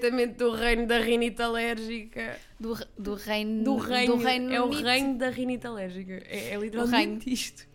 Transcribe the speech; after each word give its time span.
Diretamente 0.00 0.34
do 0.34 0.50
reino 0.52 0.86
da 0.86 0.98
rinite 0.98 1.42
alérgica. 1.42 2.38
Do, 2.58 2.76
do 2.98 3.14
reino. 3.14 3.62
Do 3.64 3.76
reino, 3.76 4.16
do 4.16 4.22
reino 4.22 4.52
é 4.52 4.60
o 4.60 4.70
reino 4.70 5.18
da 5.18 5.30
rinite 5.30 5.66
alérgica. 5.66 6.14
É, 6.26 6.54
é 6.54 6.56
literalmente 6.56 7.32
isto. 7.32 7.66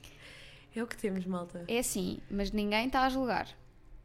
É 0.76 0.84
o 0.84 0.88
que 0.88 0.98
temos, 0.98 1.26
malta. 1.26 1.64
É 1.68 1.80
assim, 1.80 2.20
mas 2.30 2.52
ninguém 2.52 2.88
está 2.88 3.06
a 3.06 3.10
julgar. 3.10 3.48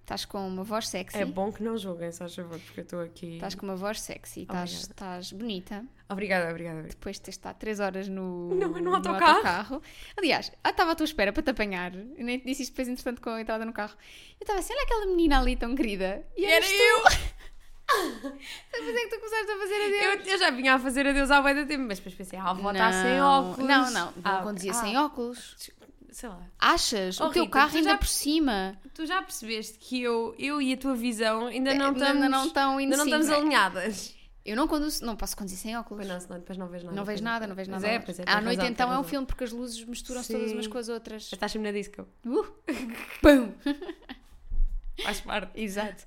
Estás 0.02 0.25
com 0.25 0.45
uma 0.47 0.64
voz 0.64 0.88
sexy. 0.88 1.19
É 1.19 1.25
bom 1.25 1.52
que 1.52 1.62
não 1.62 1.78
julguem, 1.78 2.11
só 2.11 2.28
favor, 2.28 2.59
porque 2.59 2.80
eu 2.80 2.83
estou 2.83 3.01
aqui. 3.01 3.34
Estás 3.34 3.55
com 3.55 3.64
uma 3.64 3.77
voz 3.77 4.01
sexy. 4.01 4.42
Estás, 4.42 4.73
estás 4.73 5.33
bonita. 5.33 5.84
Obrigada, 6.09 6.50
obrigada. 6.50 6.78
obrigada. 6.80 6.89
Depois 6.89 7.14
de 7.16 7.23
ter 7.23 7.30
estado 7.30 7.56
3 7.59 7.78
horas 7.78 8.09
no, 8.09 8.52
No- 8.52 8.80
no 8.80 8.95
autocarro. 8.97 9.80
Aliás, 10.16 10.50
eu 10.64 10.70
estava 10.70 10.91
à 10.92 10.95
tua 10.97 11.05
espera 11.05 11.33
para 11.33 11.45
te 11.45 11.50
apanhar. 11.50 11.95
Eu 11.95 12.25
nem 12.25 12.41
te 12.41 12.45
disse 12.45 12.62
isto 12.62 12.73
depois, 12.73 12.89
entretanto, 12.89 13.20
com 13.20 13.30
a 13.30 13.41
entrada 13.41 13.64
no 13.64 13.73
carro. 13.73 13.95
Eu 14.41 14.42
estava 14.45 14.59
assim, 14.59 14.73
olha 14.73 14.83
aquela 14.83 15.06
menina 15.06 15.39
ali 15.41 15.55
tão 15.55 15.77
querida. 15.77 16.27
E 16.37 16.45
Era 16.45 16.55
eras 16.56 16.69
tu. 16.69 16.75
eu! 16.75 17.30
Depois 18.73 18.97
é 18.97 19.01
que 19.01 19.09
tu 19.09 19.17
começaste 19.19 19.51
a 19.53 19.59
fazer 19.59 19.75
adeus. 19.75 20.27
eu! 20.27 20.33
Eu 20.33 20.39
já 20.39 20.51
vinha 20.51 20.75
a 20.75 20.79
fazer 20.79 21.07
adeus 21.07 21.31
há 21.31 21.53
de 21.53 21.65
tempo, 21.67 21.85
mas 21.87 21.98
depois 21.98 22.15
pensei, 22.15 22.39
ah, 22.39 22.53
vou 22.53 22.71
estar 22.73 22.93
sem 22.93 23.21
óculos. 23.21 23.69
Não, 23.69 23.91
não. 23.91 24.07
Não 24.07 24.12
Ah, 24.25 24.43
conduzia 24.43 24.71
ah, 24.73 24.75
sem 24.75 24.97
óculos. 24.98 25.57
Sei 26.12 26.29
lá. 26.29 26.41
Achas? 26.59 27.21
Oh, 27.21 27.27
o 27.27 27.31
teu 27.31 27.45
Rita, 27.45 27.53
carro 27.53 27.77
ainda 27.77 27.91
já- 27.91 27.98
por 27.98 28.06
cima. 28.09 28.77
Tu 28.95 29.06
já 29.06 29.23
percebeste 29.23 29.79
que 29.79 30.03
eu, 30.03 30.34
eu 30.39 30.61
e 30.61 30.73
a 30.73 30.77
tua 30.77 30.95
visão 30.95 31.47
ainda 31.47 31.73
não 31.75 31.87
Ainda 31.87 31.98
estamos, 32.05 32.31
não 32.31 32.47
estão 32.47 32.77
ainda 32.79 32.97
não 32.97 33.05
estamos 33.05 33.31
alinhadas. 33.31 34.14
Eu 34.45 34.57
não 34.57 34.67
conduzo, 34.67 35.05
não 35.05 35.14
posso 35.17 35.36
conduzir 35.36 35.59
sem 35.59 35.77
óculos. 35.77 35.98
Pois 36.05 36.09
não, 36.12 36.20
senão 36.20 36.39
depois 36.41 36.59
não 36.59 36.67
vejo 36.67 36.84
nada. 36.86 36.97
Não 36.97 37.05
vejo 37.05 37.23
nada, 37.23 37.47
não 37.47 37.55
vejo 37.55 37.70
Pois 37.70 37.83
nada. 37.83 37.95
é, 37.95 37.98
pois 38.01 38.19
é, 38.19 38.25
à 38.27 38.41
noite 38.41 38.57
razão, 38.57 38.73
então 38.73 38.92
é 38.92 38.98
um 38.98 39.05
filme 39.05 39.27
porque 39.27 39.45
as 39.45 39.53
luzes 39.53 39.84
misturam-se 39.84 40.33
todas 40.33 40.51
umas 40.53 40.67
com 40.67 40.79
as 40.79 40.89
outras. 40.89 41.29
Já 41.29 41.34
estás 41.36 41.55
na 41.55 41.70
disco. 41.70 42.07
Uh! 42.27 42.45
Pum! 43.23 43.53
Faz 45.05 45.20
parte. 45.20 45.61
Exato. 45.62 46.05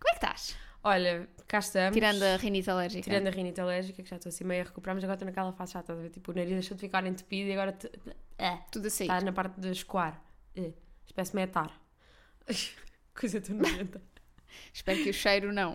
Como 0.00 0.08
é 0.08 0.10
que 0.10 0.24
estás? 0.24 0.56
Olha, 0.84 1.28
cá 1.46 1.58
estamos. 1.58 1.94
Tirando 1.94 2.22
a 2.22 2.36
rinite 2.36 2.68
alérgica. 2.70 3.02
Tirando 3.04 3.26
a 3.28 3.30
rinite 3.30 3.60
alérgica, 3.60 4.02
que 4.02 4.08
já 4.10 4.16
estou 4.16 4.30
assim 4.30 4.44
meio 4.44 4.62
a 4.62 4.64
recuperar, 4.64 4.94
mas 4.96 5.04
agora 5.04 5.14
estou 5.14 5.26
naquela 5.26 5.52
fase 5.52 5.72
já, 5.74 5.80
a 5.86 5.94
ver? 5.94 6.10
Tipo, 6.10 6.32
o 6.32 6.34
nariz 6.34 6.52
deixou 6.52 6.76
de 6.76 6.80
ficar 6.80 7.06
entupido 7.06 7.48
e 7.50 7.52
agora 7.52 7.72
te- 7.72 7.90
é, 8.38 8.56
Tudo 8.70 8.86
a 8.88 8.90
sair. 8.90 9.06
está 9.06 9.20
na 9.20 9.32
parte 9.32 9.60
de 9.60 9.70
escoar. 9.70 10.20
É. 10.56 10.72
Espécie-me 11.06 11.42
etar. 11.42 11.70
Coisa 13.14 13.40
tão 13.40 13.56
nojenta. 13.56 14.02
Espero 14.72 15.02
que 15.02 15.10
o 15.10 15.14
cheiro 15.14 15.52
não. 15.54 15.74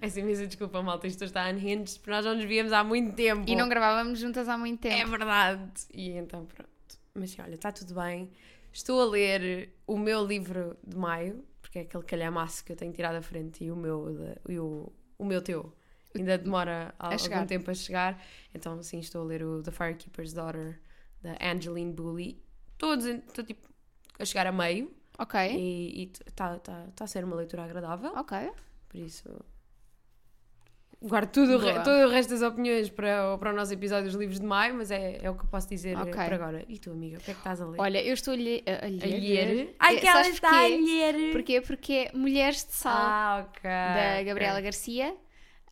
Peço 0.00 0.20
imensa 0.20 0.46
desculpa, 0.46 0.82
malta, 0.82 1.06
isto 1.06 1.24
está 1.24 1.48
unhinged, 1.48 1.98
porque 1.98 2.10
nós 2.10 2.24
não 2.24 2.34
nos 2.34 2.44
víamos 2.44 2.72
há 2.72 2.82
muito 2.84 3.14
tempo. 3.14 3.44
E 3.48 3.56
não 3.56 3.68
gravávamos 3.68 4.18
juntas 4.18 4.48
há 4.48 4.56
muito 4.58 4.84
É 4.86 4.96
tempo. 4.98 5.10
verdade. 5.10 5.70
E 5.92 6.10
então, 6.10 6.44
pronto. 6.46 6.70
Mas 7.14 7.30
sim, 7.30 7.42
olha, 7.42 7.54
está 7.54 7.70
tudo 7.72 7.94
bem. 7.94 8.30
Estou 8.72 9.00
a 9.00 9.04
ler 9.04 9.70
o 9.86 9.98
meu 9.98 10.24
livro 10.26 10.76
de 10.86 10.96
maio, 10.96 11.44
porque 11.72 11.78
é 11.78 11.82
aquele 11.82 12.02
calhamaço 12.04 12.62
que 12.62 12.70
eu 12.72 12.76
tenho 12.76 12.92
tirado 12.92 13.14
à 13.16 13.22
frente, 13.22 13.64
e 13.64 13.70
o 13.72 13.76
meu, 13.76 14.14
e 14.46 14.58
o, 14.58 14.92
o 15.18 15.24
meu 15.24 15.40
teu 15.40 15.72
ainda 16.14 16.36
demora 16.36 16.94
a- 16.98 17.06
algum 17.06 17.18
chegar. 17.18 17.46
tempo 17.46 17.70
a 17.70 17.74
chegar. 17.74 18.22
Então, 18.54 18.82
sim, 18.82 18.98
estou 18.98 19.22
a 19.22 19.24
ler 19.24 19.42
o 19.42 19.62
The 19.62 19.70
Firekeeper's 19.70 20.34
Daughter, 20.34 20.78
da 21.22 21.34
Angeline 21.40 21.90
Bully. 21.90 22.42
Todos, 22.76 23.06
estou 23.06 23.42
tipo 23.42 23.66
a 24.18 24.24
chegar 24.26 24.46
a 24.46 24.52
meio, 24.52 24.92
Ok. 25.18 25.40
e 25.56 26.12
está 26.26 26.58
tá, 26.58 26.88
tá 26.94 27.04
a 27.04 27.06
ser 27.06 27.24
uma 27.24 27.36
leitura 27.36 27.64
agradável, 27.64 28.12
Ok. 28.16 28.36
por 28.90 28.98
isso. 28.98 29.30
Guardo 31.04 31.30
tudo 31.32 31.58
re- 31.58 31.80
todo 31.82 32.06
o 32.06 32.10
resto 32.10 32.30
das 32.30 32.42
opiniões 32.42 32.88
para, 32.88 33.34
o- 33.34 33.38
para 33.38 33.50
o 33.52 33.56
nosso 33.56 33.72
episódio 33.74 34.04
dos 34.06 34.14
livros 34.14 34.38
de 34.38 34.46
maio, 34.46 34.74
mas 34.74 34.90
é, 34.90 35.18
é 35.22 35.28
o 35.28 35.34
que 35.34 35.44
eu 35.44 35.48
posso 35.48 35.68
dizer 35.68 35.96
Ok. 35.98 36.12
por 36.12 36.32
agora. 36.32 36.64
E 36.68 36.78
tu, 36.78 36.90
amiga, 36.92 37.18
o 37.18 37.20
que 37.20 37.30
é 37.32 37.34
que 37.34 37.40
estás 37.40 37.60
a 37.60 37.66
ler? 37.66 37.80
Olha, 37.80 38.00
eu 38.02 38.14
estou 38.14 38.34
a, 38.34 38.36
lhe- 38.36 38.62
a, 38.66 38.70
a 38.70 38.86
a 38.86 38.88
ler. 38.88 39.20
ler. 39.20 39.76
Ai, 39.80 39.96
Eh, 39.96 40.00
que 40.00 40.06
ela 40.06 40.20
está 40.28 40.50
a 40.64 40.68
ler. 40.68 41.32
Porquê? 41.32 41.60
Porque 41.60 41.92
é 42.12 42.16
Mulheres 42.16 42.64
de 42.64 42.72
Sal, 42.74 42.92
Ah, 42.96 43.46
ok. 43.48 43.62
da 43.70 44.22
Gabriela 44.22 44.54
ok. 44.54 44.64
Garcia. 44.64 45.16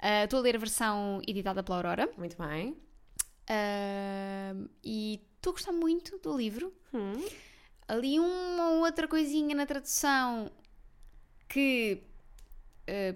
Ah, 0.02 0.24
Estou 0.24 0.40
a 0.40 0.42
ler 0.42 0.56
a 0.56 0.58
versão 0.58 1.20
editada 1.28 1.62
pela 1.62 1.76
Aurora. 1.78 2.08
Muito 2.18 2.36
bem. 2.36 2.76
Ah, 3.48 4.54
e 4.82 5.20
estou 5.36 5.50
a 5.50 5.54
gostar 5.54 5.72
muito 5.72 6.18
do 6.18 6.36
livro. 6.36 6.72
Hum. 6.92 7.22
Ali 7.86 8.18
uma 8.18 8.70
ou 8.70 8.84
outra 8.84 9.06
coisinha 9.08 9.54
na 9.54 9.66
tradução 9.66 10.50
que. 11.48 12.02
eh, 12.86 13.14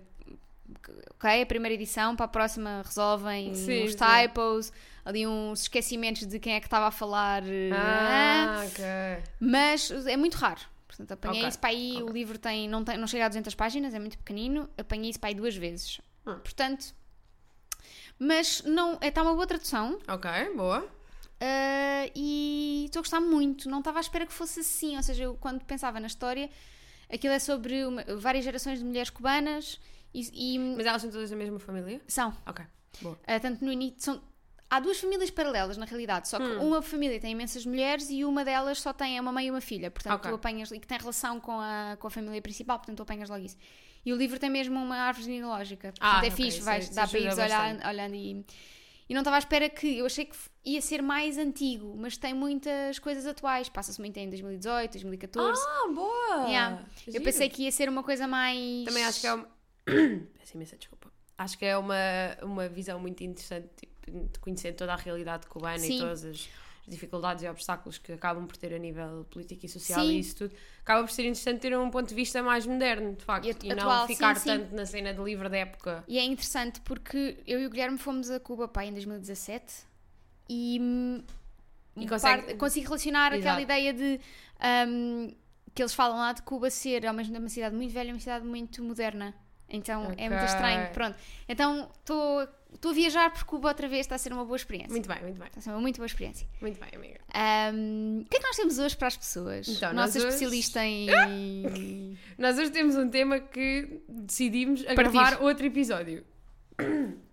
ok, 1.11 1.43
a 1.43 1.47
primeira 1.47 1.75
edição, 1.75 2.17
para 2.17 2.27
a 2.27 2.29
próxima 2.29 2.83
resolvem 2.85 3.55
Sim, 3.55 3.85
uns 3.85 3.93
sim. 3.93 3.97
typos, 3.99 4.73
ali 5.05 5.27
uns 5.27 5.63
esquecimentos 5.63 6.27
de 6.27 6.39
quem 6.39 6.55
é 6.55 6.61
que 6.61 6.67
estava 6.67 6.87
a 6.87 6.91
falar. 6.91 7.43
eh, 7.47 7.71
Ah, 7.73 8.65
ok. 8.67 8.85
mas 9.41 9.91
é 10.07 10.17
muito 10.17 10.35
raro. 10.35 10.61
Portanto, 10.87 11.13
apanhei 11.13 11.41
Ok, 11.41 11.49
isso 11.49 11.59
para 11.59 11.71
aí, 11.71 12.03
o 12.03 12.09
livro 12.09 12.39
tem 12.39 12.69
não, 12.69 12.85
tem, 12.85 12.97
não 12.97 13.07
chega 13.07 13.25
a 13.27 13.29
200 13.29 13.55
páginas, 13.55 13.95
é 13.95 13.99
muito 13.99 14.17
pequenino, 14.19 14.69
apanhei 14.79 15.11
isso 15.11 15.19
para 15.19 15.31
aí 15.31 15.35
duas 15.35 15.57
vezes. 15.57 16.01
Hum. 16.27 16.39
Portanto, 16.39 16.95
mas 18.19 18.63
não, 18.65 18.99
está 19.03 19.23
uma 19.23 19.35
boa 19.35 19.47
tradução. 19.47 19.99
Ok, 20.09 20.31
boa. 20.57 20.83
Uh, 21.43 22.11
e 22.15 22.85
estou 22.87 23.01
a 23.01 23.03
gostar 23.03 23.21
muito. 23.21 23.69
Não 23.69 23.81
estava 23.81 23.99
à 23.99 24.01
espera 24.01 24.25
que 24.25 24.33
fosse 24.33 24.61
assim. 24.61 24.97
Ou 24.97 25.03
seja, 25.03 25.25
eu 25.25 25.35
quando 25.35 25.63
pensava 25.65 25.99
na 26.01 26.07
história, 26.07 26.49
aquilo 27.13 27.35
é 27.35 27.39
sobre 27.39 27.85
uma- 27.85 28.05
várias 28.17 28.45
gerações 28.45 28.79
de 28.79 28.85
mulheres 28.85 29.11
cubanas 29.11 29.81
e, 30.15 30.55
e 30.55 30.59
Mas 30.77 30.87
elas 30.87 31.03
são 31.03 31.11
todas 31.11 31.29
da 31.31 31.37
mesma 31.37 31.59
família? 31.59 32.01
são. 32.07 32.33
Ok, 32.47 32.65
boa. 33.03 33.15
Uh, 33.15 33.41
tanto 33.41 33.65
no 33.65 33.73
início. 33.73 33.97
São, 33.99 34.23
há 34.71 34.81
duas 34.81 34.99
famílias 34.99 35.31
paralelas, 35.31 35.77
na 35.77 35.85
realidade. 35.87 36.29
Só 36.29 36.39
que 36.39 36.45
Hum. 36.45 36.69
uma 36.69 36.81
família 36.83 37.19
tem 37.21 37.33
imensas 37.33 37.67
mulheres 37.67 38.09
e 38.11 38.25
uma 38.25 38.45
delas 38.45 38.81
só 38.81 38.93
tem 38.93 39.17
é 39.17 39.21
uma 39.21 39.33
mãe 39.33 39.47
e 39.47 39.51
uma 39.51 39.61
filha. 39.61 39.91
Portanto, 39.91 40.15
Ok. 40.15 40.31
tu 40.31 40.35
apanhas. 40.35 40.71
e 40.71 40.79
que 40.81 40.87
tem 40.87 40.99
relação 40.99 41.39
com 41.41 41.59
a, 41.61 41.97
com 41.99 42.07
a 42.07 42.11
família 42.11 42.41
principal. 42.41 42.79
Portanto, 42.79 42.97
tu 42.97 43.03
apanhas 43.03 43.29
logo 43.29 43.45
isso. 43.45 43.57
E 44.07 44.13
o 44.13 44.17
livro 44.17 44.39
tem 44.39 44.51
mesmo 44.51 44.79
uma 44.79 44.97
árvore 44.97 45.25
genealógica. 45.27 45.89
Portanto, 45.93 46.09
Ah, 46.13 46.17
é 46.25 46.29
ok, 46.29 46.31
fixe, 46.31 46.61
vais, 46.61 46.85
isso 46.85 46.95
dá 46.95 47.07
para 47.09 47.19
ires 47.19 47.39
olhando, 47.39 47.87
olhando 47.87 48.15
e. 48.15 48.45
E 49.07 49.13
não 49.13 49.21
estava 49.21 49.37
à 49.37 49.39
espera 49.39 49.69
que. 49.69 49.99
Eu 49.99 50.07
achei 50.07 50.25
que 50.25 50.35
ia 50.65 50.81
ser 50.81 51.03
mais 51.03 51.37
antigo, 51.37 51.95
mas 51.97 52.17
tem 52.17 52.33
muitas 52.33 52.99
coisas 52.99 53.27
atuais. 53.27 53.69
Passa-se 53.69 54.01
muito 54.01 54.17
em 54.17 54.29
2018, 54.31 54.93
2014. 54.93 55.61
Ah, 55.63 55.89
boa! 55.95 56.47
Yeah. 56.49 56.83
Eu 57.13 57.21
pensei 57.23 57.51
que 57.51 57.65
ia 57.65 57.73
ser 57.73 57.87
uma 57.89 58.03
coisa 58.03 58.27
mais. 58.27 58.85
Também 58.85 59.05
acho 59.05 59.21
que 59.21 59.27
é 59.27 59.35
uma. 59.35 59.47
Peço 60.39 60.55
imensa 60.57 60.77
desculpa. 60.77 61.13
Acho 61.37 61.59
que 61.59 61.65
é 61.65 61.77
uma, 61.77 61.95
uma 62.43 62.69
visão 62.69 62.99
muito 63.01 63.23
interessante 63.25 63.69
tipo, 63.77 64.11
de 64.29 64.39
conhecer 64.39 64.73
toda 64.75 64.93
a 64.93 64.97
realidade 64.97 65.47
cubana 65.47 65.79
Sim. 65.79 65.97
e 65.97 65.99
todas 65.99 66.25
as 66.25 66.49
dificuldades 66.87 67.43
e 67.43 67.49
obstáculos 67.49 67.97
que 67.99 68.13
acabam 68.13 68.47
por 68.47 68.57
ter 68.59 68.73
a 68.75 68.79
nível 68.79 69.25
político 69.31 69.65
e 69.65 69.69
social 69.69 70.05
Sim. 70.05 70.13
e 70.13 70.19
isso 70.21 70.37
tudo. 70.37 70.55
Acaba 70.83 71.03
por 71.03 71.11
ser 71.11 71.23
interessante 71.23 71.61
ter 71.61 71.77
um 71.77 71.91
ponto 71.91 72.09
de 72.09 72.15
vista 72.15 72.43
mais 72.43 72.67
moderno, 72.67 73.15
de 73.15 73.25
facto, 73.25 73.47
E 73.47 73.49
e, 73.49 73.51
atu- 73.53 73.67
não 73.69 73.91
atual, 73.91 74.07
ficar 74.07 74.37
sim, 74.37 74.43
sim. 74.51 74.59
tanto 74.59 74.75
na 74.75 74.87
cena 74.87 75.13
de 75.15 75.21
livro 75.23 75.49
da 75.49 75.57
época. 75.57 76.05
E 76.07 76.19
é 76.19 76.25
interessante 76.25 76.81
porque 76.83 77.39
eu 77.47 77.61
e 77.61 77.67
o 77.67 77.71
Guilherme 77.71 77.99
fomos 77.99 78.31
a 78.31 78.39
Cuba 78.39 78.69
pá, 78.69 78.85
em 78.85 78.93
2017 78.93 79.75
e, 80.49 80.79
hum, 80.81 81.23
E 81.97 82.05
um 82.05 82.07
consegue- 82.07 82.43
par- 82.49 82.57
consigo 82.59 82.87
relacionar 82.87 83.29
aquela 83.33 83.61
Exato. 83.61 83.61
ideia 83.63 83.93
de 83.95 84.21
hum, 84.89 85.35
que 85.75 85.83
eles 85.83 85.95
falam 85.95 86.19
lá 86.19 86.33
de 86.35 86.43
Cuba 86.43 86.71
ser 86.71 87.07
ao 87.07 87.15
mesmo 87.15 87.33
tempo 87.33 87.45
uma 87.45 87.49
cidade 87.51 87.75
muito 87.75 87.93
velha 87.93 88.11
e 88.11 88.13
uma 88.13 88.21
cidade 88.21 88.45
muito 88.47 88.85
moderna. 88.85 89.35
Então 89.75 90.13
é 90.17 90.29
muito 90.29 90.45
estranho. 90.45 90.91
Pronto. 90.93 91.17
Então 91.49 91.89
estou 92.01 92.49
estou 92.75 92.91
a 92.91 92.95
viajar 92.95 93.33
por 93.33 93.45
Cuba 93.45 93.69
outra 93.69 93.87
vez, 93.89 94.01
está 94.01 94.17
a 94.17 94.19
ser 94.19 94.33
uma 94.33 94.45
boa 94.45 94.57
experiência. 94.57 94.91
Muito 94.91 95.09
bem, 95.09 95.23
muito 95.23 95.39
bem. 95.39 95.47
Está 95.47 95.61
a 95.61 95.63
ser 95.63 95.71
uma 95.71 95.81
muito 95.81 95.97
boa 95.97 96.07
experiência. 96.07 96.47
Muito 96.61 96.81
bem, 96.81 96.89
amiga. 96.95 97.21
Hum, 97.75 98.23
o 98.27 98.29
que 98.29 98.37
é 98.37 98.41
que 98.41 98.47
nós 98.47 98.57
temos 98.57 98.79
hoje 98.79 98.97
para 98.97 99.09
as 99.09 99.17
pessoas? 99.17 99.69
Então, 99.69 99.93
Nossa 99.93 100.19
hoje- 100.19 100.27
especialista 100.29 100.85
em. 100.85 101.07
Nós 102.37 102.59
hoje 102.59 102.71
temos 102.71 102.97
um 102.97 103.09
tema 103.09 103.39
que 103.41 104.01
decidimos 104.09 104.83
a 104.83 104.95
Partir. 104.95 105.13
gravar 105.13 105.41
outro 105.43 105.65
episódio. 105.67 106.25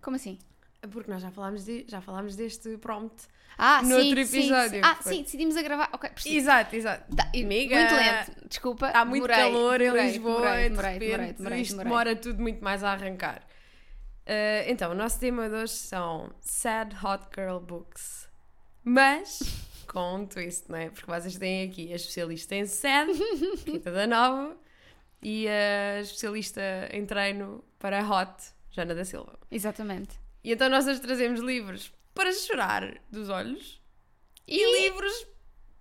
Como 0.00 0.16
assim? 0.16 0.38
Porque 0.90 1.10
nós 1.10 1.22
já 1.22 1.30
falámos, 1.30 1.64
de, 1.64 1.84
já 1.88 2.00
falámos 2.00 2.34
deste 2.36 2.76
prompt. 2.78 3.28
Ah, 3.56 3.82
No 3.82 3.88
sim, 4.00 4.08
outro 4.08 4.24
sim, 4.26 4.38
episódio, 4.38 4.70
sim. 4.70 4.80
Ah, 4.82 4.96
foi. 4.96 5.14
sim, 5.14 5.22
decidimos 5.22 5.56
a 5.56 5.62
gravar. 5.62 5.90
Ok, 5.92 6.10
percebi. 6.10 6.36
Exato, 6.36 6.74
exato. 6.74 7.14
Tá, 7.14 7.24
Amiga, 7.34 7.76
muito 7.76 7.94
lento, 7.94 8.48
desculpa. 8.48 8.86
Está 8.88 9.04
muito 9.04 9.22
demorei, 9.26 9.36
calor 9.52 9.78
demorei, 9.78 10.02
em 10.02 10.06
Lisboa 10.06 10.34
demorei, 10.40 10.60
e 10.60 10.62
de 10.62 10.68
demorei, 10.70 10.92
repente 10.92 11.10
demorei, 11.10 11.32
demorei, 11.34 11.60
isto 11.60 11.70
demorei. 11.72 11.90
demora 11.90 12.16
tudo 12.16 12.42
muito 12.42 12.64
mais 12.64 12.82
a 12.82 12.92
arrancar. 12.92 13.42
Uh, 14.26 14.64
então, 14.68 14.90
o 14.92 14.94
nosso 14.94 15.20
tema 15.20 15.48
de 15.48 15.54
hoje 15.54 15.72
são 15.74 16.32
Sad 16.40 16.96
Hot 17.04 17.24
Girl 17.34 17.58
Books. 17.58 18.28
Mas 18.84 19.40
com 19.86 20.16
um 20.16 20.26
twist, 20.26 20.68
não 20.70 20.78
é? 20.78 20.90
Porque 20.90 21.06
vocês 21.10 21.36
têm 21.36 21.68
aqui 21.68 21.92
a 21.92 21.96
especialista 21.96 22.54
em 22.54 22.66
Sad, 22.66 23.10
Rita 23.66 23.90
da 23.92 24.06
Nova, 24.06 24.56
e 25.22 25.46
a 25.48 26.00
especialista 26.00 26.60
em 26.90 27.04
treino 27.04 27.62
para 27.78 28.00
Hot, 28.08 28.32
Jana 28.70 28.94
da 28.94 29.04
Silva. 29.04 29.38
Exatamente. 29.50 30.21
E 30.44 30.52
então 30.52 30.68
nós 30.68 30.86
hoje 30.86 31.00
trazemos 31.00 31.40
livros 31.40 31.92
para 32.14 32.32
chorar 32.32 33.00
dos 33.10 33.28
olhos 33.28 33.80
e, 34.46 34.80
livros 34.82 35.26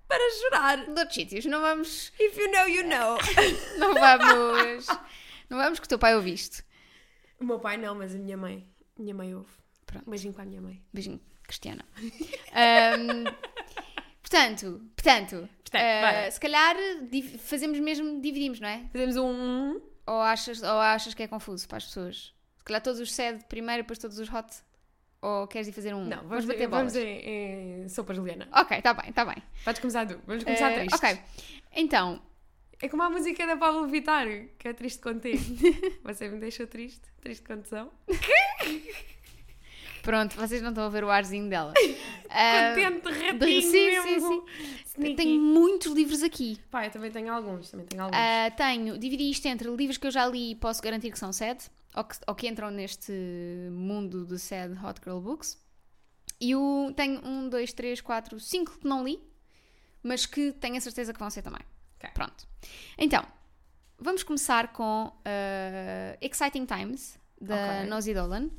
para 0.08 0.24
chorar. 0.40 0.78
De 0.86 0.90
outros 1.00 1.14
sítios, 1.16 1.46
não 1.46 1.62
vamos. 1.62 2.12
If 2.20 2.38
you 2.38 2.52
know, 2.52 2.68
you 2.68 2.84
know. 2.84 3.18
Não 3.80 3.94
vamos. 3.94 4.88
não 5.50 5.58
vamos 5.58 5.80
que 5.80 5.86
o 5.86 5.90
teu 5.90 5.98
pai 6.00 6.16
ouviste. 6.16 6.64
O 7.40 7.46
meu 7.46 7.60
pai 7.60 7.76
não, 7.78 7.96
mas 7.96 8.14
a 8.14 8.18
minha 8.20 8.38
mãe. 8.38 8.68
Minha 8.98 9.16
mãe 9.16 9.34
ouve. 9.34 9.50
Pronto. 9.86 10.08
Um 10.08 10.12
beijinho 10.12 10.34
para 10.34 10.44
a 10.44 10.46
minha 10.46 10.62
mãe. 10.62 10.82
Beijinho, 10.94 11.20
Cristiana. 11.44 11.84
Ahm, 12.54 13.24
Portanto, 14.22 14.82
portanto, 14.96 15.50
Portanto, 15.64 16.02
bora. 16.02 16.32
se 16.32 16.40
calhar 16.40 16.76
fazemos 17.40 17.80
mesmo, 17.80 18.22
dividimos, 18.22 18.60
não 18.60 18.68
é? 18.70 18.88
Fazemos 18.92 19.18
um. 19.18 19.82
Ou 20.06 20.22
achas, 20.22 20.62
ou 20.62 20.80
achas 20.80 21.14
que 21.14 21.24
é 21.24 21.28
confuso 21.28 21.68
para 21.68 21.78
as 21.78 21.86
pessoas? 21.86 22.34
Se 22.62 22.66
calhar 22.66 22.82
todos 22.82 23.00
os 23.00 23.12
sede 23.12 23.44
primeiro 23.46 23.80
e 23.80 23.84
depois 23.84 23.98
todos 23.98 24.20
os 24.20 24.32
hot? 24.32 24.48
Ou 25.20 25.48
queres 25.48 25.68
ir 25.68 25.72
fazer 25.72 25.94
um? 25.96 26.06
Não, 26.06 26.24
vamos, 26.28 26.46
bater 26.46 26.68
vamos 26.68 26.94
bolas. 26.94 27.08
em, 27.08 27.84
em 27.84 27.90
sopa 27.90 28.14
Juliana. 28.14 28.48
Ok, 28.54 28.78
está 28.78 28.94
bem, 28.94 29.10
está 29.10 29.26
bem. 29.26 29.36
Podes 29.66 29.80
começar 29.82 30.06
tu. 30.08 30.20
Vamos 30.28 30.44
começar 30.44 30.72
Eh, 30.72 30.80
triste. 30.80 30.96
ok, 30.96 31.20
então, 31.76 32.22
É 32.82 32.88
como 32.90 33.04
a 33.04 33.10
música 33.10 33.46
da 33.46 33.56
Pablo 33.58 33.88
Vittar, 33.88 34.28
que 34.58 34.68
é 34.68 34.74
triste 34.74 35.00
contigo. 35.02 35.38
Você 36.04 36.28
me 36.30 36.40
deixou 36.40 36.66
triste, 36.68 37.02
triste 37.20 37.44
condição. 37.48 37.92
pronto, 40.02 40.36
vocês 40.36 40.62
não 40.62 40.70
estão 40.70 40.86
a 40.86 40.90
ver 40.90 41.04
o 41.04 41.10
arzinho 41.12 41.48
dela. 41.50 41.74
Contente, 42.26 43.08
ratinho 43.08 43.40
de- 43.40 43.62
sim, 43.62 43.86
mesmo. 43.86 44.28
sim, 44.28 44.44
Sneaky. 44.86 45.16
tenho 45.16 45.40
muitos 45.42 45.92
livros 45.94 46.24
aqui. 46.24 46.58
Pá, 46.72 46.86
eu 46.86 46.92
também 46.92 47.12
tenho 47.12 47.32
alguns, 47.32 47.70
também 47.70 47.86
tenho 47.86 48.02
alguns. 48.04 48.18
Ah, 48.20 48.50
tenho, 48.56 48.98
dividi 48.98 49.30
isto 49.30 49.46
entre 49.48 49.70
livros 49.70 49.98
que 49.98 50.08
eu 50.08 50.12
já 50.12 50.26
li 50.26 50.52
e 50.52 50.56
posso 50.56 50.82
garantir 50.82 51.12
que 51.12 51.20
são 51.20 51.32
sad, 51.32 51.60
ou 51.96 52.04
que, 52.04 52.16
ou 52.28 52.36
que 52.36 52.48
entram 52.48 52.72
neste 52.72 53.12
mundo 53.72 54.26
de 54.26 54.40
sad 54.40 54.74
hot 54.84 55.00
girl 55.04 55.20
books. 55.20 55.58
E 56.40 56.56
o, 56.56 56.92
tenho 56.96 57.24
um, 57.26 57.50
dois, 57.50 57.72
três, 57.72 58.02
quatro, 58.02 58.40
cinco 58.40 58.78
que 58.80 58.88
não 58.88 59.04
li, 59.04 59.22
mas 60.02 60.26
que 60.26 60.52
tenho 60.54 60.78
a 60.78 60.82
certeza 60.82 61.14
que 61.14 61.20
vão 61.20 61.30
ser 61.30 61.42
também. 61.44 61.62
Ok. 61.98 62.10
Pronto. 62.14 62.48
Então, 62.98 63.24
vamos 64.00 64.24
começar 64.24 64.74
com 64.74 65.14
ah, 65.24 66.18
Exciting 66.20 66.66
Times, 66.66 67.20
da 67.40 67.56
Ok. 67.56 67.90
Nosy 67.90 68.14
Dolan. 68.14 68.50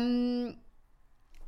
Um, 0.00 0.56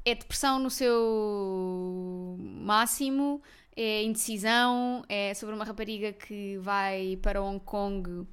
é 0.04 0.14
depressão 0.14 0.58
no 0.58 0.70
seu 0.70 2.36
máximo, 2.38 3.42
é 3.76 4.02
indecisão, 4.02 5.04
é 5.08 5.34
sobre 5.34 5.54
uma 5.54 5.64
rapariga 5.64 6.12
que 6.12 6.58
vai 6.58 7.18
para 7.22 7.42
Hong 7.42 7.60
Kong. 7.60 8.26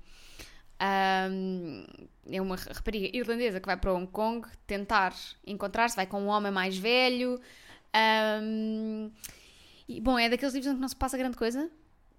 Um, 0.81 1.85
é 2.29 2.41
uma 2.41 2.55
rapariga 2.55 3.15
irlandesa 3.15 3.59
que 3.59 3.65
vai 3.65 3.77
para 3.77 3.93
Hong 3.93 4.07
Kong 4.07 4.47
tentar 4.67 5.13
encontrar-se, 5.45 5.95
vai 5.95 6.05
com 6.07 6.21
um 6.21 6.27
homem 6.27 6.51
mais 6.51 6.77
velho. 6.77 7.39
um, 8.41 9.11
e, 9.87 10.01
bom, 10.01 10.17
é 10.17 10.27
daqueles 10.29 10.53
livros 10.53 10.71
em 10.71 10.75
que 10.75 10.81
não 10.81 10.87
se 10.87 10.95
passa 10.95 11.15
grande 11.17 11.37
coisa, 11.37 11.69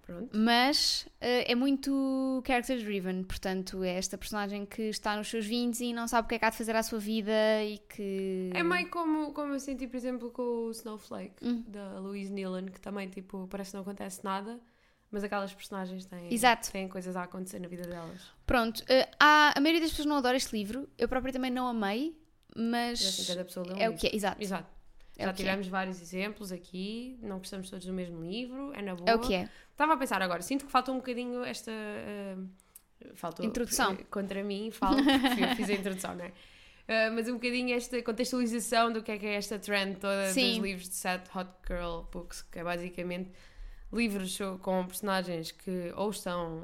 Pronto. 0.05 0.29
mas 0.37 1.05
eh, 1.19 1.51
é 1.51 1.53
muito 1.55 2.41
character 2.47 2.79
driven, 2.81 3.23
portanto, 3.23 3.83
é 3.83 3.95
esta 3.97 4.17
personagem 4.17 4.65
que 4.65 4.83
está 4.83 5.17
nos 5.17 5.27
seus 5.27 5.45
20 5.45 5.81
e 5.81 5.91
não 5.93 6.07
sabe 6.07 6.25
o 6.25 6.29
que 6.29 6.35
é 6.35 6.39
que 6.39 6.45
há 6.45 6.49
de 6.49 6.55
fazer 6.55 6.73
à 6.77 6.81
sua 6.81 6.97
vida 6.99 7.33
e 7.65 7.77
que. 7.79 8.51
É 8.53 8.63
meio 8.63 8.89
como, 8.89 9.33
como 9.33 9.51
eu 9.53 9.59
senti, 9.59 9.85
por 9.85 9.97
exemplo, 9.97 10.31
com 10.31 10.41
o 10.41 10.71
Snowflake, 10.71 11.35
Hum. 11.45 11.63
da 11.67 11.99
Louise 11.99 12.31
Nealon, 12.31 12.67
que 12.67 12.79
também, 12.79 13.09
tipo, 13.09 13.45
parece 13.49 13.71
que 13.71 13.75
não 13.75 13.81
acontece 13.81 14.23
nada, 14.23 14.57
mas 15.11 15.23
aquelas 15.23 15.53
personagens 15.53 16.05
têm, 16.05 16.33
Exato. 16.33 16.71
têm 16.71 16.87
coisas 16.87 17.15
a 17.15 17.23
acontecer 17.23 17.59
na 17.59 17.67
vida 17.67 17.83
delas. 17.83 18.21
Pronto, 18.45 18.83
eh, 18.89 19.09
há- 19.19 19.53
a 19.55 19.59
maioria 19.61 19.81
das 19.81 19.91
pessoas 19.91 20.05
não 20.07 20.17
adora 20.17 20.35
este 20.37 20.55
livro, 20.55 20.87
eu 20.97 21.07
própria 21.07 21.31
também 21.33 21.51
não 21.51 21.67
amei, 21.67 22.07
E 22.55 22.59
assim, 22.59 22.69
mas 22.71 23.27
cada 23.27 23.45
pessoa 23.45 23.65
lê 23.67 23.73
um 23.73 23.77
é 23.77 23.89
o 23.89 23.95
que 23.95 24.07
é, 24.07 24.15
exato. 24.15 24.41
Exato. 24.41 24.77
É 25.19 25.23
Já 25.23 25.29
é. 25.29 25.33
tivemos 25.33 25.67
vários 25.67 25.99
exemplos 26.01 26.51
aqui, 26.51 27.17
não 27.23 27.39
gostamos 27.39 27.69
todos 27.69 27.85
do 27.85 27.93
mesmo 27.93 28.21
livro, 28.21 28.71
é 28.75 28.81
na 28.83 28.93
boa. 28.95 29.09
É 29.09 29.15
o 29.15 29.19
que 29.19 29.33
é. 29.33 29.49
Estava 29.71 29.93
a 29.93 29.97
pensar 29.97 30.21
agora, 30.21 30.41
sinto 30.43 30.65
que 30.65 30.71
falta 30.71 30.91
um 30.91 30.97
bocadinho 30.97 31.43
esta. 31.43 31.71
Uh, 31.71 32.47
faltou, 33.15 33.45
Introdução. 33.45 33.95
Contra 34.11 34.43
mim, 34.43 34.69
falo, 34.71 34.97
porque 35.03 35.43
eu 35.43 35.55
fiz 35.55 35.69
a 35.69 35.73
introdução, 35.73 36.15
não 36.15 36.25
é? 36.25 36.27
Uh, 36.29 37.13
mas 37.15 37.27
um 37.27 37.33
bocadinho 37.33 37.75
esta 37.75 38.01
contextualização 38.03 38.93
do 38.93 39.01
que 39.03 39.11
é 39.11 39.17
que 39.17 39.25
é 39.25 39.33
esta 39.35 39.57
trend 39.59 39.97
toda 39.99 40.31
Sim. 40.31 40.49
dos 40.55 40.63
livros 40.63 40.89
de 40.89 40.95
Sad 40.95 41.23
Hot 41.35 41.49
Girl 41.67 42.01
Books, 42.11 42.43
que 42.43 42.59
é 42.59 42.63
basicamente 42.63 43.31
livros 43.91 44.37
com 44.61 44.85
personagens 44.85 45.51
que 45.51 45.91
ou 45.95 46.09
estão 46.09 46.63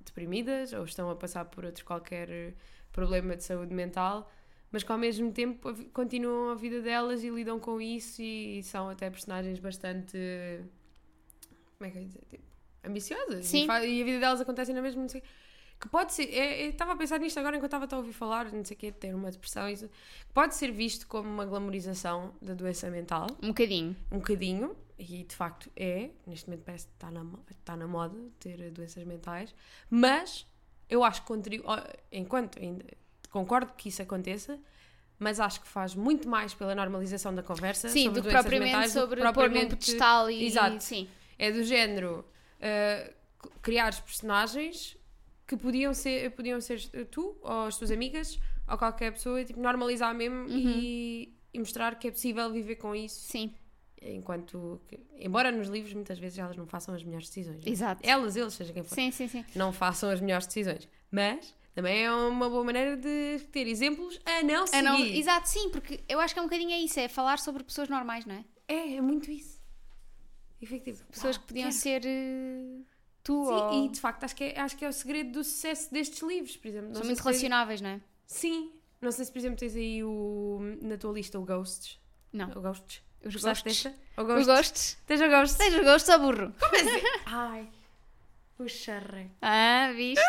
deprimidas 0.00 0.72
ou 0.72 0.84
estão 0.84 1.10
a 1.10 1.16
passar 1.16 1.44
por 1.44 1.64
outro 1.64 1.84
qualquer 1.84 2.54
problema 2.92 3.36
de 3.36 3.44
saúde 3.44 3.74
mental, 3.74 4.30
mas 4.70 4.82
que 4.82 4.90
ao 4.90 4.98
mesmo 4.98 5.32
tempo 5.32 5.72
continuam 5.92 6.50
a 6.50 6.54
vida 6.54 6.80
delas 6.80 7.22
e 7.22 7.30
lidam 7.30 7.58
com 7.60 7.80
isso 7.80 8.20
e 8.20 8.62
são 8.62 8.88
até 8.88 9.08
personagens 9.08 9.58
bastante. 9.58 10.18
Como 11.76 11.88
é 11.88 11.90
que 11.90 11.98
eu 11.98 12.02
ia 12.02 12.08
dizer? 12.08 12.24
Tipo, 12.28 12.44
ambiciosas. 12.84 13.46
Sim. 13.46 13.66
E, 13.82 13.98
e 13.98 14.02
a 14.02 14.04
vida 14.04 14.18
delas 14.18 14.40
acontece 14.40 14.72
na 14.72 14.82
mesma. 14.82 15.02
Não 15.02 15.08
sei, 15.08 15.22
que 15.80 15.88
pode 15.88 16.12
ser. 16.12 16.24
é- 16.34 16.66
eu 16.66 16.70
Estava 16.70 16.92
a 16.92 16.96
pensar 16.96 17.18
nisto 17.20 17.38
agora 17.38 17.56
enquanto 17.56 17.72
estava 17.74 17.86
a 17.94 17.98
ouvir 17.98 18.12
falar, 18.12 18.52
não 18.52 18.64
sei 18.64 18.76
o 18.76 18.78
quê, 18.78 18.90
de 18.90 18.96
ter 18.98 19.14
uma 19.14 19.30
depressão. 19.30 19.68
Isso, 19.68 19.88
pode 20.34 20.54
ser 20.54 20.70
visto 20.72 21.06
como 21.06 21.28
uma 21.28 21.44
glamorização 21.44 22.34
da 22.42 22.54
doença 22.54 22.90
mental 22.90 23.26
Um 23.42 23.48
bocadinho. 23.48 23.96
um 24.10 24.18
bocadinho, 24.18 24.76
e 24.98 25.22
de 25.24 25.34
facto 25.36 25.70
é, 25.76 26.10
neste 26.26 26.48
momento 26.48 26.64
parece 26.64 26.86
que 26.86 26.92
está 26.94 27.10
na, 27.10 27.24
está 27.50 27.76
na 27.76 27.86
moda 27.86 28.18
ter 28.40 28.70
doenças 28.72 29.04
mentais, 29.04 29.54
mas 29.88 30.44
eu 30.90 31.04
acho 31.04 31.20
que 31.22 31.28
contribui, 31.28 31.66
enquanto 32.10 32.58
ainda 32.58 32.84
concordo 33.30 33.72
que 33.76 33.88
isso 33.90 34.02
aconteça, 34.02 34.58
mas 35.18 35.38
acho 35.38 35.60
que 35.60 35.68
faz 35.68 35.94
muito 35.94 36.28
mais 36.28 36.54
pela 36.54 36.74
normalização 36.74 37.34
da 37.34 37.42
conversa 37.42 37.88
Sim, 37.88 38.04
sobre 38.06 38.20
do 38.22 38.26
que 38.28 38.32
propriamente 38.34 38.72
mentais 38.72 38.92
do 38.92 38.94
que 38.94 39.00
sobre 39.00 39.16
pôr 39.20 39.26
num 39.26 39.32
propriamente- 39.32 39.76
pedestal 39.76 40.30
e. 40.30 40.44
Exato. 40.46 40.82
Sim. 40.82 41.08
É 41.38 41.52
do 41.52 41.62
género 41.62 42.24
uh, 42.58 43.12
criar 43.62 43.94
personagens 44.02 44.96
que 45.48 45.56
podiam 45.56 45.92
ser, 45.94 46.30
podiam 46.32 46.60
ser 46.60 46.78
tu 47.10 47.36
ou 47.42 47.64
as 47.66 47.76
tuas 47.78 47.90
amigas 47.90 48.38
ou 48.70 48.76
qualquer 48.78 49.10
pessoa, 49.12 49.42
tipo, 49.44 49.58
normalizar 49.60 50.14
mesmo 50.14 50.40
Uhum. 50.46 50.58
e, 50.58 51.34
e 51.54 51.58
mostrar 51.58 51.98
que 51.98 52.06
é 52.06 52.10
possível 52.10 52.52
viver 52.52 52.76
com 52.76 52.94
isso 52.94 53.18
Sim, 53.32 53.54
enquanto 54.02 54.80
que- 54.86 55.00
embora 55.18 55.50
nos 55.50 55.68
livros 55.68 55.92
muitas 55.94 56.18
vezes 56.18 56.38
elas 56.38 56.56
não 56.56 56.66
façam 56.66 56.94
as 56.94 57.02
melhores 57.02 57.26
decisões 57.28 57.64
né? 57.64 57.72
exato. 57.72 58.00
elas, 58.06 58.36
eles, 58.36 58.52
seja 58.54 58.72
quem 58.72 58.82
for 58.84 58.94
Sim, 58.94 59.10
sim, 59.10 59.26
sim. 59.26 59.44
não 59.56 59.72
façam 59.72 60.10
as 60.10 60.20
melhores 60.20 60.46
decisões 60.46 60.86
mas 61.10 61.54
também 61.74 62.04
é 62.04 62.12
uma 62.12 62.48
boa 62.50 62.62
maneira 62.64 62.96
de 62.96 63.38
ter 63.50 63.66
exemplos 63.66 64.20
a 64.26 64.42
não 64.42 64.66
seguir 64.66 64.82
não, 64.82 64.98
exato, 64.98 65.48
sim, 65.48 65.70
porque 65.70 66.00
eu 66.08 66.20
acho 66.20 66.34
que 66.34 66.38
é 66.40 66.42
um 66.42 66.46
bocadinho 66.46 66.72
é 66.72 66.78
isso, 66.78 67.00
é 67.00 67.08
falar 67.08 67.38
sobre 67.38 67.64
pessoas 67.64 67.88
normais, 67.88 68.26
não 68.26 68.34
é? 68.34 68.44
é, 68.68 68.96
é 68.96 69.00
muito 69.00 69.30
isso 69.30 69.58
efetivo 70.60 71.04
Pessoas 71.06 71.38
que 71.38 71.44
podiam 71.46 71.68
quero. 71.70 71.80
ser 71.80 72.02
eh, 72.04 72.80
Sim, 73.34 73.52
ou. 73.52 73.84
e 73.84 73.88
de 73.88 74.00
facto 74.00 74.24
acho 74.24 74.34
que, 74.36 74.44
é, 74.44 74.60
acho 74.60 74.76
que 74.76 74.84
é 74.84 74.88
o 74.88 74.92
segredo 74.92 75.32
do 75.32 75.44
sucesso 75.44 75.92
destes 75.92 76.20
livros 76.22 76.56
por 76.56 76.68
exemplo 76.68 76.88
Não 76.88 76.94
São 76.96 77.04
muito 77.04 77.16
tens- 77.16 77.24
relacionáveis, 77.26 77.80
não 77.80 77.90
é? 77.90 78.00
sim 78.26 78.72
não 79.00 79.12
sei 79.12 79.24
se 79.24 79.32
por 79.32 79.38
exemplo 79.38 79.58
tens 79.58 79.76
aí 79.76 80.02
o, 80.02 80.58
na 80.82 80.96
tua 80.96 81.12
lista 81.12 81.38
o 81.38 81.44
Ghosts 81.44 81.98
Não. 82.32 82.50
o 82.50 82.60
Ghosts 82.60 83.02
Os 83.24 83.32
Gostaste 83.34 83.64
desta? 83.64 83.94
o 84.16 84.22
Os 84.22 84.46
Ghosts 84.46 84.98
tens 85.06 85.20
o 85.20 85.28
Ghosts 85.28 85.56
Tens 85.58 85.74
os 85.74 85.84
gostos 85.84 86.14
ou 86.14 86.18
burro? 86.20 86.54
ai 87.26 87.68
o 88.58 88.68
charre 88.68 89.30
Ah, 89.40 89.92
viste? 89.94 90.20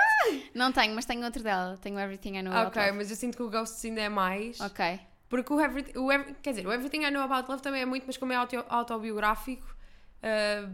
Não 0.54 0.72
tenho, 0.72 0.94
mas 0.94 1.04
tenho 1.06 1.24
outro 1.26 1.42
dela. 1.42 1.78
Tenho 1.82 1.98
Everything 2.00 2.38
I 2.38 2.44
Know 2.44 2.54
About 2.54 2.68
Ok, 2.78 2.82
Love. 2.84 2.98
mas 2.98 3.10
eu 3.10 3.16
sinto 3.18 3.36
que 3.36 3.42
o 3.42 3.50
Ghosts 3.50 3.84
ainda 3.86 4.02
é 4.02 4.10
mais. 4.10 4.60
Ok. 4.62 5.00
Porque 5.28 5.52
o 5.52 5.60
Everything, 5.60 5.98
o 5.98 6.12
Every- 6.12 6.36
quer 6.40 6.52
dizer, 6.52 6.68
o 6.68 6.72
Everything 6.72 7.06
I 7.06 7.10
Know 7.10 7.24
About 7.24 7.50
Love 7.50 7.64
também 7.64 7.82
é 7.82 7.86
muito, 7.88 8.04
mas 8.06 8.18
como 8.18 8.32
é 8.32 8.36
auto- 8.36 8.64
autobiográfico, 8.70 9.66
ah, 10.24 10.70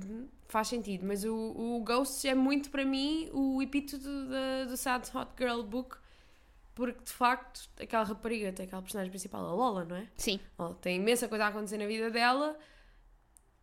faz 0.47 0.67
sentido. 0.67 1.05
Mas 1.05 1.23
o, 1.23 1.33
o 1.35 1.79
Ghosts 1.83 2.25
é 2.25 2.33
muito 2.35 2.69
para 2.69 2.85
mim 2.85 3.29
o 3.33 3.61
epíteto 3.61 4.07
da- 4.27 4.65
do 4.65 4.77
Sad 4.77 5.09
Hot 5.15 5.31
Girl 5.37 5.61
Book, 5.63 5.97
porque 6.73 7.03
de 7.03 7.11
facto 7.11 7.69
aquela 7.81 8.03
rapariga 8.03 8.51
tem 8.51 8.65
aquela 8.65 8.81
personagem 8.81 9.09
principal, 9.09 9.45
a 9.45 9.53
Lola, 9.53 9.85
não 9.85 9.95
é? 9.95 10.07
Sim. 10.17 10.39
Ela 10.59 10.73
tem 10.75 10.97
imensa 10.97 11.27
coisa 11.27 11.45
a 11.45 11.47
acontecer 11.47 11.77
na 11.77 11.85
vida 11.87 12.09
dela 12.11 12.57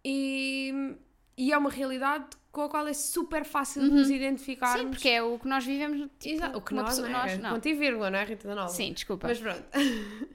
e, 0.04 0.96
e 1.36 1.52
é 1.52 1.58
uma 1.58 1.70
realidade 1.70 2.26
com 2.50 2.62
a 2.62 2.68
qual 2.68 2.86
é 2.86 2.92
super 2.92 3.44
fácil 3.44 3.82
de 3.82 3.90
nos 3.90 4.10
identificarmos. 4.10 4.80
Sim, 4.82 4.90
porque 4.90 5.08
é 5.08 5.22
o 5.22 5.38
que 5.38 5.48
nós 5.48 5.64
vivemos. 5.64 6.08
Tipo, 6.18 6.34
Exato, 6.34 6.58
o 6.58 6.60
que 6.60 6.74
nós, 6.74 6.88
pessoa- 6.90 7.08
não 7.08 7.18
é? 7.20 7.22
nós 7.22 7.38
não. 7.38 7.50
Ponto 7.54 7.68
e 7.68 7.74
vírgula, 7.74 8.10
não 8.10 8.18
é, 8.18 8.24
Rita 8.24 8.48
da 8.48 8.54
Nova? 8.54 8.68
Sim, 8.68 8.92
desculpa. 8.92 9.28
Mas 9.28 9.38
pronto. 9.38 9.62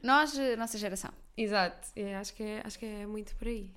Nós, 0.01 0.37
eh, 0.37 0.55
nossa 0.55 0.77
geração. 0.77 1.11
Exato, 1.35 1.89
é, 1.95 2.15
acho, 2.15 2.33
que 2.33 2.41
é, 2.43 2.61
acho 2.65 2.79
que 2.79 2.85
é 2.85 3.05
muito 3.05 3.35
por 3.35 3.47
aí. 3.47 3.71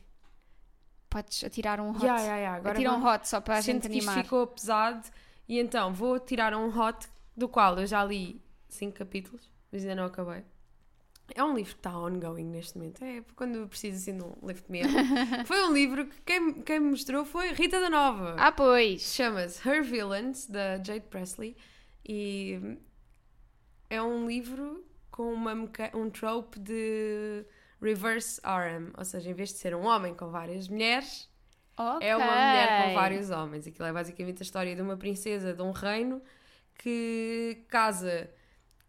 Podes 1.11 1.43
atirar 1.45 1.81
um 1.81 1.91
hot. 1.91 2.05
Yeah, 2.05 2.21
yeah, 2.23 2.37
yeah. 2.37 2.57
Agora 2.57 2.75
Atira 2.75 2.93
um 2.93 3.05
hot 3.05 3.29
só 3.29 3.41
para 3.41 3.57
a 3.57 3.61
gente 3.61 3.89
que 3.89 3.99
isto 3.99 4.09
animar. 4.09 4.25
ficou 4.25 4.47
pesado 4.47 5.09
e 5.49 5.59
então 5.59 5.93
vou 5.93 6.19
tirar 6.21 6.55
um 6.55 6.69
hot 6.69 7.09
do 7.37 7.49
qual 7.49 7.79
eu 7.79 7.87
já 7.87 8.05
li 8.05 8.41
cinco 8.69 8.97
capítulos, 8.97 9.51
mas 9.73 9.83
ainda 9.83 9.97
não 9.97 10.05
acabei. 10.05 10.45
É 11.35 11.45
um 11.45 11.55
livro 11.55 11.75
que 11.75 11.79
está 11.81 11.97
ongoing 11.97 12.45
neste 12.45 12.77
momento. 12.77 13.05
É 13.05 13.23
quando 13.37 13.57
eu 13.57 13.69
preciso 13.69 13.97
assim 13.97 14.17
de 14.17 14.25
um 14.25 14.35
lift 14.47 14.71
me 14.71 14.83
up. 14.83 14.93
Foi 15.47 15.69
um 15.69 15.73
livro 15.73 16.07
que 16.07 16.21
quem, 16.23 16.55
quem 16.63 16.81
me 16.81 16.91
mostrou 16.91 17.25
foi 17.25 17.53
Rita 17.53 17.81
da 17.81 17.89
Nova. 17.89 18.35
Ah, 18.39 18.51
pois. 18.51 19.03
Chama-se 19.03 19.69
Her 19.69 19.83
Villains, 19.85 20.47
da 20.47 20.77
Jade 20.83 21.07
Presley. 21.09 21.57
E 22.05 22.79
é 23.89 24.03
um 24.03 24.27
livro 24.27 24.85
com 25.11 25.33
uma 25.33 25.55
um 25.95 26.11
trope 26.11 26.59
de 26.59 27.45
reverse 27.81 28.41
RM. 28.45 28.93
Ou 28.97 29.05
seja, 29.05 29.31
em 29.31 29.35
vez 29.35 29.51
de 29.51 29.59
ser 29.59 29.75
um 29.75 29.85
homem 29.87 30.15
com 30.15 30.31
várias 30.31 30.69
mulheres, 30.69 31.29
Ok. 31.77 32.07
é 32.09 32.17
uma 32.17 32.27
mulher 32.27 32.85
com 32.85 32.95
vários 32.95 33.31
homens. 33.31 33.67
Aquilo 33.67 33.87
é 33.87 33.93
basicamente 33.93 34.43
a 34.43 34.45
história 34.45 34.75
de 34.75 34.83
uma 34.83 34.97
princesa 34.97 35.53
de 35.55 35.63
um 35.63 35.71
reino 35.73 36.23
que 36.75 37.65
casa 37.69 38.31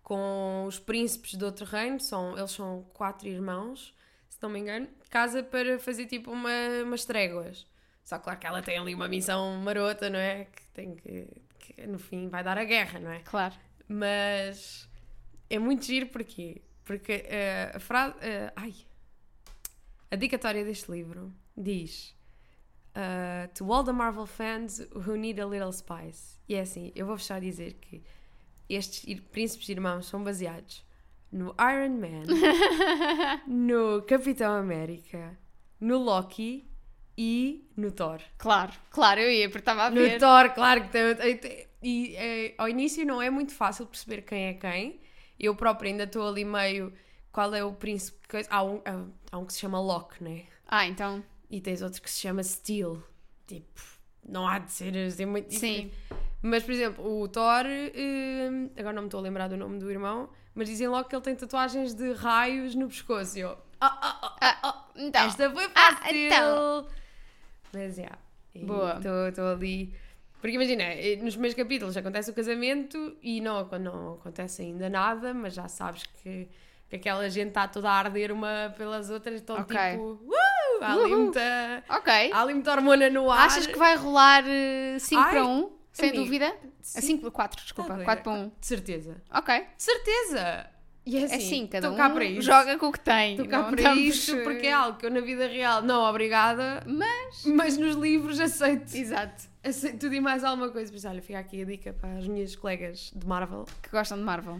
com 0.03 0.65
os 0.67 0.79
príncipes 0.79 1.37
de 1.37 1.43
outro 1.45 1.65
reino. 1.65 1.99
São, 1.99 2.37
eles 2.37 2.51
são 2.51 2.83
quatro 2.93 3.27
irmãos, 3.27 3.93
se 4.29 4.37
não 4.41 4.49
me 4.49 4.59
engano. 4.59 4.87
Casa 5.09 5.43
para 5.43 5.79
fazer 5.79 6.05
tipo 6.05 6.31
uma, 6.31 6.49
umas 6.83 7.05
tréguas. 7.05 7.65
Só 8.03 8.17
claro 8.19 8.39
que 8.39 8.47
ela 8.47 8.61
tem 8.61 8.77
ali 8.77 8.95
uma 8.95 9.07
missão 9.07 9.55
marota, 9.57 10.09
não 10.09 10.19
é? 10.19 10.45
Que 10.45 10.67
tem 10.73 10.95
que, 10.95 11.27
que 11.59 11.87
no 11.87 11.99
fim 11.99 12.27
vai 12.27 12.43
dar 12.43 12.57
a 12.57 12.63
guerra, 12.63 12.99
não 12.99 13.11
é? 13.11 13.19
Claro. 13.19 13.53
Mas 13.87 14.89
é 15.49 15.59
muito 15.59 15.85
giro 15.85 16.07
porquê? 16.07 16.61
Porque 16.91 17.25
eh, 17.29 17.71
a 17.73 17.79
frase. 17.79 18.15
eh, 18.21 18.51
ai. 18.55 18.73
A 20.11 20.15
dicatória 20.17 20.63
deste 20.65 20.91
livro 20.91 21.33
diz. 21.55 22.13
eh, 22.93 23.47
to 23.55 23.71
all 23.71 23.83
the 23.85 23.93
Marvel 23.93 24.25
fans 24.25 24.81
who 24.93 25.15
need 25.15 25.39
a 25.39 25.45
little 25.45 25.71
spice. 25.71 26.37
E 26.49 26.55
é 26.55 26.61
assim, 26.61 26.91
eu 26.95 27.05
vou-vos 27.05 27.25
só 27.25 27.39
dizer 27.39 27.75
que 27.75 28.03
estes 28.67 29.19
príncipes 29.31 29.69
irmãos 29.69 30.05
são 30.07 30.21
baseados 30.21 30.83
no 31.31 31.55
Iron 31.59 31.95
Man, 31.97 32.25
no 33.47 34.01
Capitão 34.03 34.51
América, 34.53 35.37
no 35.79 35.97
Loki 35.97 36.69
e 37.17 37.69
no 37.77 37.91
Thor. 37.91 38.19
Claro, 38.37 38.73
claro, 38.89 39.19
eu 39.21 39.31
ia, 39.31 39.47
porque 39.47 39.59
estava 39.59 39.83
a 39.85 39.89
No 39.89 39.95
ver. 40.01 40.19
Thor, 40.19 40.49
claro 40.53 40.83
que 40.83 40.89
tem. 40.89 41.37
tem- 41.37 41.67
E 41.83 42.15
eh, 42.15 42.53
ao 42.59 42.67
início 42.69 43.03
não 43.05 43.19
é 43.21 43.29
muito 43.31 43.53
fácil 43.53 43.87
perceber 43.87 44.21
quem 44.21 44.45
é 44.47 44.53
quem. 44.53 44.99
Eu 45.41 45.55
própria 45.55 45.89
ainda 45.89 46.03
estou 46.03 46.27
ali 46.27 46.45
meio. 46.45 46.93
Qual 47.31 47.53
é 47.55 47.63
o 47.63 47.73
príncipe? 47.73 48.19
que- 48.27 48.45
Há 48.49 48.63
um, 48.63 48.81
há- 49.31 49.37
um 49.37 49.45
que 49.45 49.53
se 49.53 49.59
chama 49.59 49.79
Locke, 49.81 50.23
né? 50.23 50.43
Ah, 50.67 50.85
então, 50.85 51.23
E 51.49 51.59
tens 51.59 51.81
outro 51.81 52.01
que 52.01 52.09
se 52.11 52.19
chama 52.21 52.43
Steel. 52.43 53.01
Tipo, 53.47 53.81
não 54.27 54.47
há 54.47 54.59
de 54.59 54.71
ser 54.71 54.95
assim 54.97 55.25
muito 55.25 55.53
sim. 55.53 55.91
Mas, 56.41 56.63
por 56.63 56.71
exemplo, 56.71 57.21
o 57.21 57.27
Thor. 57.27 57.65
eh, 57.65 58.49
agora 58.77 58.93
não 58.93 59.01
me 59.03 59.07
estou 59.07 59.19
a 59.19 59.23
lembrar 59.23 59.47
do 59.47 59.57
nome 59.57 59.79
do 59.79 59.89
irmão. 59.91 60.29
Mas 60.55 60.67
dizem 60.69 60.87
logo 60.87 61.07
que 61.09 61.15
ele 61.15 61.23
tem 61.23 61.35
tatuagens 61.35 61.93
de 61.93 62.13
raios 62.13 62.75
no 62.75 62.87
pescoço. 62.87 63.37
E 63.37 63.41
eu. 63.41 63.57
Ah, 63.79 63.97
ah, 64.01 64.19
ah, 64.21 64.37
Ah, 64.41 64.59
ah, 64.63 64.85
então, 64.95 65.25
esta 65.25 65.49
foi 65.51 65.65
Ah, 65.75 65.95
fácil! 65.95 66.15
então. 66.15 66.87
Mas, 67.73 67.97
yeah. 67.97 68.17
E 68.53 68.65
Boa. 68.65 68.99
Estou 69.29 69.45
ali. 69.47 69.93
Porque 70.41 70.55
imagina, 70.55 70.83
eh, 70.83 71.17
nos 71.21 71.35
primeiros 71.35 71.55
capítulos 71.55 71.95
acontece 71.95 72.31
o 72.31 72.33
casamento 72.33 73.15
e 73.21 73.39
não, 73.39 73.63
não 73.79 74.13
acontece 74.15 74.63
ainda 74.63 74.89
nada, 74.89 75.35
mas 75.35 75.53
já 75.53 75.67
sabes 75.67 76.03
que, 76.03 76.49
que 76.89 76.95
aquela 76.95 77.29
gente 77.29 77.49
está 77.49 77.67
toda 77.67 77.87
a 77.91 77.93
arder 77.93 78.31
uma 78.31 78.73
pelas 78.75 79.11
outras, 79.11 79.35
estão 79.35 79.55
Ok. 79.61 79.77
tipo. 79.91 80.03
Uh, 80.23 80.83
há, 80.83 80.93
ali 80.93 81.15
muita, 81.15 81.83
ok. 81.89 82.31
há 82.33 82.41
ali 82.41 82.53
muita 82.55 82.71
hormona 82.71 83.07
no 83.11 83.29
ar. 83.29 83.45
Achas 83.45 83.67
que 83.67 83.77
vai 83.77 83.95
rolar 83.95 84.43
5 84.99 85.21
Ai, 85.21 85.29
para 85.31 85.45
1? 85.45 85.71
sem 85.93 86.09
amigo, 86.09 86.23
dúvida? 86.23 86.55
sim. 86.81 87.01
5 87.01 87.21
para 87.21 87.31
4, 87.31 87.61
desculpa. 87.63 87.89
Tá 87.91 87.95
bem. 87.97 88.05
4 88.05 88.23
para 88.23 88.33
1. 88.33 88.51
De 88.59 88.65
certeza. 88.65 89.21
Ok. 89.31 89.59
De 89.59 89.83
certeza! 89.83 90.70
E 91.05 91.17
é 91.17 91.23
assim, 91.23 91.33
É 91.33 91.37
assim, 91.37 91.67
cada 91.67 91.87
estou 91.87 91.93
um 91.93 92.41
joga 92.41 92.77
com 92.77 92.87
o 92.87 92.91
que 92.91 92.99
tem. 92.99 93.31
Estou 93.31 93.47
cá 93.47 93.57
não 93.63 93.71
para 93.71 93.81
eh, 93.81 94.43
porque 94.43 94.67
é 94.67 94.73
algo 94.73 94.97
que 94.99 95.05
eu 95.05 95.09
na 95.11 95.19
vida 95.21 95.47
real 95.47 95.81
não 95.81 96.03
obrigada, 96.03 96.83
Mas. 96.85 97.43
mas 97.45 97.77
nos 97.77 97.95
livros 97.95 98.39
aceito. 98.39 98.95
Exato. 98.95 99.43
aceito 99.63 99.97
tudo 99.99 100.13
e 100.13 100.21
mais 100.21 100.43
alguma 100.43 100.69
coisa. 100.69 100.93
Isso, 100.95 101.07
olha, 101.07 101.21
fica 101.21 101.39
aqui 101.39 101.61
a 101.61 101.65
dica 101.65 101.93
para 101.93 102.17
as 102.17 102.27
minhas 102.27 102.55
colegas 102.55 103.11
de 103.15 103.25
Marvel. 103.25 103.65
Que 103.81 103.89
gostam 103.89 104.17
de 104.17 104.23
Marvel. 104.23 104.59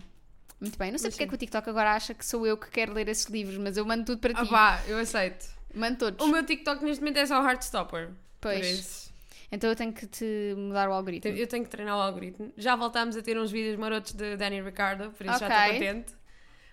Muito 0.60 0.78
bem. 0.78 0.92
Não 0.92 0.98
sei 0.98 1.08
Mas 1.08 1.14
porque 1.16 1.24
é 1.24 1.28
que 1.28 1.34
o 1.36 1.38
TikTok 1.38 1.70
agora 1.70 1.94
acha 1.94 2.14
que 2.14 2.26
sou 2.26 2.46
eu 2.46 2.58
que 2.58 2.70
quero 2.72 2.94
ler 2.94 3.08
esses 3.08 3.26
livros, 3.26 3.58
mas 3.58 3.78
eu 3.78 3.86
mando 3.86 4.06
tudo 4.06 4.20
para 4.20 4.40
Ah 4.40 4.44
ti. 4.44 4.50
pá, 4.50 4.82
eu 4.88 4.98
aceito. 4.98 5.48
Mando 5.74 5.98
todos. 5.98 6.26
O 6.26 6.30
meu 6.30 6.44
TikTok 6.46 6.84
neste 6.84 7.02
momento 7.02 7.18
é 7.18 7.26
só 7.26 7.42
Heartstopper. 7.44 8.10
Pois. 8.40 9.12
Então 9.52 9.70
eu 9.70 9.76
tenho 9.76 9.92
que 9.94 10.08
te 10.08 10.54
mudar 10.58 10.90
o 10.90 10.94
algoritmo. 10.94 11.32
eu 11.36 11.48
tenho 11.48 11.64
que 11.64 11.70
treinar 11.70 11.98
o 11.98 12.02
algoritmo. 12.02 12.52
Já 12.58 12.76
voltámos 12.76 13.16
a 13.18 13.22
ter 13.22 13.38
uns 13.38 13.52
vídeos 13.52 13.76
marotos 13.78 14.14
de 14.14 14.38
Danny 14.38 14.62
Ricardo, 14.62 15.12
por 15.12 15.26
isso 15.26 15.40
já 15.40 15.46
Ok. 15.46 15.58
estou 15.58 15.74
contente. 15.74 16.21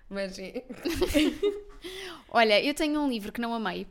Mas. 0.08 0.36
Olha, 2.30 2.62
eu 2.62 2.74
tenho 2.74 3.00
um 3.00 3.08
livro 3.08 3.32
que 3.32 3.40
não 3.40 3.54
amei, 3.54 3.86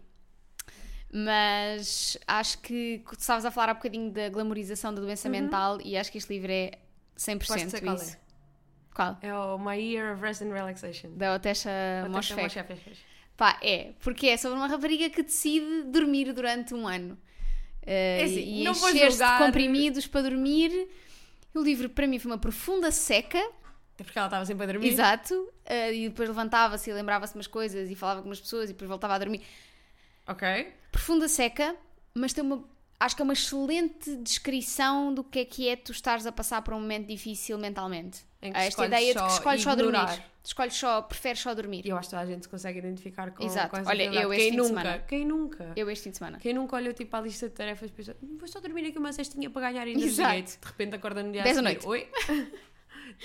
mas 1.12 2.18
acho 2.28 2.60
que 2.60 3.02
tu 3.08 3.14
estavas 3.20 3.46
a 3.46 3.52
falar 3.52 3.70
há 3.70 3.74
bocadinho 3.74 4.12
da 4.12 4.30
glamorização 4.30 4.94
da 4.94 5.02
doença 5.02 5.30
mental 5.30 5.80
e 5.84 5.98
acho 5.98 6.12
que 6.12 6.18
este 6.18 6.34
livro 6.34 6.52
é 6.52 6.72
100% 7.18 7.48
Posso 7.48 7.66
dizer 7.66 7.82
qual 7.82 7.96
isso. 7.96 8.14
é? 8.14 8.20
Qual? 8.94 9.18
É 9.22 9.34
o 9.34 9.58
My 9.58 9.78
Year 9.78 10.14
of 10.14 10.22
Rest 10.22 10.42
and 10.42 10.54
Relaxation. 10.54 11.12
Da 11.16 11.36
Otesha 11.36 11.70
chefe. 12.50 12.76
Pá, 13.36 13.60
é, 13.62 13.94
porque 14.00 14.28
é 14.28 14.38
sobre 14.38 14.58
uma 14.58 14.68
rapariga 14.68 15.10
que 15.10 15.22
decide 15.22 15.84
dormir 15.84 16.34
durante 16.34 16.74
um 16.74 16.88
ano. 16.88 17.18
Eh, 17.84 18.24
assim, 18.24 18.62
e 18.62 18.64
não 18.64 18.72
encher-se 18.72 19.24
de 19.24 19.38
comprimidos 19.38 20.08
para 20.08 20.24
dormir. 20.24 20.90
O 21.54 21.62
livro 21.62 21.90
para 21.90 22.06
mim 22.06 22.20
foi 22.20 22.32
uma 22.32 22.38
profunda 22.38 22.92
seca, 22.92 23.38
É 23.38 23.52
porque 24.04 24.18
ela 24.18 24.28
estava 24.28 24.46
sempre 24.46 24.64
a 24.64 24.68
dormir. 24.68 24.88
exato, 24.88 25.50
eh, 25.66 25.94
e 25.94 26.10
depois 26.10 26.28
levantava-se 26.30 26.90
e 26.90 26.94
lembrava-se 26.94 27.34
de 27.34 27.38
umas 27.40 27.48
coisas 27.48 27.90
e 27.90 27.96
falava 27.96 28.22
com 28.22 28.28
umas 28.30 28.40
pessoas 28.40 28.70
e 28.70 28.74
depois 28.74 28.88
voltava 28.90 29.16
a 29.16 29.20
dormir. 29.20 29.42
Ok. 30.28 30.74
Profunda 30.92 31.28
seca, 31.28 31.76
mas 32.14 32.34
tem 32.34 32.44
uma. 32.44 32.64
Acho 33.00 33.16
que 33.16 33.22
é 33.22 33.26
uma 33.26 33.34
excelente 33.34 34.16
descrição 34.18 35.14
do 35.14 35.24
que 35.24 35.40
é 35.40 35.46
que 35.46 35.70
é 35.70 35.76
tu 35.76 35.92
estares 35.92 36.26
a 36.26 36.32
passar 36.32 36.64
por 36.64 36.74
um 36.74 36.80
momento 36.80 37.08
difícil 37.08 37.58
mentalmente. 37.60 38.26
Em 38.42 38.52
que 38.52 38.58
Há 38.58 38.64
Esta 38.66 38.86
ideia 38.88 39.14
de 39.14 39.22
que 39.22 39.28
escolhes 39.32 39.62
só 39.62 39.76
dormir. 39.76 40.24
Escolhes 40.44 40.74
só, 40.76 41.02
preferes 41.02 41.40
só 41.42 41.54
dormir. 41.54 41.86
E 41.86 41.90
eu 41.90 41.98
acho 41.98 42.08
que 42.10 42.16
toda 42.16 42.22
a 42.24 42.26
gente 42.26 42.44
se 42.44 42.50
consegue 42.50 42.80
identificar 42.80 43.32
com, 43.32 43.44
Exato. 43.44 43.70
com 43.70 43.78
essa 43.78 43.90
Olha, 43.90 44.04
eu 44.04 44.32
este 44.34 44.44
Quem 44.44 44.52
fim 44.52 44.52
de 44.52 44.58
nunca? 44.58 44.68
semana. 44.82 45.00
Quem 45.08 45.26
nunca? 45.26 45.74
Eu 45.76 45.90
este 45.92 46.04
fim 46.06 46.10
de 46.12 46.18
semana. 46.18 46.38
Quem 46.40 46.54
nunca 46.54 46.76
olhou 46.78 46.94
tipo 46.94 47.16
à 47.18 47.22
lista 47.22 47.50
de 47.50 47.54
tarefas 47.56 47.90
e 47.90 47.94
pensou, 47.94 48.16
"Hum, 48.24 48.38
vou 48.40 48.48
só 48.48 48.60
dormir 48.62 48.88
aqui 48.88 48.98
uma 48.98 49.12
cestinha 49.12 49.50
para 49.50 49.70
ganhar 49.70 49.88
energia. 49.88 50.08
Exato. 50.08 50.36
E 50.38 50.42
de 50.44 50.66
repente 50.66 50.96
acorda 50.96 51.22
no 51.22 51.32
dia 51.32 51.42
a 51.42 51.44
Dez 51.44 51.58
da 51.58 51.62
seguir, 51.64 51.86
noite. 51.86 51.88
Oi? 51.88 52.10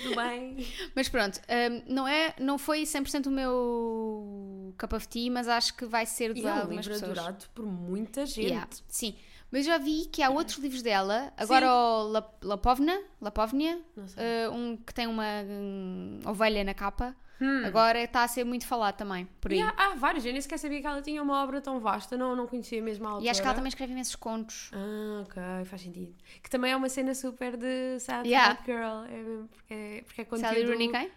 Tudo 0.01 0.15
bem? 0.15 0.65
Mas 0.95 1.09
pronto, 1.09 1.39
hum, 1.39 1.83
não, 1.87 2.07
é, 2.07 2.33
não 2.39 2.57
foi 2.57 2.83
100% 2.83 3.27
o 3.27 3.31
meu 3.31 4.73
cup 4.79 4.93
of 4.93 5.07
tea, 5.07 5.31
mas 5.31 5.47
acho 5.47 5.75
que 5.75 5.85
vai 5.85 6.05
ser 6.05 6.33
de 6.33 6.41
E 6.41 6.45
é 6.47 6.53
um 6.53 6.69
livro 6.69 6.83
pessoas. 6.93 7.03
adorado 7.17 7.45
por 7.53 7.65
muita 7.65 8.25
gente. 8.25 8.47
Yeah, 8.47 8.67
sim, 8.87 9.15
mas 9.53 9.67
já 9.67 9.77
vi 9.77 10.07
que 10.07 10.23
há 10.23 10.31
outros 10.31 10.57
livros 10.57 10.81
dela. 10.81 11.31
Agora 11.37 11.71
o 11.71 12.07
La- 12.07 12.33
Lapovna, 12.41 12.99
Lapovnia, 13.21 13.79
uh, 13.95 14.51
um 14.51 14.75
que 14.75 14.91
tem 14.91 15.05
uma 15.05 15.43
hum, 15.47 16.19
ovelha 16.25 16.63
na 16.63 16.73
capa. 16.73 17.15
Hum. 17.39 17.63
Agora 17.63 18.01
está 18.03 18.23
a 18.23 18.27
ser 18.27 18.43
muito 18.45 18.65
falado 18.65 18.95
também, 18.95 19.27
por 19.39 19.51
aí. 19.51 19.59
E 19.59 19.61
há, 19.61 19.71
há 19.77 19.95
vários, 19.95 20.25
eu 20.25 20.31
nem 20.31 20.41
sequer 20.41 20.57
sabia 20.57 20.81
que 20.81 20.87
ela 20.87 21.03
tinha 21.03 21.21
uma 21.21 21.43
obra 21.43 21.61
tão 21.61 21.79
vasta, 21.79 22.17
não, 22.17 22.35
não 22.35 22.47
conhecia 22.47 22.81
mesmo 22.81 23.05
a 23.05 23.09
autora. 23.11 23.25
E 23.27 23.29
acho 23.29 23.41
que 23.41 23.45
ela 23.47 23.53
também 23.55 23.69
escreve 23.69 23.91
imensos 23.91 24.15
contos. 24.15 24.71
Ah, 24.73 25.21
ok, 25.21 25.65
faz 25.65 25.83
sentido. 25.83 26.15
Que 26.41 26.49
também 26.49 26.71
é 26.71 26.75
uma 26.75 26.89
cena 26.89 27.13
super 27.13 27.55
de 27.55 27.99
Sad 27.99 28.27
Yeah. 28.27 28.57
Girl. 28.65 29.05
É, 29.07 29.21
mesmo 29.21 29.47
porque, 29.49 29.73
é, 29.73 30.01
porque 30.03 30.21
é 30.21 30.25
conteúdo... 30.25 30.49
Sally 30.49 30.65
Rooney 30.65 30.89
quem? 30.89 31.11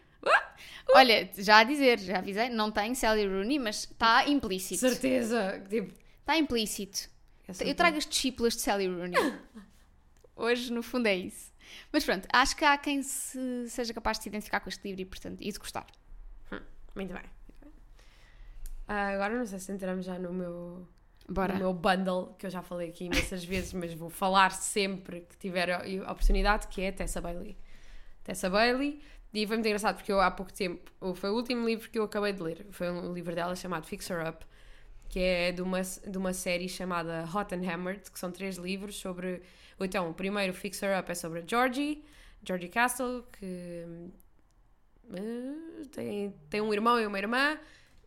Olha, 0.95 1.31
já 1.39 1.59
a 1.59 1.65
dizer, 1.65 1.99
já 2.01 2.19
avisei, 2.19 2.51
não 2.51 2.71
tem 2.71 2.95
Sally 2.95 3.27
Rooney, 3.27 3.59
mas 3.59 3.85
está 3.85 4.29
implícito. 4.29 4.81
Certeza. 4.81 5.65
Tipo, 5.71 5.95
Está 6.21 6.37
implícito. 6.37 7.16
Eu 7.61 7.75
trago 7.75 7.97
as 7.97 8.07
discípulas 8.07 8.55
de 8.55 8.63
Sally 8.63 8.89
Rooney. 8.89 9.39
Hoje, 10.35 10.73
no 10.73 10.83
fundo, 10.83 11.07
é 11.07 11.15
isso. 11.15 11.53
Mas 11.93 12.05
pronto, 12.05 12.27
acho 12.33 12.57
que 12.57 12.65
há 12.65 12.77
quem 12.77 13.03
se, 13.03 13.69
seja 13.69 13.95
capaz 13.95 14.19
de 14.19 14.25
se 14.25 14.29
identificar 14.29 14.61
com 14.61 14.69
este 14.69 14.87
livro 14.87 15.01
e, 15.03 15.05
portanto, 15.05 15.41
e 15.41 15.51
de 15.51 15.59
gostar. 15.59 15.87
Muito 16.51 16.65
bem. 16.65 16.67
muito 16.95 17.13
bem. 17.15 17.73
Ah, 18.89 19.09
agora 19.09 19.37
não 19.37 19.47
sei 19.47 19.59
se 19.59 19.73
entramos 19.73 20.05
já 20.05 20.19
no 20.19 20.33
meu, 20.33 20.87
Bora. 21.29 21.55
no 21.55 21.59
meu 21.59 21.73
bundle, 21.73 22.35
que 22.39 22.47
eu 22.47 22.51
já 22.51 22.63
falei 22.63 22.91
aqui 22.91 23.05
imensas 23.05 23.43
vezes, 23.45 23.73
mas 23.73 23.93
vou 23.95 24.11
falar 24.11 24.51
sempre 24.51 25.23
que 25.23 25.37
tiver 25.37 25.71
a 25.71 26.13
oportunidade, 26.13 26.69
que 26.69 26.83
é 26.83 26.93
Tessa 26.93 27.21
Bailey. 27.21 27.57
Tessa 28.23 28.49
Bailey. 28.49 29.03
E 29.35 29.47
foi 29.47 29.57
muito 29.57 29.67
engraçado 29.67 29.97
porque 29.97 30.11
eu 30.11 30.21
há 30.21 30.31
pouco 30.31 30.51
tempo, 30.53 30.91
foi 31.15 31.29
o 31.29 31.35
último 31.35 31.67
livro 31.67 31.91
que 31.91 31.99
eu 31.99 32.05
acabei 32.05 32.33
de 32.33 32.43
ler, 32.43 32.67
foi 32.71 32.91
um 32.91 33.13
livro 33.13 33.35
dela 33.35 33.55
chamado 33.55 33.85
Fix 33.85 34.09
Her 34.09 34.27
Up, 34.27 34.47
que 35.09 35.21
é 35.21 35.53
de 35.53 35.63
uma, 35.63 35.81
de 35.83 36.19
uma 36.19 36.33
série 36.33 36.69
chamada 36.69 37.25
Hot 37.35 37.55
and 37.55 37.69
Hammered, 37.69 38.11
que 38.11 38.19
são 38.19 38.31
três 38.31 38.57
livros 38.57 38.97
sobre. 38.97 39.43
Então, 39.81 40.11
o 40.11 40.15
primeiro, 40.15 40.53
Fix 40.53 40.83
Her 40.83 40.99
Up, 40.99 41.11
é 41.11 41.15
sobre 41.15 41.41
a 41.41 41.45
Georgie, 41.47 42.03
Georgie 42.43 42.69
Castle, 42.69 43.25
que 43.39 43.85
eh, 45.15 45.85
tem, 45.93 46.35
tem 46.51 46.61
um 46.61 46.73
irmão 46.73 46.99
e 46.99 47.07
uma 47.07 47.19
irmã, 47.19 47.59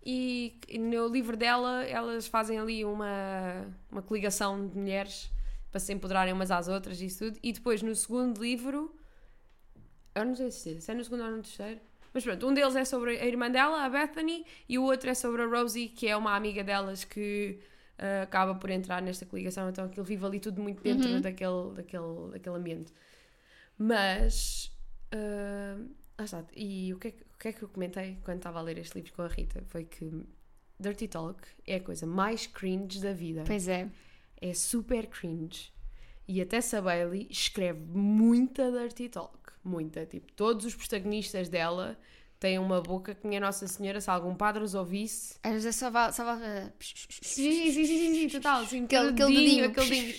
e 0.06 0.60
no 0.80 1.08
livro 1.08 1.36
dela 1.36 1.84
elas 1.84 2.28
fazem 2.28 2.58
ali 2.58 2.86
uma, 2.86 3.68
uma 3.92 4.02
coligação 4.02 4.68
de 4.68 4.78
mulheres 4.78 5.30
para 5.72 5.80
se 5.80 5.94
empoderarem 5.94 6.34
umas 6.34 6.52
às 6.52 6.68
outras 6.68 7.02
e 7.02 7.08
tudo. 7.16 7.38
E 7.44 7.52
depois 7.54 7.82
no 7.82 7.94
segundo 7.96 8.42
livro, 8.42 8.96
eu 10.16 10.26
não 10.26 10.36
sei 10.36 10.52
se 10.52 10.82
se 10.82 10.92
é 10.92 10.94
no 10.94 11.04
segundo 11.04 11.24
ou 11.24 11.32
no 11.32 11.42
terceiro, 11.42 11.80
mas 12.20 12.26
pronto, 12.26 12.48
um 12.48 12.54
deles 12.54 12.76
é 12.76 12.84
sobre 12.84 13.18
a 13.18 13.26
irmã 13.26 13.50
dela, 13.50 13.86
a 13.86 13.90
Bethany, 13.90 14.46
e 14.68 14.78
o 14.78 14.84
outro 14.84 15.10
é 15.10 15.14
sobre 15.14 15.42
a 15.42 15.46
Rosie, 15.46 15.88
que 15.88 16.06
é 16.06 16.18
uma 16.18 16.36
amiga 16.36 16.64
delas 16.66 17.06
que 17.06 17.60
ah, 17.98 18.24
acaba 18.24 18.56
por 18.56 18.70
entrar 18.70 19.02
nesta 19.02 19.26
coligação, 19.26 19.70
então 19.70 19.86
aquilo 19.86 20.06
vive 20.06 20.26
ali 20.26 20.40
tudo 20.40 20.62
muito 20.62 20.84
dentro 20.84 21.08
Uhum. 21.10 21.22
daquele, 21.22 21.72
daquele, 21.76 22.32
daquele 22.34 22.56
ambiente. 22.58 22.94
Mas. 23.78 24.72
ah, 25.14 25.78
lá 26.18 26.26
está. 26.26 26.44
E 26.56 26.94
o 26.94 27.00
que, 27.00 27.08
é 27.08 27.12
que, 27.12 27.24
o 27.24 27.38
que 27.40 27.48
é 27.48 27.54
que 27.54 27.64
eu 27.64 27.70
comentei 27.70 28.18
quando 28.26 28.38
estava 28.38 28.60
a 28.60 28.62
ler 28.62 28.78
este 28.78 28.96
livro 28.96 29.14
com 29.14 29.22
a 29.22 29.28
Rita? 29.28 29.64
Foi 29.68 29.86
que 29.86 30.12
Dirty 30.78 31.08
Talk 31.08 31.42
é 31.66 31.76
a 31.76 31.80
coisa 31.80 32.06
mais 32.06 32.48
cringe 32.48 33.00
da 33.00 33.14
vida. 33.14 33.44
Pois 33.48 33.68
é. 33.68 33.88
É 34.42 34.54
super 34.54 35.08
cringe. 35.08 35.72
E 36.28 36.42
a 36.42 36.46
Tessa 36.46 36.82
Bailey 36.82 37.28
escreve 37.30 37.80
muita 37.80 38.70
Dirty 38.72 39.08
Talk. 39.10 39.39
Muita. 39.64 40.06
Tipo, 40.06 40.32
todos 40.34 40.66
os 40.66 40.76
protagonistas 40.76 41.50
dela 41.50 41.98
tem 42.40 42.58
uma 42.58 42.80
boca 42.82 43.14
que 43.14 43.28
minha 43.28 43.40
Nossa 43.42 43.68
Senhora, 43.68 44.00
se 44.00 44.10
algum 44.10 44.34
padre 44.34 44.64
os 44.64 44.74
ouvisse. 44.74 45.38
Às 45.44 45.52
vezes 45.64 45.76
só 45.76 45.88
só 46.12 46.24
va- 46.24 46.72
Sim, 46.80 47.52
sim, 47.72 47.72
sim, 47.72 47.86
sim, 47.86 48.14
sim, 48.16 48.28
total. 48.30 48.62
Assim, 48.62 48.86
Aquele- 48.86 49.10
aquele, 49.10 49.36
dedinho, 49.36 49.66
aquele 49.66 49.90
dedinho. 49.90 50.16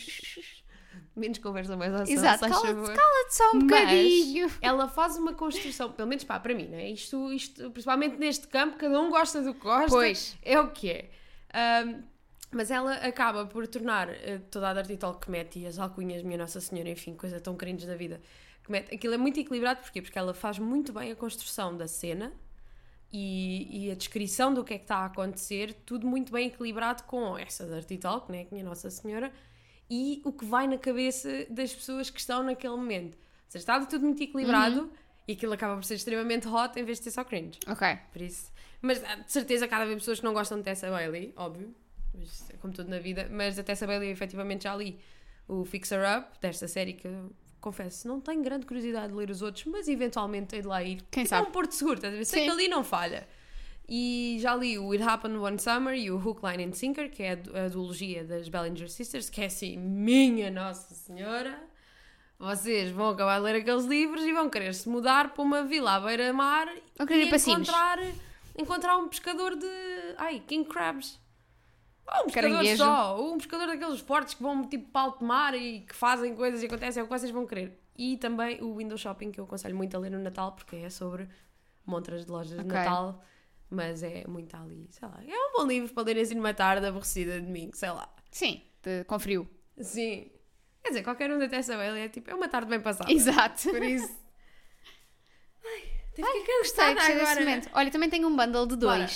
Menos 1.17 1.39
conversa 1.39 1.77
mais 1.77 1.93
ação, 1.93 2.15
Exato, 2.15 2.49
cala-te, 2.49 2.95
cala-te 2.97 3.35
só 3.37 3.51
um 3.53 3.59
bocadinho. 3.61 4.51
ela 4.63 4.89
faz 4.89 5.17
uma 5.17 5.35
construção, 5.35 5.91
pelo 5.93 6.09
menos 6.09 6.23
pá, 6.25 6.39
para 6.39 6.55
mim, 6.55 6.69
né? 6.69 6.89
isto, 6.89 7.33
isto, 7.33 7.71
principalmente 7.73 8.17
neste 8.17 8.47
campo, 8.47 8.79
cada 8.79 8.99
um 9.01 9.11
gosta 9.11 9.43
do 9.43 9.53
que 9.53 9.61
gosta, 9.61 9.89
Pois. 9.91 10.37
é 10.41 10.59
o 10.61 10.71
que 10.71 10.89
é. 10.91 11.11
Ahm, 11.53 12.03
mas 12.53 12.71
ela 12.71 12.95
acaba 12.95 13.45
por 13.45 13.67
tornar 13.67 14.09
eh, 14.09 14.41
toda 14.51 14.71
a 14.71 14.73
Dirty 14.75 14.97
Talk 14.97 15.21
que 15.25 15.31
mete 15.31 15.59
e 15.59 15.67
as 15.67 15.79
alcunhas, 15.79 16.23
minha 16.23 16.39
Nossa 16.39 16.61
Senhora, 16.61 16.89
enfim, 16.89 17.15
coisa 17.15 17.41
tão 17.41 17.57
cringe 17.57 17.87
da 17.87 17.97
vida, 17.97 18.21
aquilo 18.79 19.15
é 19.15 19.17
muito 19.17 19.39
equilibrado, 19.41 19.81
porquê? 19.81 20.01
Porque 20.03 20.19
ela 20.19 20.33
faz 20.35 20.59
muito 20.59 20.93
bem 20.93 21.11
a 21.13 21.17
construção 21.17 21.77
da 21.77 21.87
cena 21.89 22.33
e, 23.13 23.87
e 23.87 23.91
a 23.91 23.95
descrição 23.95 24.53
do 24.55 24.63
que 24.65 24.75
é 24.75 24.79
que 24.79 24.85
está 24.85 24.99
a 24.99 25.07
acontecer, 25.07 25.75
tudo 25.85 26.07
muito 26.07 26.33
bem 26.33 26.49
equilibrado 26.49 27.03
com 27.05 27.37
essa 27.37 27.67
Dirty 27.67 27.99
Talk, 27.99 28.31
né? 28.31 28.45
que 28.45 28.53
minha 28.55 28.65
Nossa 28.65 28.89
Senhora, 28.91 29.33
e 29.89 30.23
o 30.25 30.33
que 30.33 30.45
vai 30.45 30.69
na 30.69 30.79
cabeça 30.79 31.47
das 31.51 31.73
pessoas 31.75 32.09
que 32.11 32.21
estão 32.21 32.43
naquele 32.43 32.77
momento. 32.77 33.15
Ou 33.15 33.21
seja, 33.49 33.63
está 33.63 33.85
tudo 33.85 34.05
muito 34.05 34.23
equilibrado 34.23 34.83
Uhum. 34.83 34.91
e 35.27 35.33
aquilo 35.33 35.53
acaba 35.53 35.75
por 35.75 35.85
ser 35.85 35.95
extremamente 35.95 36.47
hot 36.47 36.79
em 36.79 36.85
vez 36.85 36.99
de 36.99 37.05
ser 37.05 37.11
só 37.11 37.25
cringe. 37.25 37.59
Ok. 37.67 37.99
Por 38.13 38.23
isso. 38.23 38.53
Mas 38.81 39.03
ah, 39.03 39.17
de 39.17 39.33
certeza 39.33 39.67
cada 39.67 39.85
vez 39.85 39.99
pessoas 39.99 40.21
que 40.21 40.25
não 40.25 40.33
gostam 40.33 40.59
de 40.59 40.65
Tessa 40.65 40.89
Bailey, 40.89 41.33
óbvio. 41.37 41.75
É 42.53 42.57
como 42.59 42.73
tudo 42.73 42.89
na 42.89 42.99
vida. 43.01 43.29
Mas 43.31 43.59
a 43.59 43.65
Tessa 43.65 43.87
Bailey, 43.87 44.11
efetivamente, 44.11 44.65
já 44.65 44.77
li 44.77 45.01
o 45.49 45.65
Fixer 45.65 46.01
Up, 46.19 46.39
desta 46.41 46.69
série 46.69 46.93
que 46.93 47.09
eu 47.09 47.33
confesso, 47.61 48.09
não 48.09 48.21
tenho 48.21 48.43
grande 48.43 48.67
curiosidade 48.67 49.09
de 49.09 49.15
ler 49.15 49.31
os 49.31 49.43
outros, 49.43 49.65
mas 49.67 49.87
eventualmente 49.89 50.55
hei 50.57 50.63
de 50.63 50.67
lá 50.69 50.83
ir. 50.83 51.03
Quem 51.11 51.25
Tipo, 51.25 51.29
sabe? 51.29 51.47
É 51.47 51.49
um 51.49 51.53
porto 51.53 51.73
seguro, 51.73 51.97
estás 51.97 52.13
a 52.15 52.17
ver? 52.17 52.25
Sei 52.25 52.45
que 52.45 52.51
ali 52.51 52.69
não 52.69 52.83
falha. 52.83 53.27
E 53.89 54.37
já 54.41 54.55
li 54.55 54.79
o 54.79 54.93
It 54.93 55.03
Happened 55.03 55.37
One 55.39 55.59
Summer 55.59 55.95
e 55.95 56.11
o 56.11 56.17
Hook, 56.17 56.41
Line 56.47 56.65
and 56.65 56.73
Sinker, 56.75 57.11
que 57.11 57.23
é 57.25 57.33
a 57.33 57.35
du- 57.35 57.57
a 57.57 57.69
duologia 57.69 58.23
das 58.25 58.49
Bellinger 58.49 58.89
Sisters, 58.89 59.29
que 59.29 59.41
é 59.43 59.47
assim, 59.47 59.77
minha 59.77 60.51
Nossa 60.51 60.95
Senhora. 60.95 61.59
Vocês 62.39 62.91
vão 62.91 63.11
acabar 63.11 63.37
de 63.39 63.45
ler 63.45 63.57
aqueles 63.57 63.85
livros 63.85 64.23
e 64.25 64.33
vão 64.33 64.49
querer 64.49 64.75
se 64.75 64.89
mudar 64.89 65.35
para 65.35 65.43
uma 65.43 65.63
vila 65.65 65.97
à 65.97 66.01
beira-mar 66.01 66.69
e 67.27 67.29
encontrar, 67.65 67.99
encontrar 68.57 68.97
um 68.97 69.09
pescador 69.09 69.55
de. 69.57 69.67
Ai, 70.17 70.41
King 70.47 70.67
Crabs. 70.69 71.19
Um 72.23 72.25
pescador 72.27 72.51
Caranguejo. 72.51 72.77
só, 72.85 73.23
um 73.23 73.39
pescador 73.39 73.67
daqueles 73.67 74.01
fortes 74.01 74.35
que 74.35 74.43
vão 74.43 74.67
tipo 74.69 74.89
para 74.91 75.03
alto 75.03 75.25
mar 75.25 75.55
e 75.55 75.81
que 75.81 75.95
fazem 75.95 76.35
coisas 76.35 76.63
e 76.63 76.67
acontecem, 76.67 77.01
é 77.01 77.05
o 77.05 77.07
que 77.09 77.19
vocês 77.19 77.31
vão 77.33 77.47
querer. 77.47 77.79
E 77.97 78.17
também 78.17 78.63
o 78.63 78.77
Window 78.77 78.97
Shopping, 78.99 79.31
que 79.31 79.39
eu 79.39 79.45
aconselho 79.45 79.77
muito 79.77 79.97
a 79.97 80.01
ler 80.01 80.11
no 80.11 80.19
Natal, 80.19 80.53
porque 80.53 80.77
é 80.77 80.91
sobre 80.91 81.29
montras 81.87 82.25
de 82.25 82.31
lojas 82.33 82.53
de 82.53 82.61
Ok. 82.61 82.73
Natal, 82.73 83.23
mas 83.69 84.03
é 84.03 84.25
muito 84.27 84.57
ali, 84.57 84.87
sei 84.91 85.07
lá. 85.09 85.21
É 85.27 85.33
um 85.37 85.53
bom 85.53 85.67
livro 85.67 85.93
para 85.93 86.03
ler 86.05 86.19
assim 86.19 86.35
numa 86.35 86.55
tarde 86.55 86.87
aborrecida 86.87 87.39
de 87.41 87.47
domingo, 87.47 87.77
sei 87.77 87.91
lá. 87.91 88.09
Sim, 88.31 88.63
de- 88.83 89.05
com 89.05 89.19
frio. 89.19 89.49
Sim. 89.79 90.31
Quer 90.83 90.89
dizer, 90.91 91.03
qualquer 91.03 91.31
um 91.31 91.39
da 91.39 91.47
Tessa 91.49 91.77
Bailey 91.77 92.03
é 92.05 92.09
tipo, 92.09 92.31
é 92.31 92.35
uma 92.35 92.49
tarde 92.49 92.69
bem 92.71 92.81
passada. 92.81 93.13
Exato. 93.13 93.69
Por 93.71 93.83
isso. 93.83 94.09
Ai, 95.65 95.83
tive 96.15 96.27
que 96.45 96.59
Gostei, 96.59 96.95
gostar 96.95 96.95
gostei 96.95 97.21
agora. 97.45 97.63
Olha, 97.75 97.91
também 97.91 98.09
tenho 98.11 98.27
um 98.29 98.35
bundle 98.37 98.67
de 98.67 98.77
Bora. 98.77 99.07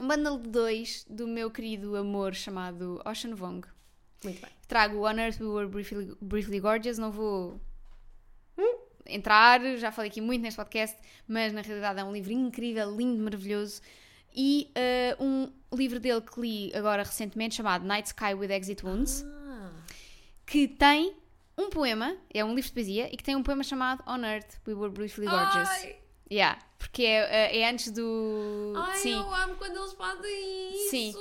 Um 0.00 0.06
bundle 0.08 0.38
de 0.38 0.48
dois 0.48 1.04
do 1.08 1.26
meu 1.26 1.50
querido 1.50 1.96
amor 1.96 2.34
chamado 2.34 3.00
Ocean 3.04 3.34
Vong. 3.34 3.66
Muito 4.24 4.40
bem. 4.40 4.50
Trago 4.66 4.98
On 5.06 5.18
Earth 5.18 5.40
We 5.40 5.46
Were 5.46 5.66
Briefly, 5.68 6.16
Briefly 6.20 6.60
Gorgeous, 6.60 6.98
não 6.98 7.10
vou 7.10 7.60
entrar, 9.06 9.60
já 9.78 9.90
falei 9.90 10.10
aqui 10.10 10.20
muito 10.20 10.42
neste 10.42 10.56
podcast, 10.56 10.96
mas 11.26 11.52
na 11.52 11.62
realidade 11.62 11.98
é 12.00 12.04
um 12.04 12.12
livro 12.12 12.32
incrível, 12.32 12.94
lindo, 12.94 13.22
maravilhoso. 13.22 13.80
E 14.34 14.70
eh, 14.74 15.16
um 15.18 15.50
livro 15.72 15.98
dele 15.98 16.20
que 16.20 16.38
li 16.40 16.72
agora 16.74 17.02
recentemente 17.02 17.54
chamado 17.54 17.86
Night 17.86 18.08
Sky 18.08 18.34
with 18.34 18.50
Exit 18.50 18.84
Wounds, 18.84 19.24
Ah. 19.24 19.70
que 20.46 20.68
tem 20.68 21.16
um 21.56 21.70
poema, 21.70 22.16
é 22.32 22.44
um 22.44 22.54
livro 22.54 22.68
de 22.68 22.72
poesia, 22.72 23.12
e 23.12 23.16
que 23.16 23.24
tem 23.24 23.34
um 23.34 23.42
poema 23.42 23.64
chamado 23.64 24.04
On 24.06 24.22
Earth 24.22 24.58
We 24.66 24.74
Were 24.74 24.92
Briefly 24.92 25.26
Gorgeous. 25.26 25.68
Ai, 25.70 25.96
Yeah, 26.30 26.60
porque 26.78 27.02
é, 27.04 27.58
é 27.60 27.70
antes 27.70 27.90
do. 27.90 28.74
ai, 28.76 28.98
Sim. 28.98 29.12
eu 29.14 29.34
amo 29.34 29.54
quando 29.56 29.76
eles 29.78 29.92
fazem 29.94 30.70
isso. 30.76 30.90
Sim. 30.90 31.14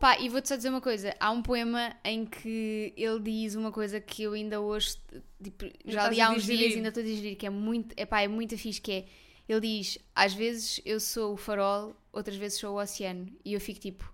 Pá, 0.00 0.18
e 0.18 0.28
vou-te 0.28 0.48
só 0.48 0.56
dizer 0.56 0.68
uma 0.68 0.80
coisa: 0.80 1.14
há 1.18 1.30
um 1.30 1.42
poema 1.42 1.94
em 2.04 2.24
que 2.24 2.92
ele 2.96 3.20
diz 3.20 3.54
uma 3.56 3.72
coisa 3.72 4.00
que 4.00 4.22
eu 4.22 4.32
ainda 4.34 4.60
hoje 4.60 4.96
tipo, 5.42 5.64
já 5.84 6.08
li 6.08 6.20
há 6.20 6.30
uns 6.30 6.42
digerir. 6.42 6.58
dias 6.60 6.72
e 6.72 6.76
ainda 6.76 6.88
estou 6.88 7.02
a 7.02 7.06
digerir, 7.06 7.36
que 7.36 7.46
é 7.46 7.50
muito, 7.50 7.92
epá, 7.98 8.20
é 8.22 8.28
muito 8.28 8.56
fixe, 8.56 8.80
que 8.80 8.92
é 8.92 9.04
ele 9.48 9.60
diz, 9.60 9.98
às 10.14 10.32
vezes 10.32 10.80
eu 10.84 11.00
sou 11.00 11.34
o 11.34 11.36
farol, 11.36 11.96
outras 12.12 12.36
vezes 12.36 12.58
sou 12.60 12.76
o 12.76 12.80
oceano. 12.80 13.26
E 13.44 13.52
eu 13.54 13.60
fico 13.60 13.80
tipo, 13.80 14.12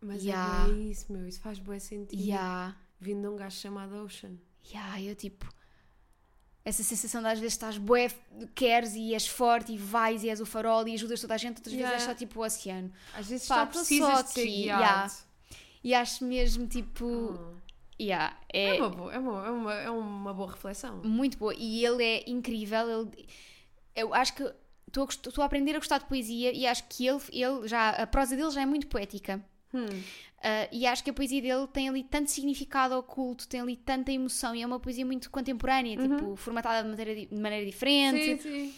Mas 0.00 0.22
Yeah. 0.22 0.68
é 0.68 0.72
isso, 0.78 1.12
meu. 1.12 1.26
Isso 1.26 1.40
faz 1.40 1.58
bem 1.58 1.80
sentido. 1.80 2.20
yeah, 2.20 2.76
Vindo 3.00 3.22
de 3.22 3.28
um 3.28 3.36
gajo 3.36 3.56
chamado 3.56 3.96
Ocean. 4.04 4.36
yeah, 4.72 5.02
eu 5.02 5.14
tipo. 5.16 5.52
Essa 6.68 6.82
sensação 6.82 7.22
de 7.22 7.28
às 7.28 7.38
vezes 7.38 7.54
estás 7.54 7.78
bué, 7.78 8.08
queres 8.54 8.94
e 8.96 9.14
és 9.14 9.26
forte 9.28 9.72
e 9.72 9.78
vais 9.78 10.24
e 10.24 10.28
és 10.28 10.40
o 10.40 10.44
farol 10.46 10.86
e 10.88 10.94
ajudas 10.94 11.20
toda 11.20 11.34
a 11.34 11.38
gente, 11.38 11.58
outras 11.58 11.72
Yeah. 11.72 11.90
vezes 11.94 12.08
és 12.08 12.12
só 12.12 12.18
tipo 12.18 12.40
o 12.40 12.44
oceano. 12.44 12.92
Às 13.14 13.28
vezes 13.28 13.46
Pá, 13.46 13.54
só 13.60 13.66
precisas 13.66 14.12
só 14.16 14.22
de 14.22 14.30
ser 14.30 14.44
guiado. 14.46 14.82
yeah. 14.82 15.12
E 15.84 15.94
acho 15.94 16.24
mesmo 16.24 16.66
tipo. 16.66 17.38
Ah. 17.38 17.66
Yeah, 17.98 18.36
É, 18.52 18.76
é, 18.76 18.80
uma 18.82 18.88
boa, 18.90 19.14
é, 19.14 19.18
uma, 19.18 19.46
é, 19.46 19.50
uma, 19.50 19.74
é 19.74 19.90
uma 19.90 20.34
boa 20.34 20.50
reflexão. 20.50 20.96
muito 21.04 21.38
boa. 21.38 21.54
E 21.56 21.82
ele 21.86 22.02
é 22.04 22.28
incrível. 22.28 22.90
Ele, 22.90 23.26
eu 23.94 24.12
acho 24.12 24.34
que 24.34 24.42
estou 24.88 25.04
a, 25.04 25.08
estou 25.08 25.42
a 25.42 25.46
aprender 25.46 25.74
a 25.76 25.78
gostar 25.78 25.98
de 25.98 26.04
poesia 26.06 26.52
e 26.52 26.66
acho 26.66 26.84
que 26.88 27.06
ele, 27.06 27.20
ele 27.32 27.66
já, 27.68 27.90
a 27.90 28.06
prosa 28.06 28.36
dele 28.36 28.50
já 28.50 28.60
é 28.62 28.66
muito 28.66 28.86
poética. 28.88 29.42
Hum. 29.72 29.86
Ah, 30.42 30.68
e 30.70 30.86
acho 30.86 31.02
que 31.02 31.10
a 31.10 31.12
poesia 31.12 31.40
dele 31.40 31.66
tem 31.72 31.88
ali 31.88 32.04
tanto 32.04 32.30
significado 32.30 32.94
oculto, 32.96 33.48
tem 33.48 33.60
ali 33.60 33.76
tanta 33.76 34.12
emoção 34.12 34.54
e 34.54 34.62
é 34.62 34.66
uma 34.66 34.78
poesia 34.78 35.04
muito 35.04 35.30
contemporânea, 35.30 35.96
tipo, 35.96 36.36
formatada 36.36 36.82
de 36.82 36.88
maneira, 36.88 37.26
de 37.26 37.40
maneira 37.40 37.66
diferente. 37.66 38.30
Uhum. 38.32 38.38
Sim, 38.38 38.70
sim. 38.70 38.74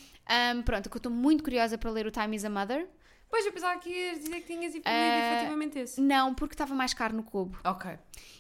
Um, 0.57 0.63
pronto, 0.63 0.91
que 0.91 0.97
eu 0.97 0.99
estou 0.99 1.13
muito 1.13 1.43
curiosa 1.43 1.79
para 1.79 1.91
ler 1.91 2.07
o 2.07 2.11
Time 2.11 2.37
is 2.37 2.45
a 2.45 2.51
Mother. 2.51 2.87
Pois 3.31 3.45
eu 3.45 3.53
pensava 3.53 3.79
que 3.79 3.91
ias 3.91 4.19
dizer 4.21 4.41
que 4.41 4.47
tinhas 4.47 4.73
lido 4.75 4.85
Ah, 4.87 5.33
efetivamente 5.35 5.79
esse. 5.79 6.01
Não, 6.01 6.35
porque 6.35 6.55
estava 6.55 6.75
mais 6.75 6.95
caro 6.95 7.15
no 7.15 7.23
Kobo. 7.23 7.59
Ok. 7.65 7.91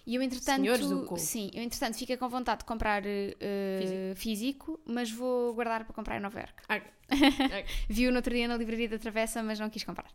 E 0.06 0.14
eu, 0.14 0.22
entretanto, 0.22 0.62
Senhores 0.62 0.88
do 0.88 1.04
Kobo. 1.04 1.20
sim, 1.20 1.50
eu, 1.52 1.62
entretanto, 1.62 1.96
fica 1.98 2.16
com 2.16 2.28
vontade 2.28 2.60
de 2.60 2.64
comprar 2.64 3.02
eh, 3.06 4.12
físico. 4.16 4.80
mas 4.86 5.10
vou 5.10 5.52
guardar 5.54 5.84
para 5.84 5.92
comprar 5.94 6.16
em 6.16 6.20
Nova 6.20 6.38
Iorque. 6.40 6.62
Ok. 6.70 6.82
Vi-o 7.88 8.10
no 8.10 8.16
outro 8.16 8.34
dia 8.34 8.48
na 8.48 8.56
livraria 8.56 8.88
da 8.88 8.98
Travessa, 8.98 9.42
mas 9.42 9.58
não 9.60 9.68
quis 9.68 9.84
comprar. 9.84 10.10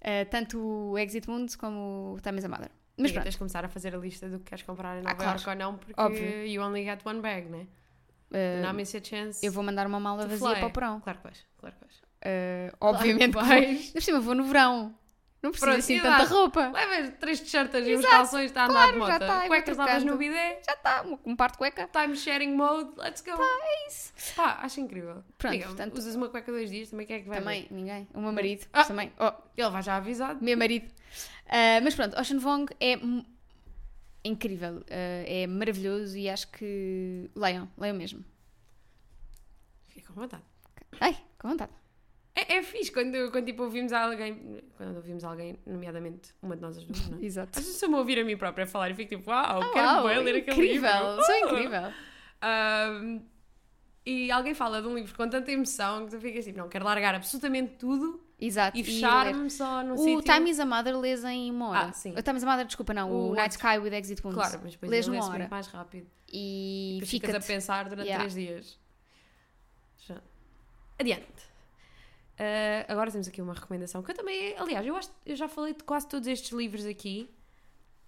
Eh, 0.00 0.24
tanto 0.26 0.60
o 0.60 0.98
Exit 0.98 1.28
Wounds 1.28 1.56
como 1.56 2.14
o 2.16 2.20
Time 2.20 2.38
is 2.38 2.44
a 2.44 2.48
Mother. 2.48 2.70
Mas 2.96 3.02
Mas 3.04 3.12
pronto, 3.12 3.24
tens 3.24 3.32
de 3.32 3.38
começar 3.38 3.64
a 3.64 3.68
fazer 3.68 3.94
a 3.94 3.98
lista 3.98 4.28
do 4.28 4.38
que 4.38 4.44
queres 4.44 4.62
comprar 4.62 4.98
em 4.98 5.02
Nova 5.02 5.16
claro. 5.16 5.30
Iorque 5.32 5.48
ou 5.50 5.56
não, 5.56 5.76
porque 5.76 6.00
Óbvio. 6.00 6.46
you 6.46 6.62
only 6.62 6.84
get 6.84 7.04
one 7.04 7.20
bag, 7.20 7.48
né? 7.48 7.66
eh, 8.30 8.60
Não 8.62 8.72
miss 8.72 8.94
a 8.94 9.02
chance. 9.02 9.44
eu 9.44 9.50
vou 9.50 9.64
mandar 9.64 9.86
uma 9.88 9.98
mala 9.98 10.26
vazia 10.28 10.38
fly. 10.48 10.58
para 10.60 10.66
o 10.66 10.70
porão. 10.70 11.00
Claro 11.00 11.18
que 11.18 11.24
vais, 11.24 11.44
claro 11.58 11.74
que 11.74 11.80
vais. 11.84 12.03
Eh, 12.24 12.72
obviamente 12.80 13.26
que 13.32 13.44
vais. 13.44 13.48
vou. 13.48 13.58
Ainda 13.78 13.92
por 13.92 14.02
cima, 14.02 14.20
vou 14.20 14.34
no 14.34 14.44
verão. 14.44 14.94
Não 15.42 15.50
preciso 15.50 15.66
Pronto, 15.70 15.78
assim 15.78 16.00
tanta 16.00 16.24
roupa. 16.24 16.68
Levas 16.68 17.12
três 17.20 17.38
t-shirts 17.40 17.86
e 17.86 17.94
uns 17.96 18.06
calções, 18.06 18.46
está 18.46 18.62
a 18.62 18.64
andar 18.64 18.72
claro, 18.74 18.92
de 18.92 18.98
já 18.98 19.06
moto. 19.12 19.18
tá, 19.18 19.26
eu 19.34 19.38
vou 19.40 19.48
Cuecas 19.48 19.76
lavas 19.76 19.92
trocando. 19.96 20.12
no 20.12 20.18
bidé, 20.18 20.60
Já 20.66 20.72
está, 20.72 21.02
um, 21.26 21.36
par 21.36 21.50
de 21.50 21.58
cueca. 21.58 21.86
time 21.92 22.16
sharing 22.16 22.56
mode, 22.56 22.92
let's 22.96 23.20
go. 23.20 23.32
É 23.32 23.86
isso. 23.88 24.10
Pá, 24.34 24.60
acho 24.62 24.80
incrível. 24.80 25.22
Pronto, 25.36 25.52
Amiga, 25.52 25.66
portanto- 25.66 25.98
usas 25.98 26.14
uma 26.14 26.30
cueca 26.30 26.50
dois 26.50 26.70
dias, 26.70 26.88
também 26.88 27.06
quem 27.06 27.16
é 27.16 27.20
que 27.20 27.28
vai 27.28 27.38
ver? 27.40 27.44
Também, 27.44 27.66
ninguém. 27.70 28.08
O 28.14 28.20
meu 28.22 28.32
marido. 28.32 28.66
Ah. 28.72 28.84
Também. 28.84 29.12
Oh, 29.20 29.32
Ele 29.54 29.68
vai 29.68 29.82
já 29.82 29.96
avisado. 29.96 30.42
meu 30.42 30.56
marido. 30.56 30.90
Ah, 31.46 31.78
mas 31.82 31.94
pronto, 31.94 32.18
Ocean 32.18 32.38
Vong 32.38 32.72
é 32.80 32.98
incrível. 34.24 34.82
Ah, 34.90 35.24
é 35.26 35.46
maravilhoso 35.46 36.16
e 36.16 36.26
acho 36.30 36.48
que. 36.52 37.30
Leiam, 37.36 37.68
leiam 37.76 37.94
mesmo. 37.96 38.24
Fica 39.88 40.10
com 40.10 40.20
vontade. 40.22 40.42
Ai, 41.00 41.16
com 41.38 41.48
vontade. 41.50 41.70
É, 42.36 42.54
é 42.56 42.62
fixe 42.62 42.90
quando, 42.90 43.30
quando 43.30 43.46
tipo, 43.46 43.62
ouvimos 43.62 43.92
alguém, 43.92 44.60
quando 44.76 44.96
ouvimos 44.96 45.22
alguém, 45.22 45.56
nomeadamente 45.64 46.34
uma 46.42 46.56
de 46.56 46.62
nós 46.62 46.76
as 46.78 46.84
duas, 46.84 47.08
não 47.08 47.18
é? 47.18 47.22
Exato. 47.24 47.50
Às 47.58 47.64
vezes 47.64 47.74
estou-me 47.74 47.94
a 47.94 47.98
ouvir 47.98 48.18
a 48.18 48.24
mim 48.24 48.36
própria 48.36 48.66
falar 48.66 48.90
e 48.90 48.94
fico 48.94 49.16
tipo, 49.16 49.30
uau, 49.30 49.72
quero 49.72 49.86
Uau, 49.86 50.04
ler 50.06 50.18
aquele 50.18 50.32
livro. 50.34 50.50
incrível, 50.50 51.22
sou 51.22 51.36
incrível. 51.38 51.92
Ahm, 52.42 53.20
e 54.04 54.30
alguém 54.30 54.52
fala 54.52 54.82
de 54.82 54.88
um 54.88 54.96
livro 54.96 55.14
com 55.16 55.28
tanta 55.28 55.50
emoção 55.52 56.04
que 56.06 56.10
tu 56.10 56.20
ficas 56.20 56.40
assim, 56.40 56.52
não, 56.52 56.68
quero 56.68 56.84
largar 56.84 57.14
absolutamente 57.14 57.76
tudo 57.78 58.20
Exato. 58.38 58.76
e 58.76 58.82
fechar-me 58.84 59.48
só 59.48 59.82
no 59.84 59.94
O 59.94 59.98
sítio. 59.98 60.20
Time 60.22 60.50
is 60.50 60.58
a 60.60 60.66
Mother 60.66 60.98
lês 60.98 61.24
em 61.24 61.50
uma 61.52 61.68
hora. 61.68 61.86
Ah, 61.86 61.92
sim. 61.92 62.12
O 62.18 62.20
Time 62.22 62.36
is 62.36 62.42
a 62.44 62.46
Mother, 62.50 62.66
desculpa, 62.66 62.92
não. 62.92 63.10
O, 63.12 63.30
O 63.30 63.34
Night 63.34 63.52
Sky 63.52 63.78
with 63.78 63.94
Exit 63.94 64.20
Wounds. 64.22 64.34
Claro, 64.42 64.60
mas 64.62 64.72
depois 64.72 64.90
lês 64.90 65.06
lê-se 65.06 65.28
hora. 65.28 65.48
mais 65.48 65.68
rápido. 65.68 66.06
E 66.30 66.98
fica 67.06 67.28
ficas 67.28 67.44
a 67.44 67.46
pensar 67.46 67.88
durante 67.88 68.08
Yeah. 68.08 68.24
três 68.28 68.34
dias. 68.34 68.78
Já. 70.06 70.20
Adiante. 70.98 71.24
Ah, 72.38 72.92
agora 72.92 73.10
temos 73.10 73.28
aqui 73.28 73.40
uma 73.40 73.54
recomendação 73.54 74.02
que 74.02 74.10
eu 74.10 74.14
também, 74.14 74.56
aliás, 74.58 74.86
eu, 74.86 74.96
acho, 74.96 75.10
eu 75.24 75.36
já 75.36 75.48
falei 75.48 75.74
de 75.74 75.84
quase 75.84 76.08
todos 76.08 76.26
estes 76.26 76.50
livros 76.52 76.84
aqui, 76.84 77.30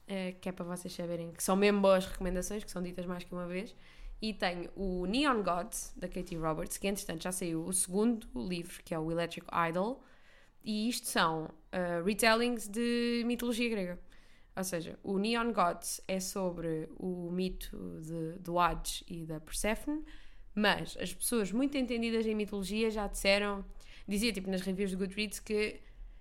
ah, 0.08 0.32
que 0.40 0.48
é 0.48 0.52
para 0.52 0.64
vocês 0.64 0.92
saberem 0.92 1.32
que 1.32 1.42
são 1.42 1.56
mesmo 1.56 1.80
boas 1.80 2.06
recomendações, 2.06 2.64
que 2.64 2.70
são 2.70 2.82
ditas 2.82 3.06
mais 3.06 3.24
que 3.24 3.32
uma 3.32 3.46
vez. 3.46 3.74
E 4.20 4.32
tenho 4.32 4.70
o 4.74 5.04
Neon 5.06 5.42
Gods, 5.42 5.92
da 5.96 6.08
Katie 6.08 6.38
Roberts, 6.38 6.78
que 6.78 6.88
entretanto 6.88 7.22
já 7.22 7.32
saiu 7.32 7.64
o 7.64 7.72
segundo 7.72 8.26
livro, 8.34 8.82
que 8.82 8.94
é 8.94 8.98
o 8.98 9.10
Electric 9.10 9.46
Idol. 9.68 10.02
E 10.64 10.88
isto 10.88 11.06
são 11.06 11.44
uh, 11.44 12.04
retellings 12.04 12.66
de 12.66 13.22
mitologia 13.26 13.68
grega. 13.68 14.00
Ou 14.56 14.64
seja, 14.64 14.98
o 15.02 15.18
Neon 15.18 15.52
Gods 15.52 16.00
é 16.08 16.18
sobre 16.18 16.88
o 16.98 17.30
mito 17.30 17.76
de, 18.00 18.38
do 18.38 18.58
Hades 18.58 19.04
e 19.06 19.26
da 19.26 19.38
Persephone, 19.38 20.02
mas 20.54 20.96
as 20.98 21.12
pessoas 21.12 21.52
muito 21.52 21.76
entendidas 21.76 22.24
em 22.24 22.34
mitologia 22.34 22.90
já 22.90 23.06
disseram, 23.06 23.62
dizia 24.08 24.32
tipo 24.32 24.50
nas 24.50 24.60
reviews 24.62 24.92
do 24.92 24.98
Goodreads 24.98 25.38
que 25.40 25.80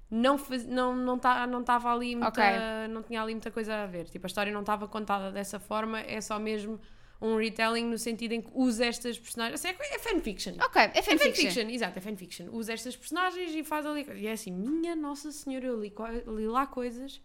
não 0.09 0.37
faz, 0.37 0.65
não 0.65 0.95
não 0.95 1.17
tá, 1.19 1.45
não 1.47 1.61
estava 1.61 1.93
ali 1.93 2.15
muita, 2.15 2.29
Ok. 2.29 2.43
não 2.89 3.01
tinha 3.03 3.21
ali 3.21 3.33
muita 3.33 3.51
coisa 3.51 3.75
a 3.83 3.85
ver. 3.87 4.05
Tipo, 4.09 4.25
a 4.25 4.27
história 4.27 4.51
não 4.53 4.61
estava 4.61 4.87
contada 4.87 5.31
dessa 5.31 5.59
forma, 5.59 5.99
é 5.99 6.21
só 6.21 6.37
mesmo 6.39 6.79
um 7.21 7.37
retelling 7.37 7.85
no 7.85 7.97
sentido 7.97 8.33
em 8.33 8.41
que 8.41 8.51
usa 8.53 8.85
estas 8.85 9.17
personagens. 9.17 9.59
Assim, 9.63 9.69
é, 9.79 9.95
é 9.95 9.99
fanfiction. 9.99 10.53
Ok, 10.61 10.81
é 10.81 10.85
É 10.93 11.01
fanfiction. 11.01 11.17
fanfiction, 11.31 11.69
exato, 11.69 11.97
é 11.97 12.01
fanfiction. 12.01 12.47
Usa 12.51 12.73
estas 12.73 12.95
personagens 12.95 13.55
e 13.55 13.63
faz 13.63 13.85
ali. 13.85 14.05
E 14.15 14.27
é 14.27 14.33
assim, 14.33 14.51
minha 14.51 14.95
Nossa 14.95 15.31
Senhora, 15.31 15.65
eu 15.65 15.79
li, 15.81 15.93
li 16.27 16.47
lá 16.47 16.67
coisas 16.67 17.21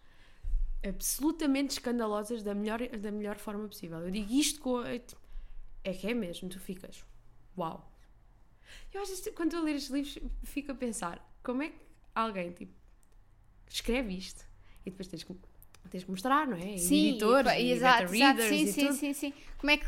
absolutamente 0.83 1.73
escandalosas 1.73 2.41
da 2.41 2.55
melhor, 2.55 2.79
da 2.87 3.11
melhor 3.11 3.37
forma 3.37 3.67
possível. 3.67 3.99
Eu 3.99 4.09
digo 4.11 4.31
isto 4.33 4.59
com. 4.61 4.81
É, 4.83 4.97
tipo, 4.99 5.21
é 5.83 5.93
que 5.93 6.07
é 6.07 6.13
mesmo, 6.13 6.49
tu 6.49 6.59
ficas. 6.59 7.03
Uau! 7.57 7.90
Eu 8.93 9.01
acho 9.01 9.21
que 9.21 9.31
quando 9.31 9.53
eu 9.55 9.63
ler 9.63 9.75
estes 9.75 9.91
livros, 9.91 10.17
fico 10.43 10.71
a 10.71 10.75
pensar 10.75 11.19
como 11.43 11.63
é 11.63 11.69
que 11.69 11.75
alguém 12.13 12.51
tipo, 12.51 12.73
escreve 13.69 14.15
isto 14.17 14.45
e 14.85 14.89
depois 14.89 15.07
tens 15.07 15.23
que, 15.23 15.33
tens 15.89 16.03
que 16.03 16.11
mostrar, 16.11 16.47
não 16.47 16.57
é? 16.57 16.77
Sim, 16.77 17.09
editores, 17.09 17.51
e, 17.53 17.71
exato, 17.71 18.11
readers 18.11 18.49
sim, 18.49 18.63
e 18.63 18.73
sim, 18.73 18.87
tudo. 18.87 18.95
sim, 18.95 19.13
sim. 19.13 19.33
Como 19.57 19.69
é 19.71 19.77
que 19.77 19.85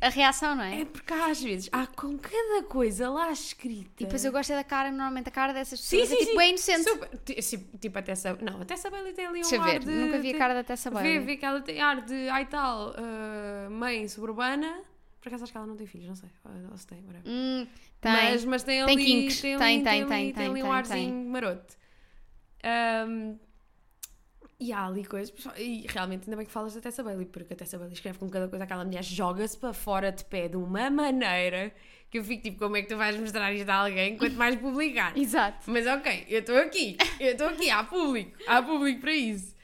a 0.00 0.08
reação, 0.08 0.54
não 0.56 0.64
é? 0.64 0.80
É 0.80 0.84
porque 0.86 1.12
às 1.12 1.40
vezes 1.42 1.68
há 1.72 1.86
com 1.86 2.16
cada 2.18 2.62
coisa 2.64 3.10
lá 3.10 3.30
escrita. 3.30 3.90
E 4.02 4.04
depois 4.04 4.24
eu 4.24 4.32
gosto 4.32 4.50
é 4.52 4.56
da 4.56 4.64
cara, 4.64 4.90
normalmente 4.90 5.28
a 5.28 5.30
cara 5.30 5.52
dessas 5.52 5.78
Sim, 5.80 5.98
pessoas 5.98 6.08
sim, 6.08 6.14
é 6.14 6.18
tipo 6.20 6.30
sim. 6.32 6.36
bem 6.38 6.48
inocente. 6.50 6.82
Super- 6.84 7.42
si- 7.42 7.58
tipo, 7.78 7.98
até 7.98 8.12
essa. 8.12 8.34
Não, 8.36 8.62
até 8.62 8.72
essa 8.74 8.88
Bailey 8.90 9.12
tem 9.12 9.26
ali 9.26 9.40
um 9.40 9.42
Deixa 9.42 9.60
ar 9.62 9.64
ver, 9.72 9.80
de. 9.80 9.90
nunca 9.90 10.18
vi 10.20 10.30
a 10.34 10.38
cara 10.38 10.54
da 10.54 10.64
Tessa 10.64 10.88
Vê, 10.90 10.94
Bailey. 10.96 11.18
vê 11.20 11.36
que 11.36 11.44
ela 11.44 11.60
tem 11.60 11.80
ar 11.82 12.00
de. 12.00 12.28
Ai 12.30 12.46
tal, 12.46 12.94
ah, 12.96 13.68
mãe 13.70 14.08
suburbana. 14.08 14.82
Por 15.24 15.30
acaso 15.30 15.44
acho 15.44 15.52
que 15.52 15.56
ela 15.56 15.66
não 15.66 15.74
tem 15.76 15.86
filhos, 15.86 16.06
não 16.06 16.14
sei. 16.14 16.28
Ou 16.70 16.76
se 16.76 16.86
tem, 16.86 16.98
whatever. 17.02 17.22
Hum, 17.24 17.66
tem. 17.98 18.12
Mas, 18.12 18.44
mas 18.44 18.62
tem 18.62 18.84
Tem 18.84 18.94
ali. 18.94 19.04
kinks. 19.06 19.40
Tem, 19.40 19.56
Tem, 19.58 19.82
tem, 19.82 19.82
tem, 19.82 20.06
tem 20.06 20.32
tem, 20.34 20.46
ali 20.48 20.62
um 20.62 20.66
tem, 20.66 20.72
arzinho 20.74 21.30
maroto. 21.30 21.76
Ahm, 22.62 23.38
e 24.60 24.70
há 24.70 24.84
ali 24.86 25.02
coisas. 25.02 25.34
E 25.56 25.86
realmente, 25.88 26.24
ainda 26.24 26.36
bem 26.36 26.44
que 26.44 26.52
falas 26.52 26.74
da 26.74 26.80
Tessa 26.82 27.02
Bailey, 27.02 27.24
porque 27.24 27.54
a 27.54 27.56
Tessa 27.56 27.78
Bailey 27.78 27.94
escreve 27.94 28.18
com 28.18 28.28
cada 28.28 28.48
coisa. 28.48 28.64
Aquela 28.64 28.84
mulher 28.84 29.02
joga-se 29.02 29.56
para 29.56 29.72
fora 29.72 30.12
de 30.12 30.26
pé 30.26 30.46
de 30.46 30.58
uma 30.58 30.90
maneira 30.90 31.72
que 32.10 32.18
eu 32.18 32.24
fico 32.24 32.42
tipo, 32.42 32.58
como 32.58 32.76
é 32.76 32.82
que 32.82 32.88
tu 32.88 32.96
vais 32.98 33.18
mostrar 33.18 33.50
isto 33.54 33.68
a 33.70 33.76
alguém 33.76 34.18
quanto 34.18 34.36
mais 34.36 34.56
publicar? 34.56 35.16
Exato. 35.18 35.70
Mas 35.70 35.86
ok, 35.86 36.26
eu 36.28 36.40
estou 36.40 36.56
aqui, 36.58 36.98
eu 37.18 37.32
estou 37.32 37.48
aqui, 37.48 37.70
há 37.70 37.82
público, 37.82 38.36
há 38.46 38.62
público 38.62 39.00
para 39.00 39.12
isso. 39.14 39.56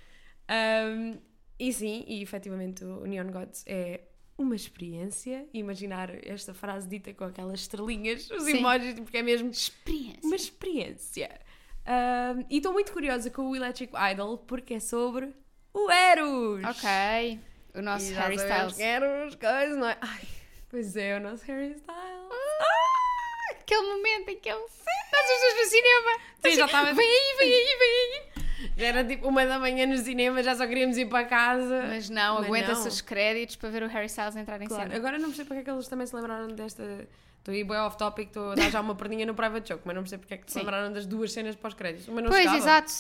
Ahm, 0.49 1.19
e 1.59 1.71
sim, 1.73 2.03
e 2.09 2.23
efetivamente 2.23 2.83
o 2.83 3.07
Neon 3.07 3.31
Gods 3.31 3.63
é 3.67 4.01
uma 4.43 4.57
experiência. 4.57 5.47
Imaginar 5.53 6.11
esta 6.27 6.53
frase 6.55 6.89
dita 6.89 7.13
com 7.15 7.25
aquelas 7.25 7.61
estrelinhas, 7.61 8.31
os 8.31 8.45
Sim. 8.45 8.59
emojis, 8.59 8.95
porque 9.01 9.19
é 9.19 9.23
mesmo 9.23 9.51
Experiência. 9.51 10.21
uma 10.25 10.37
experiência. 10.37 11.41
E 12.49 12.57
estou 12.59 12.73
muito 12.73 12.93
curiosa 12.93 13.31
com 13.31 13.51
o 13.51 13.57
Electric 13.57 13.93
Idol 14.13 14.39
porque 14.39 14.75
é 14.75 14.81
sobre 14.81 15.33
o 15.75 15.91
Eros. 15.91 16.63
Ok. 16.65 17.41
O 17.75 17.83
nosso 17.83 18.11
E 18.11 18.15
Harry 18.15 18.35
Styles. 18.37 18.75
que 18.77 18.83
Eros, 18.83 19.35
coisa, 19.37 19.77
não 19.77 19.89
é? 19.89 19.97
Ai, 20.01 20.23
pois 20.69 20.97
é, 20.97 21.17
o 21.17 21.21
nosso 21.21 21.45
Harry 21.47 21.73
Styles. 21.73 21.91
Aquele 23.61 23.83
momento 23.83 24.29
em 24.31 24.39
que 24.39 24.49
ele. 24.49 24.59
Nós 24.59 25.31
as 25.31 25.41
duas 25.41 25.65
no 25.65 25.71
cinema. 25.71 26.11
Sim, 26.43 26.51
já 26.57 26.67
estava- 26.67 26.93
Vem 26.93 27.07
aí, 27.07 27.37
vem 27.39 27.53
aí, 27.53 27.79
vem 27.79 27.89
aí. 27.91 28.30
Já 28.77 28.87
era 28.87 29.05
tipo 29.05 29.27
uma 29.29 29.45
da 29.47 29.59
manhã 29.59 29.87
no 29.87 29.97
cinema, 29.99 30.43
já 30.43 30.55
só 30.55 30.67
queríamos 30.67 30.97
ir 30.99 31.07
para 31.07 31.25
casa. 31.27 31.85
Mas 31.89 32.11
não, 32.11 32.39
aguenta-se 32.39 32.87
os 32.89 33.01
créditos 33.01 33.57
para 33.57 33.71
ver 33.71 33.83
o 33.83 33.89
Harry 33.89 34.07
Styles 34.07 34.37
entrar 34.37 34.61
em 34.61 34.67
Claro, 34.67 34.83
cena. 34.85 34.97
agora 34.97 35.19
não 35.19 35.29
percebo 35.29 35.49
porque 35.49 35.61
é 35.61 35.65
que 35.65 35.71
eles 35.71 35.89
também 35.89 36.07
se 36.07 36.15
lembraram 36.15 36.49
desta. 36.49 36.83
Estou 37.39 37.55
aí 37.55 37.65
bem 37.65 37.77
off 37.79 37.97
topic, 37.97 38.27
estou 38.29 38.53
a 38.53 38.55
dar 38.55 38.71
já 38.71 38.81
uma 38.83 38.95
perninha 38.95 39.25
no 39.25 39.35
private 39.35 39.67
joke, 39.71 39.81
mas 39.87 39.95
não 39.97 40.03
percebo 40.03 40.21
porque 40.21 40.35
é 40.35 40.37
que 40.37 40.47
se 40.47 40.53
Sim. 40.53 40.59
lembraram 40.59 40.93
das 40.93 41.07
duas 41.07 41.33
cenas 41.33 41.57
pós-créditos. 41.57 42.07
Uma 42.09 42.21
não 42.21 42.29
Pois, 42.29 42.41
chegava. 42.43 42.59
exato. 42.59 42.93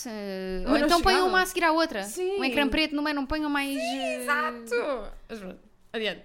Ou 0.66 0.78
não 0.78 0.86
então 0.86 1.02
ponham 1.02 1.28
uma 1.28 1.42
a 1.42 1.46
seguir 1.46 1.62
à 1.64 1.72
outra. 1.72 2.04
Sim. 2.04 2.38
Um 2.38 2.44
ecrã 2.44 2.66
preto 2.66 2.96
no 2.96 3.02
meio, 3.02 3.14
não 3.14 3.26
ponham 3.26 3.50
mais. 3.50 3.76
eh, 3.78 4.16
Exato! 4.22 5.10
Mas 5.28 5.38
pronto, 5.38 5.58
adiante. 5.92 6.22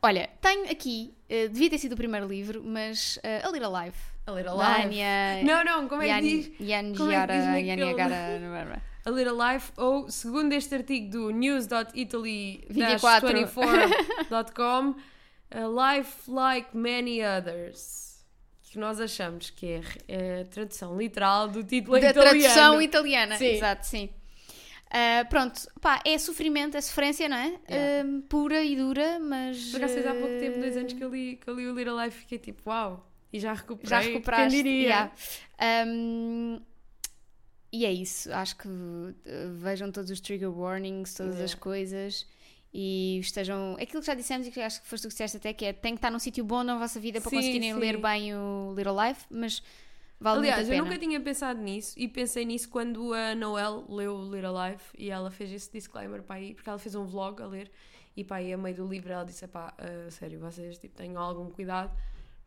Olha, 0.00 0.30
tenho 0.40 0.70
aqui, 0.70 1.14
eh, 1.28 1.48
devia 1.48 1.68
ter 1.68 1.76
sido 1.78 1.92
o 1.92 1.96
primeiro 1.96 2.26
livro, 2.26 2.62
mas 2.64 3.18
eh, 3.22 3.42
A 3.44 3.50
Little 3.50 3.72
Life. 3.84 4.13
A 4.26 4.32
Little 4.32 4.56
Da 4.56 4.78
Life. 4.78 4.94
Não, 5.44 5.64
não, 5.64 5.88
como 5.88 6.02
é 6.02 6.14
que 6.20 6.20
diz? 6.22 6.50
Yan 6.60 6.94
como 6.94 7.10
é 7.12 7.26
que 7.26 7.32
diz 7.32 7.44
Yagara- 7.78 8.82
A 9.06 9.10
Little 9.10 9.36
Life, 9.36 9.70
ou 9.76 10.10
segundo 10.10 10.52
este 10.54 10.74
artigo 10.74 11.10
do 11.10 11.26
24. 11.26 11.38
news.italy-24.com, 13.34 14.94
a 15.50 15.96
life 15.96 16.30
like 16.30 16.74
many 16.76 17.20
others. 17.22 18.24
Que 18.70 18.78
nós 18.78 19.00
achamos 19.00 19.50
que 19.50 19.66
é, 19.66 19.82
é 20.08 20.40
a 20.40 20.44
tradução 20.46 20.96
literal 20.98 21.46
do 21.48 21.62
título 21.62 22.00
da 22.00 22.10
italiano. 22.10 22.40
tradução 22.40 22.82
italiana. 22.82 23.36
Sim. 23.36 23.46
Exato, 23.56 23.86
sim. 23.86 24.08
Ah, 24.90 25.24
pronto, 25.28 25.60
pá, 25.80 26.00
é 26.04 26.16
sofrimento, 26.18 26.76
é 26.76 26.80
sofrência, 26.80 27.28
não 27.28 27.36
é? 27.36 27.54
Yeah. 27.68 28.08
Ah, 28.08 28.22
pura 28.28 28.62
e 28.64 28.74
dura, 28.74 29.18
mas. 29.20 29.70
Por 29.70 29.76
acaso, 29.84 29.98
há 29.98 30.14
pouco 30.14 30.38
tempo, 30.40 30.58
dois 30.60 30.76
eh, 30.76 30.80
anos 30.80 30.92
que 30.92 31.04
eu 31.04 31.08
li, 31.10 31.36
que 31.36 31.48
eu 31.50 31.54
li 31.54 31.66
o 31.68 31.74
Little 31.74 32.02
Life, 32.02 32.20
fiquei 32.20 32.38
tipo, 32.38 32.70
uau, 32.70 33.04
e 33.34 33.40
já 33.40 33.52
recuperei. 33.52 33.90
Já 33.90 33.98
recuperaste. 33.98 34.50
Quem 34.54 34.62
diria? 34.62 34.82
yeah. 34.88 35.12
Um, 35.88 36.60
e 37.72 37.84
é 37.84 37.92
isso. 37.92 38.32
Acho 38.32 38.56
que 38.56 38.68
uh, 38.68 39.14
vejam 39.58 39.90
todos 39.90 40.10
os 40.10 40.20
trigger 40.20 40.50
warnings, 40.56 41.14
todas 41.14 41.34
as 41.40 41.50
Yeah. 41.50 41.56
coisas 41.60 42.26
e 42.72 43.18
estejam. 43.20 43.76
Aquilo 43.80 44.00
que 44.00 44.06
já 44.06 44.14
dissemos 44.14 44.46
e 44.46 44.50
que 44.52 44.60
acho 44.60 44.80
que 44.80 44.86
foste 44.86 45.02
tu 45.02 45.08
que 45.08 45.14
disseste 45.14 45.36
até, 45.38 45.52
que 45.52 45.64
é 45.64 45.72
tem 45.72 45.94
que 45.94 45.98
estar 45.98 46.10
num 46.12 46.18
sítio 46.20 46.44
bom 46.44 46.62
na 46.62 46.78
vossa 46.78 47.00
vida 47.00 47.20
para 47.20 47.30
Sim, 47.30 47.36
conseguirem 47.36 47.72
sim. 47.74 47.78
ler 47.80 47.96
bem 48.00 48.32
o 48.34 48.72
Little 48.76 48.94
Life, 49.04 49.26
mas 49.30 49.60
vale 50.20 50.38
Aliás, 50.38 50.58
muito 50.60 50.70
a 50.70 50.76
eu 50.76 50.78
pena. 50.84 50.84
nunca 50.84 50.98
tinha 51.04 51.20
pensado 51.20 51.60
nisso 51.60 51.94
e 51.98 52.06
pensei 52.06 52.44
nisso 52.44 52.68
quando 52.68 53.12
a 53.12 53.34
Noel 53.34 53.84
leu 53.88 54.14
o 54.14 54.32
Little 54.32 54.54
Life 54.68 54.84
e 54.96 55.10
ela 55.10 55.30
fez 55.32 55.50
esse 55.52 55.72
disclaimer 55.72 56.22
para 56.22 56.36
aí, 56.36 56.54
porque 56.54 56.68
ela 56.70 56.78
fez 56.78 56.94
um 56.94 57.04
vlog 57.04 57.42
a 57.42 57.46
ler 57.46 57.68
e 58.16 58.22
para 58.22 58.36
aí 58.36 58.52
a 58.52 58.56
meio 58.56 58.76
do 58.76 58.86
livro 58.86 59.12
ela 59.12 59.24
disse: 59.24 59.46
pá, 59.48 59.74
a 59.76 60.10
sério, 60.12 60.38
vocês 60.38 60.78
tipo, 60.78 60.96
tenham 60.96 61.20
algum 61.20 61.50
cuidado, 61.50 61.92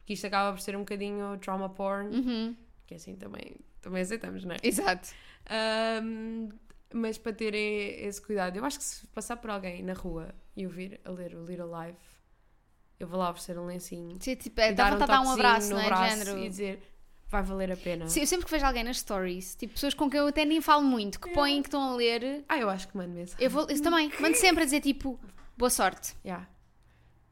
porque 0.07 0.13
isto 0.13 0.25
acaba 0.25 0.53
por 0.53 0.61
ser 0.61 0.73
um 0.77 0.79
bocadinho 0.79 1.37
trauma 1.39 1.67
porn, 1.67 2.15
Uhum, 2.15 2.55
que 2.85 2.95
assim 2.95 3.17
também, 3.17 3.57
também 3.81 4.01
aceitamos, 4.01 4.45
não 4.45 4.53
é? 4.55 4.57
Exato. 4.63 5.09
Ahm, 5.49 6.47
mas 6.93 7.17
para 7.17 7.33
terem 7.33 8.05
esse 8.05 8.21
cuidado, 8.21 8.55
eu 8.55 8.63
acho 8.63 8.77
que 8.77 8.85
se 8.85 9.05
passar 9.07 9.35
por 9.35 9.49
alguém 9.49 9.83
na 9.83 9.91
rua 9.91 10.33
e 10.55 10.65
ouvir 10.65 11.01
a 11.03 11.11
ler 11.11 11.35
o 11.35 11.43
Little 11.43 11.67
Life, 11.67 11.99
eu 12.97 13.05
vou 13.05 13.19
lá 13.19 13.31
oferecer 13.31 13.59
um 13.59 13.65
lencinho. 13.65 14.17
Sim, 14.21 14.35
tipo, 14.37 14.61
é, 14.61 14.71
dá 14.71 14.85
dar 14.85 14.91
vontade 14.97 15.11
de 15.11 15.17
dar 15.17 15.21
um 15.29 15.29
abraço, 15.33 15.69
no 15.71 15.75
não 15.75 15.81
é? 15.81 15.85
Braço 15.87 16.17
género. 16.17 16.37
E 16.39 16.47
dizer: 16.47 16.81
vai 17.27 17.43
valer 17.43 17.73
a 17.73 17.75
pena. 17.75 18.07
Sim, 18.07 18.21
eu 18.21 18.27
sempre 18.27 18.45
que 18.45 18.51
vejo 18.51 18.65
alguém 18.65 18.85
nas 18.85 18.99
stories, 18.99 19.55
tipo 19.55 19.73
pessoas 19.73 19.93
com 19.93 20.09
quem 20.09 20.21
eu 20.21 20.27
até 20.27 20.45
nem 20.45 20.61
falo 20.61 20.83
muito, 20.85 21.19
que 21.19 21.29
põem 21.33 21.61
que 21.61 21.67
estão 21.67 21.81
a 21.83 21.95
ler, 21.97 22.45
Ah, 22.47 22.57
eu 22.57 22.69
acho 22.69 22.87
que 22.87 22.95
mando 22.95 23.13
mensagem. 23.13 23.43
eu 23.43 23.49
vou, 23.51 23.67
eu 23.69 23.81
também, 23.81 24.09
mando 24.21 24.37
sempre 24.37 24.61
a 24.61 24.65
dizer 24.65 24.79
tipo, 24.79 25.19
boa 25.57 25.69
sorte, 25.69 26.15
Yeah. 26.23 26.47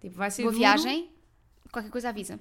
Tipo, 0.02 0.18
vai 0.18 0.30
ser 0.30 0.42
boa 0.42 0.52
duro. 0.52 0.60
viagem, 0.60 1.10
qualquer 1.72 1.90
coisa 1.90 2.10
avisa. 2.10 2.38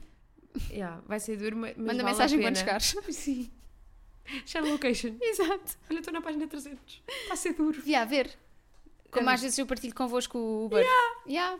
Yeah, 0.70 1.02
vai 1.06 1.20
ser 1.20 1.36
duro, 1.36 1.56
mas 1.56 1.76
Manda 1.76 1.94
vale 1.94 2.04
mensagem 2.04 2.38
a 2.38 2.42
quando 2.42 2.56
chegares. 2.56 2.96
Sim. 3.10 3.50
Share 4.46 4.70
location. 4.70 5.16
Exato. 5.20 5.76
Olha, 5.90 5.98
estou 5.98 6.14
na 6.14 6.22
página 6.22 6.46
300. 6.46 7.02
Está 7.06 7.34
a 7.34 7.36
ser 7.36 7.52
duro. 7.54 7.80
Via, 7.82 8.04
ver. 8.04 8.30
Como 9.10 9.28
às 9.30 9.40
vezes 9.40 9.58
eu 9.58 9.66
partilho 9.66 9.94
convosco 9.94 10.38
o 10.38 10.66
Uber. 10.66 10.84
Yeah. 11.26 11.58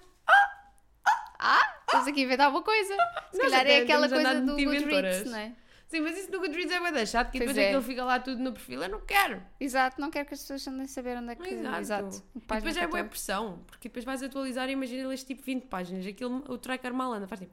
Ah, 1.39 1.77
estamos 1.87 2.09
aqui 2.09 2.21
a 2.21 2.25
inventar 2.25 2.51
uma 2.51 2.63
coisa. 2.63 2.97
Se 3.31 3.39
Nós 3.39 3.51
calhar 3.51 3.67
é 3.67 3.79
aquela 3.81 4.09
coisa 4.09 4.41
do. 4.41 4.57
Goodreads, 4.57 5.31
não 5.31 5.39
é? 5.39 5.53
Sim, 5.87 6.01
mas 6.01 6.19
isso 6.19 6.33
no 6.33 6.41
Goodreads 6.41 6.73
é 6.73 6.93
bem 6.93 7.07
chato, 7.07 7.31
que 7.31 7.39
Pois 7.39 7.51
depois 7.51 7.59
é. 7.59 7.69
aquilo 7.69 7.83
fica 7.83 8.05
lá 8.05 8.19
tudo 8.19 8.43
no 8.43 8.53
perfil. 8.53 8.83
Eu 8.83 8.89
não 8.89 9.01
quero. 9.03 9.43
Exato, 9.61 10.01
não 10.01 10.11
quero 10.11 10.27
que 10.27 10.35
as 10.35 10.41
pessoas 10.41 10.67
andem 10.67 10.87
a 10.87 10.89
saber 10.89 11.19
onde 11.19 11.33
é 11.33 11.35
que... 11.37 11.49
Exato. 11.49 11.79
Exato. 11.81 12.23
E 12.35 12.41
depois 12.41 12.77
é 12.77 12.87
boa 12.87 13.05
pressão, 13.05 13.63
porque 13.67 13.89
depois 13.89 14.05
vais 14.05 14.23
atualizar 14.23 14.69
e 14.69 14.73
imagina 14.73 15.07
lês 15.07 15.23
tipo 15.23 15.43
20 15.43 15.67
páginas. 15.67 16.07
Aquilo, 16.07 16.43
o 16.49 16.59
tracker 16.59 16.93
mal 16.95 17.13
anda, 17.13 17.29
faz 17.29 17.43
tipo. 17.43 17.53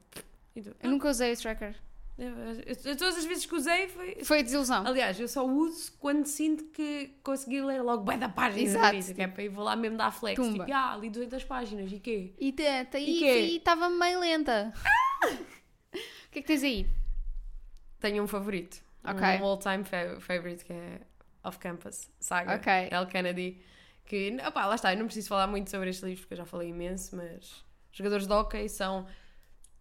Tu, 0.54 0.74
Eu 0.82 0.90
nunca 0.90 1.08
usei 1.08 1.32
o 1.32 1.36
tracker. 1.36 1.74
eu- 2.18 2.96
todas 2.96 3.16
as 3.16 3.24
vezes 3.24 3.46
que 3.46 3.54
usei 3.54 3.88
foi. 3.88 4.22
Foi 4.24 4.42
desilusão. 4.42 4.86
Aliás, 4.86 5.18
eu 5.18 5.26
só 5.28 5.46
uso 5.46 5.92
quando 5.98 6.26
sinto 6.26 6.64
que 6.64 7.16
consegui 7.22 7.60
ler 7.62 7.80
logo 7.82 8.04
bem 8.04 8.18
da 8.18 8.28
página. 8.28 8.62
Exato. 8.62 9.14
Que 9.14 9.22
é 9.22 9.48
vou 9.48 9.64
lá 9.64 9.74
mesmo 9.76 9.96
dar 9.96 10.10
flex. 10.12 10.36
Tumba. 10.36 10.64
Tipo, 10.64 10.76
ah, 10.76 10.96
li 10.96 11.08
200 11.10 11.44
páginas 11.44 11.90
e 11.90 11.98
quê? 11.98 12.34
E 12.38 12.52
tenta, 12.52 12.98
E 12.98 13.56
estava 13.56 13.88
meio 13.88 14.20
lenta. 14.20 14.72
O 15.24 16.30
que 16.32 16.38
é 16.38 16.42
que 16.42 16.46
tens 16.48 16.62
aí? 16.62 16.86
Tenho 18.00 18.22
um 18.22 18.26
favorito. 18.26 18.82
Ok. 19.04 19.20
Um 19.40 19.44
all-time 19.44 19.84
fa- 19.84 20.20
favorite 20.20 20.64
que 20.64 20.72
é 20.72 21.00
Off 21.44 21.58
Campus, 21.58 22.08
Saga, 22.20 22.54
Ok. 22.54 22.72
L. 22.90 23.06
Kennedy. 23.06 23.60
Que, 24.04 24.36
opá, 24.46 24.66
lá 24.66 24.74
está, 24.74 24.92
eu 24.92 24.98
não 24.98 25.06
preciso 25.06 25.28
falar 25.28 25.46
muito 25.46 25.70
sobre 25.70 25.90
este 25.90 26.04
livro 26.04 26.20
porque 26.22 26.34
eu 26.34 26.38
já 26.38 26.44
falei 26.44 26.68
imenso, 26.68 27.16
mas 27.16 27.64
jogadores 27.92 28.26
de 28.26 28.32
hockey 28.32 28.68
são 28.68 29.06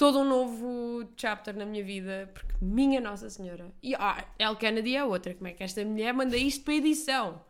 todo 0.01 0.17
um 0.17 0.23
novo 0.23 1.07
chapter 1.15 1.55
na 1.55 1.63
minha 1.63 1.83
vida, 1.83 2.27
porque 2.33 2.55
minha 2.59 2.99
Nossa 2.99 3.29
Senhora. 3.29 3.71
E 3.83 3.93
ah, 3.93 4.25
El 4.39 4.55
Kennedy 4.55 4.95
é 4.95 5.05
outra. 5.05 5.35
Como 5.35 5.47
é 5.47 5.53
que 5.53 5.61
esta 5.63 5.85
mulher 5.85 6.11
manda 6.11 6.35
isto 6.35 6.65
para 6.65 6.73
edição? 6.73 7.45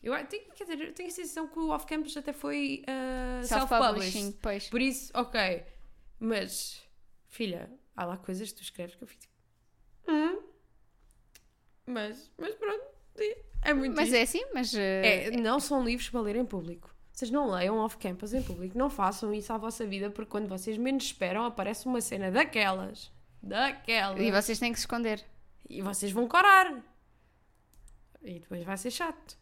Eu 0.00 0.14
tenho, 0.26 0.44
quer 0.54 0.62
dizer, 0.62 0.80
eu 0.80 0.92
tenho 0.92 1.08
a 1.08 1.12
sensação 1.12 1.48
que 1.48 1.58
o 1.58 1.70
Off-Campus 1.70 2.16
até 2.16 2.32
foi 2.32 2.84
uh, 2.86 3.44
Self-publishing, 3.44 4.10
self-published. 4.10 4.38
pois. 4.40 4.68
Por 4.68 4.80
isso, 4.80 5.10
ok. 5.16 5.64
Mas, 6.20 6.80
filha, 7.26 7.68
há 7.96 8.04
lá 8.04 8.18
coisas 8.18 8.52
que 8.52 8.58
tu 8.58 8.62
escreves 8.62 8.94
que 8.94 9.02
eu 9.02 9.08
fico 9.08 9.22
tipo. 9.22 9.34
Hum? 10.06 10.42
Mas, 11.88 12.30
mas 12.38 12.54
pronto. 12.54 12.84
É 13.62 13.74
muito 13.74 13.96
Mas 13.96 14.10
isto. 14.10 14.16
é 14.16 14.22
assim, 14.22 14.44
mas. 14.54 14.72
eh, 14.76 15.24
É, 15.26 15.30
não 15.32 15.58
são 15.58 15.84
livros 15.84 16.08
para 16.08 16.20
ler 16.20 16.36
em 16.36 16.46
público. 16.46 16.93
Vocês 17.14 17.30
não 17.30 17.48
leiam 17.48 17.78
off-campus 17.78 18.34
em 18.34 18.42
público. 18.42 18.76
Não 18.76 18.90
façam 18.90 19.32
isso 19.32 19.52
à 19.52 19.56
vossa 19.56 19.86
vida, 19.86 20.10
porque 20.10 20.32
quando 20.32 20.48
vocês 20.48 20.76
menos 20.76 21.04
esperam, 21.04 21.44
aparece 21.44 21.86
uma 21.86 22.00
cena 22.00 22.28
daquelas. 22.28 23.12
Daquelas. 23.40 24.20
E 24.20 24.32
vocês 24.32 24.58
têm 24.58 24.72
que 24.72 24.78
se 24.80 24.82
esconder. 24.82 25.24
E 25.70 25.80
vocês 25.80 26.10
vão 26.10 26.26
corar. 26.26 26.74
E 28.20 28.40
depois 28.40 28.64
vai 28.64 28.76
ser 28.76 28.90
chato. 28.90 29.38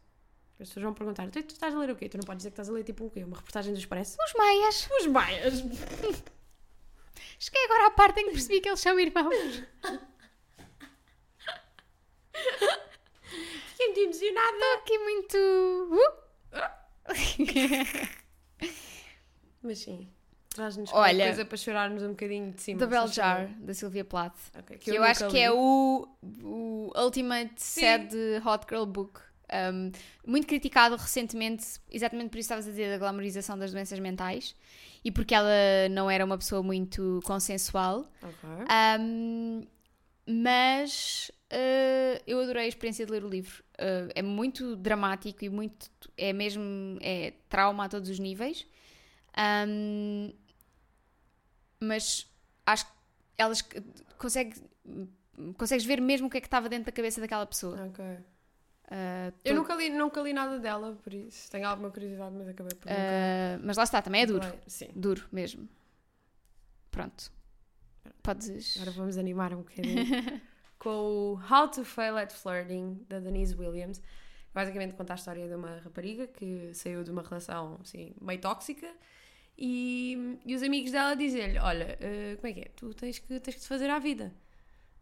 As 0.60 0.68
pessoas 0.68 0.84
vão 0.84 0.92
perguntar: 0.92 1.30
tu, 1.30 1.42
tu 1.42 1.54
estás 1.54 1.74
a 1.74 1.78
ler 1.78 1.90
o 1.90 1.96
quê? 1.96 2.10
Tu 2.10 2.18
não 2.18 2.24
podes 2.24 2.40
dizer 2.40 2.50
que 2.50 2.60
estás 2.60 2.68
a 2.68 2.72
ler 2.72 2.84
tipo 2.84 3.06
um 3.06 3.08
quê? 3.08 3.24
Uma 3.24 3.38
reportagem 3.38 3.72
do 3.72 3.78
Expresso? 3.78 4.18
Os 4.22 4.34
maias. 4.34 4.88
Os 5.00 5.06
maias. 5.06 5.54
Cheguei 7.38 7.64
agora 7.64 7.86
à 7.86 7.90
parte 7.92 8.20
em 8.20 8.26
que 8.26 8.32
percebi 8.32 8.60
que 8.60 8.68
eles 8.68 8.80
são 8.80 9.00
irmãos. 9.00 9.62
Fiquei 13.68 13.86
muito 13.86 14.00
emocionada. 14.00 14.56
Estou 14.56 14.72
aqui 14.74 14.98
muito. 14.98 15.38
Uh! 16.52 16.81
Mas 19.62 19.78
sim, 19.78 20.08
traz-nos 20.50 20.90
Olha, 20.92 21.26
coisa 21.26 21.44
para 21.44 21.56
chorarmos 21.56 22.02
um 22.02 22.10
bocadinho 22.10 22.52
de 22.52 22.60
cima. 22.60 22.78
The 22.80 22.86
Bell 22.86 23.06
Jar, 23.08 23.48
da 23.60 23.74
Sylvia 23.74 24.04
Plath. 24.04 24.36
Ok, 24.58 24.78
Que, 24.78 24.90
eu, 24.90 25.02
acho 25.02 25.24
nunca 25.24 25.32
que 25.32 25.40
é 25.40 25.48
li. 25.48 25.54
o, 25.56 26.08
o 26.42 26.92
Ultimate 26.96 27.54
Sad 27.56 28.14
Hot 28.44 28.66
Girl 28.68 28.84
Book. 28.84 29.20
Um, 29.52 29.92
muito 30.26 30.46
criticado 30.46 30.96
recentemente, 30.96 31.78
exatamente 31.90 32.30
por 32.30 32.38
isso 32.38 32.46
estavas 32.46 32.66
a 32.66 32.70
dizer 32.70 32.88
da 32.88 32.96
glamorização 32.96 33.58
das 33.58 33.70
doenças 33.70 33.98
mentais 33.98 34.56
e 35.04 35.12
porque 35.12 35.34
ela 35.34 35.50
não 35.90 36.10
era 36.10 36.24
uma 36.24 36.38
pessoa 36.38 36.62
muito 36.62 37.20
consensual. 37.24 38.06
Ok. 38.22 38.48
Um, 38.98 39.66
mas 40.26 41.30
uh, 41.52 42.22
eu 42.26 42.40
adorei 42.40 42.64
a 42.64 42.68
experiência 42.68 43.04
de 43.04 43.12
ler 43.12 43.24
o 43.24 43.28
livro. 43.28 43.62
Uh, 43.74 44.10
é 44.14 44.22
muito 44.22 44.74
dramático 44.76 45.44
e 45.44 45.48
muito. 45.48 45.90
É 46.16 46.32
mesmo. 46.32 46.98
É 47.00 47.34
trauma 47.48 47.84
a 47.84 47.88
todos 47.88 48.08
os 48.08 48.18
níveis. 48.18 48.66
Um, 49.68 50.32
mas 51.80 52.30
acho 52.66 52.86
que 52.86 52.92
elas 53.38 53.62
consegue, 54.18 54.60
consegues 55.56 55.84
ver 55.84 56.00
mesmo 56.00 56.26
o 56.26 56.30
que 56.30 56.38
é 56.38 56.40
que 56.40 56.46
estava 56.46 56.68
dentro 56.68 56.86
da 56.86 56.92
cabeça 56.92 57.20
daquela 57.20 57.46
pessoa. 57.46 57.86
Ok. 57.86 58.04
Uh, 58.04 59.32
Eu 59.44 59.54
nunca 59.54 59.74
li, 59.74 59.88
nunca 59.88 60.20
li 60.20 60.32
nada 60.32 60.58
dela, 60.58 60.98
por 61.02 61.14
isso 61.14 61.50
tenho 61.50 61.66
alguma 61.66 61.90
curiosidade, 61.90 62.34
mas 62.36 62.46
acabei 62.48 62.76
por 62.76 62.90
nunca. 62.90 63.60
mas 63.64 63.76
lá 63.76 63.84
está, 63.84 64.02
também 64.02 64.22
é 64.22 64.26
duro. 64.26 64.46
Sim. 64.66 64.90
Duro 64.94 65.26
mesmo. 65.32 65.66
Pronto. 66.90 67.32
Podes. 68.22 68.76
Agora 68.76 68.90
vamos 68.90 69.16
animar 69.16 69.54
um 69.54 69.58
bocadinho 69.58 70.04
com 70.82 71.38
o 71.38 71.40
How 71.48 71.68
to 71.68 71.84
Fail 71.84 72.16
at 72.18 72.32
Flirting, 72.32 73.06
da 73.08 73.20
Denise 73.20 73.54
Williams. 73.54 74.02
Basicamente 74.52 74.94
conta 74.94 75.12
a 75.12 75.16
história 75.16 75.46
de 75.46 75.54
uma 75.54 75.78
rapariga 75.78 76.26
que 76.26 76.74
saiu 76.74 77.04
de 77.04 77.10
uma 77.12 77.22
relação 77.22 77.78
assim, 77.80 78.12
meio 78.20 78.40
tóxica 78.40 78.88
e, 79.56 80.38
e 80.44 80.54
os 80.56 80.62
amigos 80.62 80.90
dela 80.90 81.14
dizem-lhe: 81.14 81.56
Olha, 81.58 81.96
eh, 82.00 82.36
como 82.40 82.48
é 82.48 82.52
que 82.52 82.60
é? 82.60 82.70
Tu 82.74 82.92
tens 82.94 83.20
que, 83.20 83.38
tens 83.38 83.54
que 83.54 83.60
te 83.60 83.68
fazer 83.68 83.88
à 83.90 84.00
vida. 84.00 84.34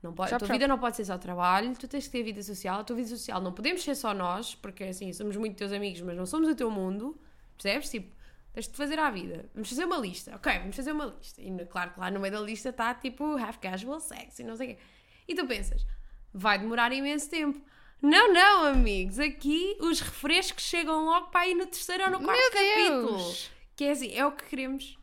Não 0.03 0.13
pode, 0.13 0.29
a 0.29 0.31
Chop, 0.33 0.41
tua 0.41 0.49
chop. 0.49 0.59
vida 0.59 0.69
não 0.69 0.79
pode 0.79 0.97
ser 0.97 1.05
só 1.07 1.17
trabalho, 1.17 1.75
tu 1.75 1.89
tens 1.89 2.05
que 2.07 2.13
ter 2.13 2.23
vida 2.23 2.43
social. 2.43 2.81
A 2.81 2.85
tua 2.85 2.97
vida 2.97 3.09
social 3.09 3.41
não 3.41 3.53
podemos 3.53 3.83
ser 3.83 3.95
só 3.95 4.13
nós, 4.13 4.55
porque 4.55 4.85
assim, 4.85 5.13
somos 5.15 5.37
muito 5.37 5.57
teus 5.57 5.73
amigos, 5.73 6.03
mas 6.03 6.15
não 6.15 6.27
somos 6.27 6.49
o 6.49 6.55
teu 6.55 6.71
mundo, 6.71 7.19
percebes? 7.57 7.91
Tipo, 7.91 8.15
tens 8.53 8.69
de 8.69 8.77
fazer 8.77 8.99
à 8.99 9.11
vida. 9.11 9.49
Vamos 9.55 9.69
fazer 9.71 9.85
uma 9.87 9.97
lista, 9.97 10.37
ok, 10.37 10.59
vamos 10.59 10.77
fazer 10.77 10.93
uma 10.93 11.07
lista. 11.07 11.41
E 11.41 11.67
claro 11.67 11.93
que 11.93 12.01
lá 12.01 12.11
no 12.11 12.21
meio 12.21 12.33
da 12.35 12.41
lista 12.41 12.69
está 12.69 12.95
tipo 12.95 13.37
half 13.39 13.59
casual 13.59 13.99
sex 13.99 14.39
e 14.39 14.45
não 14.45 14.57
sei 14.57 14.73
o 14.73 14.77
quê. 14.77 14.83
E 15.31 15.35
tu 15.37 15.47
pensas, 15.47 15.87
vai 16.35 16.59
demorar 16.59 16.93
imenso 16.93 17.31
tempo. 17.31 17.61
Não, 18.03 18.33
não, 18.33 18.65
amigos, 18.65 19.21
aqui 19.21 19.77
os 19.79 20.01
refrescos 20.01 20.65
chegam 20.65 21.05
logo 21.05 21.29
para 21.29 21.47
ir 21.47 21.55
no 21.55 21.67
terceiro 21.67 22.03
ou 22.05 22.11
no 22.11 22.21
quarto 22.21 22.41
Meu 22.41 22.51
capítulo. 22.51 23.17
Deus! 23.17 23.51
Que 23.77 23.85
é 23.85 23.91
assim, 23.93 24.13
é 24.13 24.27
o 24.27 24.33
que 24.33 24.45
queremos. 24.47 24.99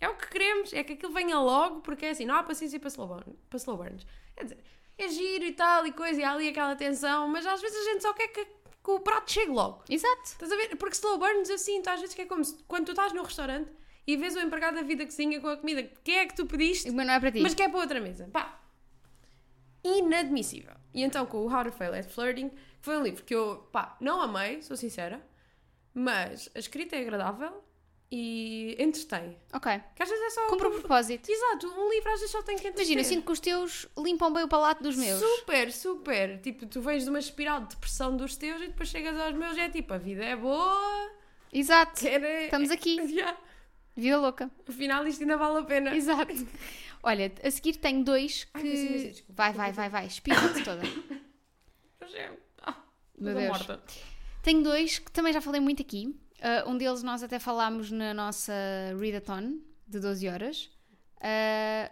É 0.00 0.08
o 0.08 0.14
que 0.14 0.28
queremos, 0.28 0.72
é 0.72 0.82
que 0.82 0.94
aquilo 0.94 1.12
venha 1.12 1.38
logo, 1.38 1.80
porque 1.82 2.06
é 2.06 2.10
assim, 2.10 2.24
não 2.24 2.36
há 2.36 2.42
paciência 2.42 2.80
para 2.80 2.88
slow, 2.88 3.06
burn, 3.06 3.36
para 3.50 3.58
slow 3.58 3.76
burns. 3.76 4.06
Quer 4.34 4.44
dizer, 4.44 4.58
é 4.96 5.08
giro 5.08 5.44
e 5.44 5.52
tal 5.52 5.86
e 5.86 5.92
coisa, 5.92 6.18
e 6.18 6.24
há 6.24 6.32
ali 6.32 6.48
aquela 6.48 6.74
tensão, 6.74 7.28
mas 7.28 7.44
às 7.44 7.60
vezes 7.60 7.76
a 7.86 7.90
gente 7.92 8.00
só 8.02 8.14
quer 8.14 8.28
que, 8.28 8.44
que 8.46 8.90
o 8.90 9.00
prato 9.00 9.30
chegue 9.30 9.50
logo. 9.52 9.84
Exato. 9.90 10.22
Estás 10.24 10.50
a 10.50 10.56
ver? 10.56 10.74
Porque 10.76 10.94
slow 10.96 11.18
burns 11.18 11.50
eu 11.50 11.58
sinto 11.58 11.88
às 11.88 12.00
vezes 12.00 12.14
que 12.14 12.22
é 12.22 12.26
como 12.26 12.42
se, 12.42 12.56
quando 12.66 12.86
tu 12.86 12.92
estás 12.92 13.12
no 13.12 13.22
restaurante 13.22 13.70
e 14.06 14.16
vês 14.16 14.34
o 14.36 14.40
empregado 14.40 14.76
da 14.76 14.82
vida 14.82 15.04
que 15.04 15.10
cozinha 15.10 15.38
com 15.38 15.48
a 15.48 15.56
comida 15.58 15.82
que 15.82 16.12
é 16.12 16.24
que 16.26 16.34
tu 16.34 16.46
pediste, 16.46 16.90
Mas 16.90 17.06
não 17.06 17.12
é 17.12 17.20
para 17.20 17.30
ti. 17.32 17.40
mas 17.40 17.52
que 17.54 17.62
é 17.62 17.68
para 17.68 17.80
outra 17.80 18.00
mesa. 18.00 18.30
Pá, 18.32 18.58
inadmissível. 19.84 20.74
E 20.92 21.02
então 21.02 21.26
com 21.26 21.38
o 21.38 21.52
How 21.52 21.64
to 21.64 21.72
Fail 21.72 21.94
at 21.94 22.06
Flirting, 22.06 22.48
que 22.48 22.56
foi 22.80 22.98
um 22.98 23.02
livro 23.02 23.24
que 23.24 23.34
eu, 23.34 23.68
pá, 23.72 23.96
não 24.00 24.20
amei, 24.20 24.62
sou 24.62 24.76
sincera, 24.76 25.24
mas 25.94 26.48
a 26.54 26.58
escrita 26.58 26.96
é 26.96 27.00
agradável 27.00 27.62
e 28.10 28.76
entretém. 28.78 29.36
Ok. 29.52 29.80
Que 29.94 30.02
às 30.02 30.08
vezes 30.08 30.24
é 30.24 30.30
só... 30.30 30.48
Cumpre 30.48 30.66
o 30.66 30.72
propósito. 30.72 31.30
Exato, 31.30 31.68
um 31.68 31.90
livro 31.90 32.10
às 32.10 32.20
vezes 32.20 32.30
só 32.30 32.42
tem 32.42 32.56
que 32.56 32.62
entreter. 32.62 32.82
Imagina, 32.82 33.00
eu 33.00 33.04
sinto 33.04 33.24
que 33.24 33.32
os 33.32 33.40
teus 33.40 33.86
limpam 33.96 34.32
bem 34.32 34.42
o 34.42 34.48
palato 34.48 34.82
dos 34.82 34.96
meus. 34.96 35.20
Super, 35.20 35.70
super. 35.70 36.40
Tipo, 36.40 36.66
tu 36.66 36.80
vens 36.80 37.04
de 37.04 37.10
uma 37.10 37.20
espiral 37.20 37.60
de 37.60 37.68
depressão 37.68 38.16
dos 38.16 38.36
teus 38.36 38.60
e 38.62 38.68
depois 38.68 38.88
chegas 38.88 39.18
aos 39.18 39.34
meus 39.34 39.56
e 39.56 39.60
é 39.60 39.68
tipo, 39.68 39.94
a 39.94 39.98
vida 39.98 40.24
é 40.24 40.34
boa, 40.34 41.10
Exato. 41.52 42.00
quero... 42.00 42.26
Estamos 42.26 42.70
aqui. 42.70 42.98
Yeah. 43.10 43.36
Vida 43.96 44.18
louca. 44.18 44.50
Afinal 44.68 45.06
isto 45.06 45.22
ainda 45.22 45.36
vale 45.36 45.58
a 45.58 45.62
pena. 45.62 45.94
Exato. 45.94 46.32
Olha, 47.02 47.32
a 47.42 47.50
seguir 47.50 47.76
tenho 47.76 48.04
dois 48.04 48.44
que. 48.44 48.50
Ai, 48.54 48.62
mas 48.64 48.78
sim, 48.78 48.88
mas 48.90 49.00
sim, 49.02 49.08
desculpa. 49.08 49.42
vai, 49.42 49.52
vai, 49.52 49.72
vai, 49.72 49.88
vai. 49.88 50.06
Espírito 50.06 50.62
toda. 50.64 50.82
Ah, 52.62 52.74
Meu 53.18 53.34
Deus. 53.34 53.48
morta. 53.48 53.80
Tenho 54.42 54.62
dois 54.62 54.98
que 54.98 55.10
também 55.12 55.32
já 55.32 55.40
falei 55.40 55.60
muito 55.60 55.82
aqui. 55.82 56.14
Uh, 56.40 56.70
um 56.70 56.76
deles 56.78 57.02
nós 57.02 57.22
até 57.22 57.38
falámos 57.38 57.90
na 57.90 58.14
nossa 58.14 58.52
readathon 58.98 59.58
de 59.86 60.00
12 60.00 60.28
horas. 60.28 60.70
Uh, 61.18 61.90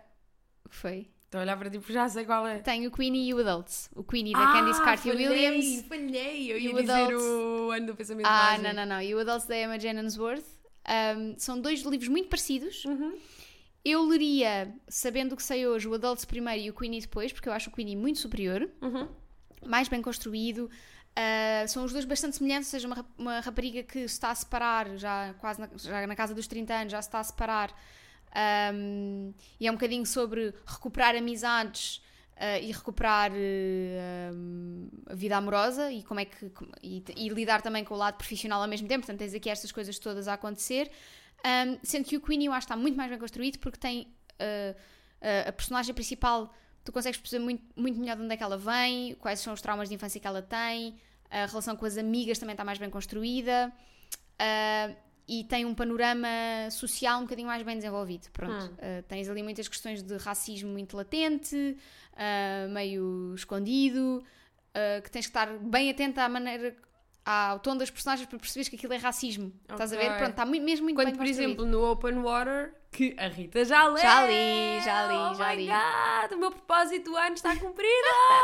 o 0.65 0.69
que 0.71 0.77
foi? 0.77 1.11
Estou 1.27 1.41
a 1.41 1.43
olhar 1.43 1.59
para 1.59 1.69
ti 1.69 1.79
porque 1.79 1.93
já 1.93 2.09
sei 2.09 2.25
qual 2.25 2.47
é. 2.47 2.61
Tenho 2.61 2.89
o 2.89 2.93
Queenie 2.93 3.29
e 3.29 3.35
o 3.35 3.39
Adults. 3.41 3.91
O 3.95 4.03
Queenie 4.03 4.33
da 4.33 4.39
Ah, 4.51 4.53
Candice 4.55 4.83
Cartier 4.83 5.15
falhei, 5.15 5.29
Williams. 5.29 5.83
Falhei, 5.87 6.53
eu 6.53 6.59
ia 6.59 6.75
o 6.75 6.81
dizer 6.81 6.93
Adults. 6.93 7.23
o 7.23 7.71
ano 7.71 7.87
do 7.89 7.95
pensamento 7.95 8.27
Ah, 8.27 8.31
mágico. 8.53 8.63
não, 8.63 8.73
não, 8.73 8.87
não. 8.87 9.03
E 9.03 9.15
o 9.15 9.19
Adults 9.19 9.47
da 9.47 9.59
Emma 9.59 9.79
Jennings-Worth. 9.79 10.45
Um, 11.19 11.35
são 11.39 11.61
dois 11.61 11.83
livros 11.83 12.09
muito 12.09 12.31
parecidos. 12.31 12.83
Uhum. 12.87 13.19
Eu 13.85 14.05
leria, 14.05 14.75
sabendo 14.89 15.33
o 15.33 15.37
que 15.37 15.43
sei 15.43 15.67
hoje, 15.67 15.89
o 15.89 15.95
Adults 15.95 16.25
primeiro 16.25 16.61
e 16.63 16.71
o 16.71 16.75
Queenie 16.75 17.01
depois, 17.01 17.33
porque 17.33 17.49
eu 17.49 17.53
acho 17.53 17.71
o 17.71 17.73
Queenie 17.73 17.97
muito 17.97 18.19
superior, 18.19 18.69
Uhum. 18.83 19.09
mais 19.67 19.89
bem 19.89 20.03
construído. 20.03 20.71
Ah, 21.17 21.67
são 21.67 21.85
os 21.85 21.93
dois 21.93 22.05
bastante 22.05 22.37
semelhantes, 22.37 22.69
ou 22.69 22.71
seja, 22.73 22.87
uma, 22.87 23.07
uma 23.17 23.41
rapariga 23.41 23.83
que 23.83 24.01
se 24.01 24.05
está 24.15 24.31
a 24.31 24.35
separar, 24.35 24.97
já 24.97 25.35
quase 25.41 25.61
na, 25.61 25.69
já 25.77 26.07
na 26.07 26.15
casa 26.15 26.35
dos 26.35 26.47
30 26.47 26.75
anos, 26.75 26.93
já 26.93 27.01
se 27.03 27.09
está 27.09 27.19
a 27.21 27.25
separar, 27.25 27.75
ahm, 28.35 29.33
e 29.59 29.67
é 29.67 29.71
um 29.71 29.75
bocadinho 29.75 30.05
sobre 30.07 30.55
recuperar 30.67 31.17
amizades 31.17 32.03
ah, 32.37 32.59
e 32.59 32.71
recuperar 32.71 33.33
ahm, 33.33 34.89
a 35.07 35.15
vida 35.15 35.37
amorosa 35.37 35.91
e 35.91 36.03
como 36.03 36.21
é 36.21 36.25
que 36.25 36.51
e, 36.83 37.03
e 37.17 37.29
lidar 37.31 37.63
também 37.63 37.85
com 37.85 37.95
o 37.95 37.97
lado 37.97 38.17
profissional 38.17 38.61
ao 38.63 38.69
mesmo 38.69 38.87
tempo. 38.87 39.01
Portanto, 39.07 39.19
tens 39.19 39.35
aqui 39.35 39.49
estas 39.51 39.73
coisas 39.73 39.99
todas 39.99 40.29
a 40.29 40.35
acontecer. 40.35 40.91
Ahm, 41.45 41.79
sendo 41.83 42.05
que 42.05 42.17
o 42.17 42.21
Queenie 42.21 42.47
eu 42.47 42.53
acho 42.53 42.67
que 42.67 42.73
está 42.73 42.81
muito 42.81 42.97
mais 42.97 43.09
bem 43.09 43.19
construído 43.19 43.59
porque 43.59 43.79
tem 43.79 44.09
ah, 44.41 44.75
ah, 45.21 45.49
a 45.49 45.53
personagem 45.53 45.95
principal 45.95 46.53
tu 46.85 46.93
consegues 46.93 47.21
perceber 47.21 47.45
muito, 47.45 47.63
muito 47.77 47.99
melhor 47.99 48.17
de 48.17 48.23
onde 48.23 48.33
é 48.33 48.37
que 48.37 48.43
ela 48.43 48.57
vem, 48.57 49.15
quais 49.17 49.41
são 49.41 49.53
os 49.53 49.61
traumas 49.61 49.89
de 49.89 49.95
infância 49.95 50.19
que 50.19 50.27
ela 50.27 50.41
tem, 50.41 50.97
a 51.31 51.45
relação 51.45 51.77
com 51.77 51.85
as 51.85 51.99
amigas 51.99 52.39
também 52.39 52.55
está 52.55 52.65
mais 52.65 52.79
bem 52.79 52.89
construída 52.89 53.71
ah, 54.39 54.91
e 55.27 55.45
tem 55.45 55.67
um 55.67 55.75
panorama 55.75 56.29
social 56.71 57.19
um 57.19 57.23
bocadinho 57.25 57.47
mais 57.47 57.63
bem 57.63 57.77
desenvolvido. 57.77 58.31
Pronto, 58.33 58.65
Hum. 58.65 59.03
Tens 59.07 59.29
ali 59.29 59.43
muitas 59.43 59.69
questões 59.69 60.03
de 60.03 60.17
racismo 60.17 60.71
muito 60.71 60.97
latente, 60.97 61.77
meio 62.71 63.35
escondido, 63.35 64.25
que 65.05 65.11
tens 65.11 65.27
que 65.27 65.31
estar 65.31 65.59
bem 65.59 65.91
atenta 65.91 66.23
à 66.23 66.31
maneira. 66.31 66.75
Ao 67.25 67.59
tom 67.61 67.77
das 67.77 67.91
personagens 67.91 68.27
para 68.27 68.39
perceberes 68.39 68.69
que 68.71 68.77
aquilo 68.77 68.93
é 68.95 68.97
racismo. 68.97 69.53
Estás 69.71 69.93
a 69.93 69.97
ver? 69.97 70.17
Pronto, 70.17 70.31
está 70.31 70.47
muito, 70.47 70.65
mesmo 70.65 70.85
muito 70.85 70.97
Quando, 70.97 71.07
bem 71.09 71.15
por 71.15 71.27
construído. 71.27 71.45
exemplo, 71.51 71.67
no 71.67 71.85
Open 71.91 72.15
Water, 72.23 72.75
que 72.91 73.15
a 73.19 73.29
Rita 73.29 73.65
já 73.67 73.87
leu. 73.87 73.99
Já 73.99 74.27
li, 74.27 74.81
já 74.83 75.07
li, 75.07 75.15
oh 75.15 75.35
já 75.35 75.49
my 75.51 75.57
li. 75.57 75.67
God, 75.67 76.33
o 76.33 76.39
meu 76.39 76.51
propósito 76.51 77.11
do 77.11 77.17
ano 77.17 77.35
está 77.35 77.55
cumprido. 77.57 77.89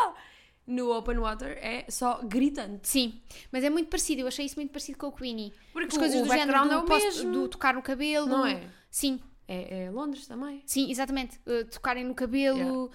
no 0.67 0.91
Open 0.97 1.17
Water 1.19 1.59
é 1.63 1.87
só 1.91 2.21
gritante. 2.23 2.87
Sim, 2.89 3.23
mas 3.51 3.65
é 3.65 3.71
muito 3.71 3.89
parecido. 3.89 4.21
Eu 4.23 4.27
achei 4.29 4.45
isso 4.45 4.57
muito 4.57 4.71
parecido 4.71 4.99
com 4.99 5.07
o 5.07 5.13
Queenie. 5.13 5.53
Porque 5.73 5.89
As 5.89 5.97
coisas 5.99 6.21
o 6.21 6.25
do 6.25 6.29
background 6.29 6.65
género 6.69 6.75
é 6.75 6.81
do, 6.81 6.85
o 6.85 6.87
posso- 6.87 7.07
mesmo. 7.07 7.33
do 7.33 7.49
tocar 7.49 7.73
no 7.75 7.83
cabelo. 7.83 8.27
Não 8.27 8.45
é? 8.47 8.69
Sim, 8.91 9.19
É, 9.49 9.85
é 9.85 9.91
Londres 9.91 10.27
também. 10.27 10.63
sim, 10.67 10.91
exatamente. 10.91 11.39
Uh, 11.47 11.65
tocarem 11.71 12.05
no 12.05 12.15
cabelo, 12.15 12.91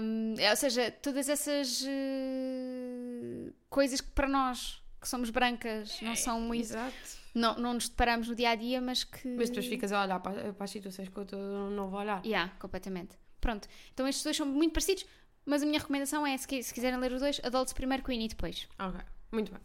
um, 0.00 0.34
é, 0.38 0.50
ou 0.50 0.56
seja, 0.56 0.90
todas 0.90 1.28
essas 1.30 1.82
uh, 1.82 3.52
coisas 3.70 4.00
que 4.00 4.10
para 4.10 4.28
nós, 4.28 4.82
que 5.04 5.08
somos 5.10 5.30
brancas, 5.30 6.00
não 6.00 6.16
são 6.16 6.40
muito. 6.40 6.62
Exato. 6.62 6.94
Não, 7.34 7.56
não 7.58 7.74
nos 7.74 7.88
deparamos 7.88 8.28
no 8.28 8.34
dia 8.34 8.50
a 8.50 8.54
dia, 8.54 8.80
mas 8.80 9.04
que. 9.04 9.28
Mas 9.28 9.50
depois 9.50 9.66
ficas 9.66 9.92
a 9.92 10.02
olhar 10.02 10.18
para, 10.20 10.52
para 10.54 10.64
as 10.64 10.70
situações 10.70 11.08
que 11.08 11.16
eu 11.16 11.22
estou 11.24 11.38
um 11.38 11.70
novo 11.70 11.96
olhar. 11.96 12.24
Yeah, 12.24 12.52
completamente. 12.58 13.16
Pronto. 13.40 13.68
Então 13.92 14.06
estes 14.08 14.24
dois 14.24 14.36
são 14.36 14.46
muito 14.46 14.72
parecidos, 14.72 15.04
mas 15.44 15.62
a 15.62 15.66
minha 15.66 15.78
recomendação 15.78 16.26
é, 16.26 16.36
se, 16.38 16.48
qui- 16.48 16.62
se 16.62 16.72
quiserem 16.72 16.98
ler 16.98 17.12
os 17.12 17.20
dois, 17.20 17.40
Adults 17.44 17.72
primeiro, 17.74 18.02
Queen 18.02 18.24
e 18.24 18.28
depois. 18.28 18.66
Ok, 18.78 19.00
muito 19.32 19.52
bem. 19.52 19.60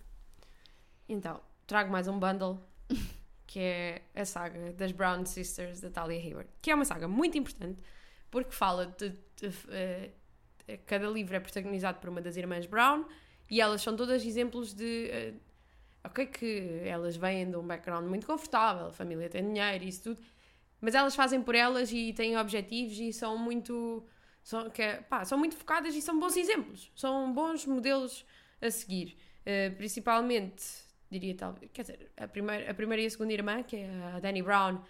Então, 1.07 1.41
trago 1.65 1.91
mais 1.91 2.07
um 2.07 2.19
bundle, 2.19 2.59
que 3.47 3.59
é 3.59 4.01
a 4.15 4.25
saga 4.25 4.73
das 4.73 4.91
Brown 4.91 5.25
Sisters 5.25 5.79
da 5.81 5.89
Talia 5.89 6.19
Hayward, 6.19 6.49
que 6.61 6.69
é 6.71 6.75
uma 6.75 6.85
saga 6.85 7.07
muito 7.07 7.37
importante, 7.37 7.79
porque 8.29 8.51
fala 8.51 8.85
de... 8.87 9.09
de- 9.09 9.53
eh, 9.69 10.09
cada 10.85 11.07
livro 11.07 11.35
é 11.35 11.39
protagonizado 11.39 11.97
por 11.99 12.09
uma 12.09 12.21
das 12.21 12.37
irmãs 12.37 12.67
Brown, 12.67 13.05
e 13.49 13.59
elas 13.61 13.81
são 13.81 13.95
todas 13.95 14.25
exemplos 14.25 14.73
de... 14.73 15.09
eh, 15.11 15.33
ok 16.03 16.25
que 16.27 16.81
elas 16.85 17.15
vêm 17.17 17.49
de 17.49 17.57
um 17.57 17.65
background 17.65 18.07
muito 18.07 18.25
confortável, 18.27 18.87
a 18.87 18.91
família 18.91 19.29
tem 19.29 19.43
dinheiro 19.43 19.83
e 19.83 19.87
isso 19.89 20.03
tudo, 20.03 20.21
mas 20.81 20.95
elas 20.95 21.15
fazem 21.15 21.41
por 21.41 21.55
elas 21.55 21.91
e 21.91 22.13
têm 22.13 22.37
objetivos 22.37 22.97
e 22.99 23.11
são 23.13 23.37
muito... 23.37 24.05
São, 24.43 24.69
que, 24.69 24.81
é- 24.81 25.01
pá, 25.01 25.25
são 25.25 25.37
muito 25.37 25.55
focadas 25.55 25.93
e 25.95 26.01
são 26.01 26.19
bons 26.19 26.35
exemplos, 26.37 26.91
são 26.95 27.31
bons 27.33 27.65
modelos 27.65 28.25
a 28.61 28.71
seguir. 28.71 29.17
Uh, 29.41 29.75
principalmente, 29.77 30.63
diria 31.09 31.35
talvez, 31.35 31.69
quer 31.73 31.81
dizer, 31.81 32.11
a 32.17 32.27
primeira, 32.27 32.69
a 32.69 32.73
primeira 32.73 33.01
e 33.01 33.05
a 33.05 33.09
segunda 33.09 33.33
irmã, 33.33 33.63
que 33.63 33.75
é 33.77 33.89
a 34.15 34.19
Danny 34.19 34.41
Brown 34.43 34.81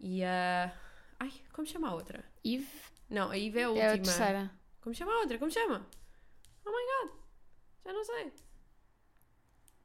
e 0.00 0.24
a. 0.24 0.72
Ai, 1.18 1.30
como 1.52 1.66
chama 1.66 1.88
a 1.88 1.94
outra? 1.94 2.24
Eve 2.44 2.66
Não, 3.08 3.30
a 3.30 3.38
Eve 3.38 3.58
é 3.60 3.64
a 3.64 3.66
é 3.66 3.68
última. 3.68 3.92
a 3.92 3.98
terceira. 3.98 4.50
Como 4.80 4.94
chama 4.94 5.12
a 5.12 5.18
outra? 5.20 5.38
Como 5.38 5.50
chama? 5.50 5.86
Oh 6.64 6.70
my 6.70 7.08
god, 7.08 7.18
já 7.84 7.92
não 7.92 8.04
sei. 8.04 8.32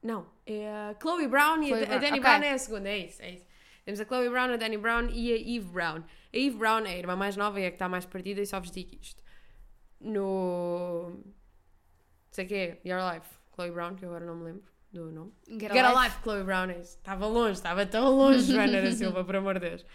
Não, 0.03 0.27
é 0.45 0.69
a 0.69 0.95
Chloe 1.01 1.27
Brown 1.27 1.63
e 1.63 1.67
Chloe 1.67 1.79
a, 1.79 1.83
a 1.83 1.87
Brown, 1.87 1.99
Danny 1.99 2.19
ok. 2.19 2.21
Brown 2.21 2.43
é 2.43 2.51
a 2.51 2.57
segunda, 2.57 2.89
é 2.89 2.97
isso, 2.99 3.21
é 3.21 3.31
isso. 3.31 3.47
Temos 3.83 3.99
a 3.99 4.05
Chloe 4.05 4.29
Brown, 4.29 4.53
a 4.53 4.57
Danny 4.57 4.77
Brown 4.77 5.09
e 5.09 5.31
a 5.31 5.35
Eve 5.35 5.67
Brown. 5.71 6.03
A 6.33 6.37
Eve 6.37 6.57
Brown 6.57 6.85
é 6.85 6.93
a 6.93 6.97
irmã 6.97 7.15
mais 7.15 7.35
nova 7.35 7.59
e 7.59 7.63
é 7.63 7.67
a 7.67 7.69
que 7.71 7.75
está 7.75 7.87
mais 7.89 8.05
partida 8.05 8.41
e 8.41 8.45
só 8.45 8.59
vos 8.59 8.71
digo 8.71 8.95
isto. 8.99 9.23
No. 9.99 11.19
Sei 12.31 12.45
que 12.45 12.53
é, 12.53 12.81
Your 12.85 12.99
Life, 13.13 13.27
Chloe 13.55 13.71
Brown, 13.71 13.95
que 13.95 14.05
eu 14.05 14.09
agora 14.09 14.25
não 14.25 14.35
me 14.35 14.43
lembro 14.45 14.63
do 14.91 15.11
nome. 15.11 15.31
Get, 15.47 15.71
Get 15.71 15.85
a 15.85 16.03
Life, 16.03 16.21
Chloe 16.21 16.43
Brown. 16.43 16.69
é 16.69 16.79
isso. 16.79 16.97
Estava 16.97 17.25
longe, 17.27 17.53
estava 17.53 17.85
tão 17.85 18.15
longe, 18.15 18.41
Joana 18.53 18.81
da 18.81 18.91
Silva, 18.91 19.23
por 19.23 19.35
amor 19.35 19.59
de 19.59 19.69
Deus. 19.69 19.85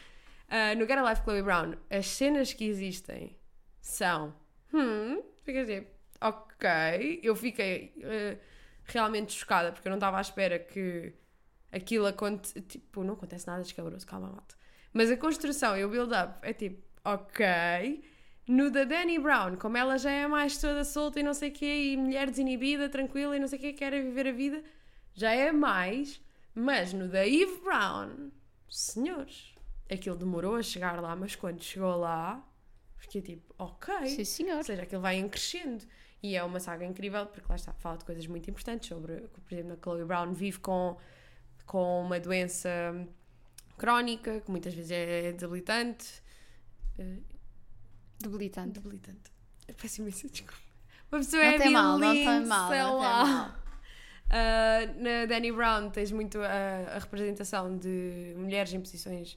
Ah, 0.48 0.74
no 0.74 0.86
Get 0.86 0.98
a 0.98 1.08
Life, 1.08 1.22
Chloe 1.22 1.42
Brown, 1.42 1.74
as 1.88 2.06
cenas 2.06 2.52
que 2.52 2.64
existem 2.64 3.36
são. 3.80 4.34
Hum, 4.72 5.22
fica 5.44 5.62
assim, 5.62 5.86
ok. 6.20 7.20
Eu 7.22 7.34
fiquei 7.34 7.94
ah, 8.04 8.38
realmente 8.84 9.32
chocada 9.32 9.72
porque 9.72 9.88
eu 9.88 9.90
não 9.90 9.98
estava 9.98 10.18
à 10.18 10.20
espera 10.20 10.58
que 10.58 11.12
aquilo 11.72 12.06
aconte. 12.06 12.60
Tipo, 12.62 13.04
não 13.04 13.14
acontece 13.14 13.46
nada 13.46 13.62
escabroso, 13.62 14.06
calma, 14.06 14.28
malta. 14.28 14.54
Mas 14.92 15.10
a 15.10 15.16
construção 15.16 15.76
e 15.76 15.84
o 15.84 15.88
build-up 15.88 16.38
é 16.42 16.52
tipo, 16.52 16.82
ok. 17.04 18.02
No 18.46 18.70
da 18.70 18.84
Danny 18.84 19.18
Brown, 19.18 19.56
como 19.56 19.76
ela 19.76 19.96
já 19.96 20.10
é 20.10 20.26
mais 20.26 20.58
toda 20.58 20.84
solta 20.84 21.20
e 21.20 21.22
não 21.22 21.32
sei 21.32 21.50
o 21.50 21.52
quê, 21.52 21.92
e 21.92 21.96
mulher 21.96 22.28
desinibida, 22.28 22.88
tranquila 22.88 23.36
e 23.36 23.40
não 23.40 23.46
sei 23.46 23.58
o 23.58 23.62
quê, 23.62 23.72
quer 23.72 23.92
viver 23.92 24.26
a 24.26 24.32
vida, 24.32 24.64
já 25.14 25.30
é 25.30 25.52
mais. 25.52 26.20
Mas 26.52 26.92
no 26.92 27.08
da 27.08 27.24
Eve 27.24 27.60
Brown, 27.62 28.30
senhores, 28.68 29.54
aquilo 29.88 30.16
demorou 30.16 30.56
a 30.56 30.62
chegar 30.62 31.00
lá, 31.00 31.14
mas 31.14 31.36
quando 31.36 31.62
chegou 31.62 31.96
lá, 31.96 32.44
fiquei 32.96 33.22
tipo, 33.22 33.54
ok. 33.56 34.08
Sim, 34.08 34.24
senhor. 34.24 34.56
Ou 34.56 34.64
seja, 34.64 34.82
aquilo 34.82 35.00
vai 35.00 35.16
em 35.16 35.28
crescendo. 35.28 35.84
E 36.22 36.36
é 36.36 36.42
uma 36.44 36.60
saga 36.60 36.84
incrível, 36.84 37.26
porque 37.26 37.46
lá 37.48 37.56
está, 37.56 37.72
fala 37.72 37.96
de 37.96 38.04
coisas 38.04 38.26
muito 38.26 38.50
importantes 38.50 38.88
sobre, 38.88 39.20
por 39.22 39.52
exemplo, 39.52 39.72
a 39.72 39.76
Chloe 39.82 40.04
Brown 40.04 40.32
vive 40.32 40.58
com, 40.58 40.96
com 41.66 42.02
uma 42.02 42.20
doença 42.20 42.68
crónica, 43.78 44.40
que 44.40 44.50
muitas 44.50 44.74
vezes 44.74 44.90
é 44.90 45.32
debilitante. 45.32 46.22
Eh, 46.98 47.18
Debilitante. 48.18 48.78
Debilitante. 48.80 49.32
Peço 49.80 50.02
imensa 50.02 50.28
desculpa. 50.28 50.60
Uma 51.10 51.20
pessoa 51.20 51.42
Não 51.42 51.50
é 51.50 51.58
tem 51.58 51.70
mal, 51.70 51.98
não 51.98 52.12
tem 52.12 52.44
mal, 52.46 52.68
sei 52.68 52.78
não 52.82 52.90
tem 52.90 52.98
lá. 52.98 53.24
mal. 53.24 53.54
Ah, 54.32 54.78
na 54.98 55.26
Danny 55.26 55.50
Brown 55.50 55.90
tens 55.90 56.12
muito 56.12 56.38
a, 56.40 56.94
a 56.94 56.98
representação 56.98 57.76
de 57.76 58.32
mulheres 58.36 58.72
em 58.72 58.80
posições 58.80 59.36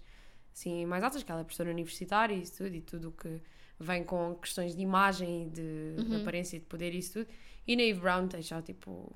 assim, 0.54 0.86
mais 0.86 1.04
altas, 1.04 1.24
que 1.24 1.32
ela 1.32 1.42
é 1.42 1.44
professora 1.44 1.72
universitária 1.72 2.36
e 2.36 2.44
isso 2.44 2.58
tudo, 2.58 2.76
e 2.76 2.82
tudo 2.82 3.10
o 3.10 3.12
que 3.12 3.42
vem 3.80 4.04
com 4.04 4.36
questões 4.36 4.76
de 4.76 4.82
imagem 4.82 5.48
e 5.48 5.50
de, 5.50 5.96
de 6.04 6.12
Uhum. 6.16 6.22
aparência 6.22 6.58
e 6.58 6.60
de 6.60 6.66
poder 6.66 6.94
e 6.94 6.98
isso 7.00 7.14
tudo. 7.14 7.28
E 7.68 7.76
na 7.76 7.84
Eve 7.84 8.00
Brown 8.00 8.28
tens 8.28 8.46
já 8.48 8.62
tipo 8.62 9.16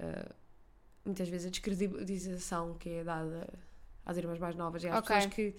ah, 0.00 0.32
muitas 1.04 1.28
vezes 1.28 1.46
a 1.46 1.50
descredibilização 1.50 2.74
que 2.74 2.88
é 2.88 3.04
dada 3.04 3.48
às 4.04 4.16
irmãs 4.16 4.38
mais 4.38 4.54
novas 4.56 4.82
e 4.84 4.88
às 4.88 4.98
Ok. 4.98 5.14
pessoas 5.14 5.34
que 5.34 5.54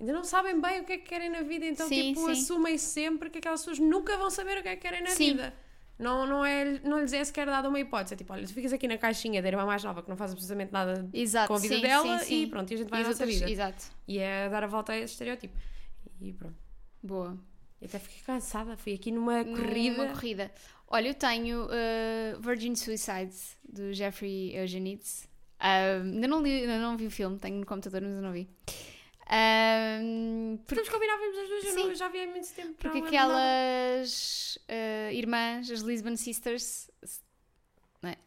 ainda 0.00 0.12
não 0.12 0.24
sabem 0.24 0.60
bem 0.60 0.80
o 0.80 0.84
que 0.84 0.92
é 0.92 0.98
que 0.98 1.04
querem 1.04 1.30
na 1.30 1.42
vida, 1.42 1.64
então 1.66 1.88
Sim, 1.88 2.14
tipo 2.14 2.26
sim. 2.26 2.32
assumem 2.32 2.76
sempre 2.78 3.30
que 3.30 3.38
aquelas 3.38 3.60
pessoas 3.60 3.78
nunca 3.78 4.16
vão 4.16 4.30
saber 4.30 4.58
o 4.58 4.62
que 4.62 4.68
é 4.68 4.76
que 4.76 4.82
querem 4.82 5.02
na 5.02 5.10
Sim. 5.10 5.32
vida. 5.34 5.54
Não, 5.96 6.26
não, 6.26 6.44
é, 6.44 6.80
não 6.80 7.00
lhes 7.00 7.12
é 7.12 7.22
sequer 7.22 7.46
dada 7.46 7.68
uma 7.68 7.78
hipótese. 7.78 8.14
É 8.14 8.16
tipo, 8.16 8.32
olha, 8.32 8.44
tu 8.44 8.52
ficas 8.52 8.72
aqui 8.72 8.88
na 8.88 8.98
caixinha 8.98 9.40
da 9.40 9.46
irmã 9.46 9.64
mais 9.64 9.84
nova 9.84 10.02
que 10.02 10.08
não 10.08 10.16
faz 10.16 10.32
absolutamente 10.32 10.72
nada 10.72 11.08
Exato. 11.12 11.46
com 11.46 11.54
a 11.54 11.58
vida 11.58 11.76
sim, 11.76 11.82
dela 11.82 12.18
sim, 12.18 12.24
sim. 12.24 12.42
e 12.42 12.46
pronto, 12.48 12.68
e 12.72 12.74
a 12.74 12.76
gente 12.78 12.88
vai 12.90 13.02
à 13.02 13.06
nossa 13.06 13.24
vida. 13.24 13.48
Exato. 13.48 13.84
E 14.08 14.18
é 14.18 14.48
dar 14.48 14.64
a 14.64 14.66
volta 14.66 14.92
a 14.92 14.96
esse 14.98 15.12
estereótipo. 15.12 15.56
E 16.20 16.32
pronto. 16.32 16.56
Boa. 17.00 17.38
E 17.84 17.86
até 17.86 17.98
fiquei 17.98 18.22
cansada, 18.24 18.76
fui 18.78 18.94
aqui 18.94 19.12
numa 19.12 19.44
corrida. 19.44 20.02
Uma 20.04 20.12
corrida. 20.14 20.50
Olha, 20.88 21.08
eu 21.08 21.14
tenho 21.14 21.66
uh, 21.66 22.40
Virgin 22.40 22.74
Suicide, 22.74 23.34
do 23.68 23.92
Jeffrey 23.92 24.56
Eugenides. 24.56 25.28
Um, 25.60 26.14
ainda, 26.14 26.26
não 26.28 26.42
li, 26.42 26.62
ainda 26.62 26.78
não 26.78 26.96
vi 26.96 27.06
o 27.06 27.10
filme, 27.10 27.38
tenho 27.38 27.56
no 27.58 27.66
computador, 27.66 28.00
mas 28.00 28.16
eu 28.16 28.22
não 28.22 28.32
vi. 28.32 28.48
Um, 29.30 30.56
por- 30.58 30.76
Podemos 30.76 30.88
combinar, 30.88 31.16
vimos 31.18 31.38
as 31.38 31.48
duas, 31.48 31.64
eu 31.64 31.74
não- 31.76 31.88
eu 31.90 31.94
já 31.94 32.08
vi 32.08 32.22
há 32.22 32.26
muito 32.26 32.48
tempo. 32.54 32.74
porque 32.78 32.98
não 33.00 33.06
aquelas 33.06 34.58
uh, 34.68 35.12
irmãs, 35.12 35.70
as 35.70 35.80
Lisbon 35.80 36.16
Sisters, 36.16 36.90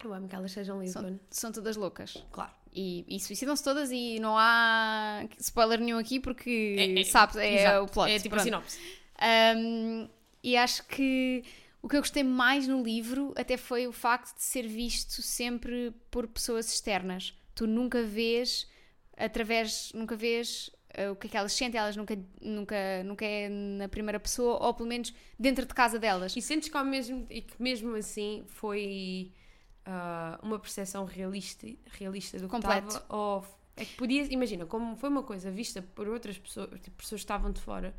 Eu 0.04 0.12
amo 0.14 0.28
que 0.28 0.36
elas 0.36 0.52
sejam 0.52 0.80
Lisbon. 0.82 1.20
são 1.30 1.52
todas 1.52 1.76
loucas. 1.78 2.24
Claro. 2.32 2.52
E, 2.74 3.06
e 3.08 3.20
suicidam-se 3.20 3.64
todas 3.64 3.92
e 3.92 4.20
não 4.20 4.36
há 4.38 5.24
spoiler 5.40 5.80
nenhum 5.80 5.98
aqui 6.00 6.20
porque, 6.20 6.76
É- 6.80 7.02
é- 7.02 7.04
sabes, 7.06 7.36
é 7.38 7.62
Exato. 7.62 7.86
o 7.86 7.88
plot. 7.88 8.12
É 8.12 8.18
tipo 8.18 8.30
pronto. 8.30 8.42
a 8.42 8.44
sinopse. 8.44 8.80
Um, 9.22 10.08
e 10.44 10.56
acho 10.56 10.86
que 10.86 11.44
o 11.82 11.90
que 11.90 11.96
eu 11.96 12.02
gostei 12.02 12.24
mais 12.24 12.68
no 12.68 12.84
livro 12.84 13.34
até 13.36 13.58
foi 13.58 13.88
o 13.88 13.92
facto 13.92 14.36
de 14.36 14.44
ser 14.44 14.68
visto 14.68 15.22
sempre 15.22 15.94
por 16.12 16.28
pessoas 16.28 16.72
externas. 16.72 17.34
Tu 17.56 17.66
nunca 17.66 18.04
vês 18.04 18.68
através, 19.18 19.92
nunca 19.94 20.16
vês 20.16 20.70
uh, 20.98 21.12
o 21.12 21.16
que 21.16 21.28
é 21.28 21.30
que 21.32 21.38
elas 21.38 21.54
sentem, 21.54 21.80
elas 21.80 21.96
nunca, 21.96 22.18
nunca, 22.42 23.04
nunca 23.04 23.26
é 23.26 23.50
na 23.50 23.88
primeira 23.88 24.20
pessoa, 24.20 24.64
ou 24.64 24.74
pelo 24.74 24.88
menos 24.88 25.14
dentro 25.40 25.66
de 25.66 25.74
casa 25.74 25.98
delas. 25.98 26.36
E 26.36 26.42
sentes 26.42 26.70
que, 26.70 26.78
ao 26.78 26.86
mesmo, 26.86 27.26
e 27.30 27.42
que 27.42 27.62
mesmo 27.62 27.96
assim 27.96 28.44
foi 28.48 29.32
ah, 29.86 30.40
uma 30.44 30.60
percepção 30.60 31.06
realista, 31.06 31.68
realista 31.86 32.38
do 32.38 32.46
que 32.46 32.52
Completo. 32.52 32.88
estava? 32.88 33.06
Ou 33.10 33.46
é 33.76 33.86
que 33.86 33.96
podias, 33.96 34.30
imagina, 34.30 34.66
como 34.66 34.96
foi 34.96 35.10
uma 35.10 35.24
coisa 35.24 35.50
vista 35.50 35.82
por 35.82 36.08
outras 36.08 36.38
pessoas, 36.38 36.70
tipo, 36.82 36.98
pessoas 36.98 37.22
que 37.22 37.26
estavam 37.26 37.52
de 37.52 37.62
fora. 37.62 37.96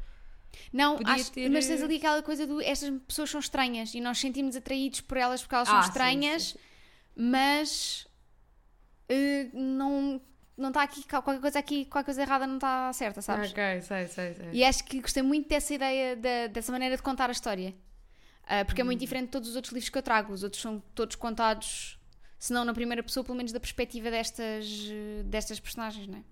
Não, 0.73 0.97
Podia 0.97 1.14
acho, 1.14 1.33
ter- 1.33 1.49
mas 1.51 1.66
tens 1.66 1.83
ali 1.83 1.97
aquela 1.97 2.23
coisa 2.23 2.47
do 2.47 2.61
estas 2.61 2.90
pessoas 3.07 3.31
são 3.31 3.40
estranhas 3.40 3.94
e 3.94 4.01
nós 4.01 4.18
sentimos 4.18 4.55
atraídos 4.57 5.01
por 5.01 5.16
elas 5.16 5.41
porque 5.43 5.55
elas 5.55 5.68
são 5.68 5.78
Ah, 5.78 5.82
sim, 5.82 5.89
estranhas, 5.89 6.43
sim, 6.43 6.59
sim. 6.59 6.59
mas 7.16 8.07
uh, 9.11 9.51
não 9.59 10.20
não 10.57 10.68
está 10.70 10.82
aqui 10.82 11.05
qualquer 11.07 11.41
coisa 11.41 11.59
aqui, 11.61 11.85
qualquer 11.85 12.07
coisa 12.07 12.22
errada 12.22 12.45
não 12.47 12.57
está 12.57 12.93
certa, 12.93 13.22
sabes? 13.22 13.51
Ok, 13.53 13.62
sei, 13.82 14.09
sei, 14.09 14.35
sei. 14.35 14.49
E 14.53 14.64
acho 14.64 14.82
que 14.85 15.01
gostei 15.01 15.22
muito 15.22 15.49
dessa 15.49 15.72
ideia, 15.72 16.16
da- 16.16 16.49
dessa 16.49 16.72
maneira 16.72 16.97
de 16.97 17.03
contar 17.03 17.28
a 17.28 17.32
história. 17.32 17.72
Ah, 18.45 18.64
porque 18.64 18.80
é 18.80 18.85
muito 18.85 18.99
diferente 18.99 19.26
de 19.26 19.30
todos 19.30 19.51
os 19.51 19.55
outros 19.57 19.72
livros 19.72 19.89
que 19.89 19.97
eu 19.99 20.03
trago. 20.03 20.32
Os 20.32 20.43
outros 20.43 20.61
são 20.61 20.82
todos 20.97 21.14
contados, 21.14 21.97
se 22.41 22.53
não 22.53 22.64
na 22.64 22.74
primeira 22.74 23.03
pessoa, 23.05 23.22
pelo 23.22 23.37
menos 23.37 23.53
da 23.53 23.61
perspectiva 23.61 24.11
destas, 24.11 24.66
eh, 24.91 25.22
destas 25.26 25.61
personagens, 25.61 26.09
não 26.09 26.18
é? 26.18 26.22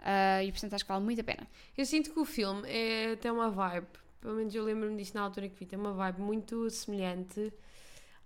Ah, 0.00 0.42
e 0.44 0.50
portanto 0.52 0.74
acho 0.74 0.84
que 0.84 0.88
vale 0.92 1.04
muito 1.04 1.20
a 1.20 1.24
pena. 1.24 1.46
Eu 1.76 1.84
sinto 1.84 2.10
que 2.12 2.18
o 2.20 2.24
filme 2.24 2.62
é, 2.68 3.16
tem 3.16 3.30
uma 3.30 3.50
vibe, 3.50 3.86
pelo 4.20 4.34
menos 4.34 4.54
eu 4.54 4.64
lembro-me 4.64 4.96
disto 4.96 5.14
na 5.14 5.22
altura 5.22 5.48
que 5.48 5.58
vi, 5.58 5.66
tem 5.66 5.78
uma 5.78 5.92
vibe 5.92 6.20
muito 6.20 6.68
semelhante 6.70 7.52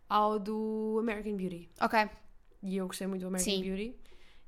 ao 0.09 0.39
do 0.39 0.99
American 1.01 1.35
Beauty. 1.37 1.69
Ok, 1.81 2.09
E 2.63 2.77
eu 2.77 2.87
gostei 2.87 3.07
muito 3.07 3.23
do 3.23 3.29
American 3.29 3.53
Sim. 3.55 3.63
Beauty. 3.63 3.97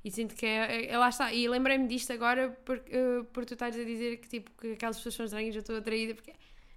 E 0.03 0.11
sinto 0.11 0.35
que 0.35 0.45
é, 0.45 0.85
é- 0.85 0.91
é- 0.91 0.97
lá 0.97 1.09
está. 1.09 1.33
E 1.33 1.47
lembrei-me 1.49 1.87
disto 1.87 2.13
agora 2.13 2.51
por, 2.63 2.77
eh, 2.87 3.23
por 3.33 3.43
tu 3.43 3.53
estares 3.55 3.75
a 3.75 3.83
dizer 3.83 4.17
que, 4.17 4.27
tipo, 4.29 4.51
que 4.51 4.73
aquelas 4.73 4.97
pessoas 4.97 5.15
são 5.15 5.25
estranhas, 5.25 5.55
eu 5.55 5.61
estou 5.61 5.75
atraída 5.75 6.13
porque 6.13 6.29
é 6.31 6.35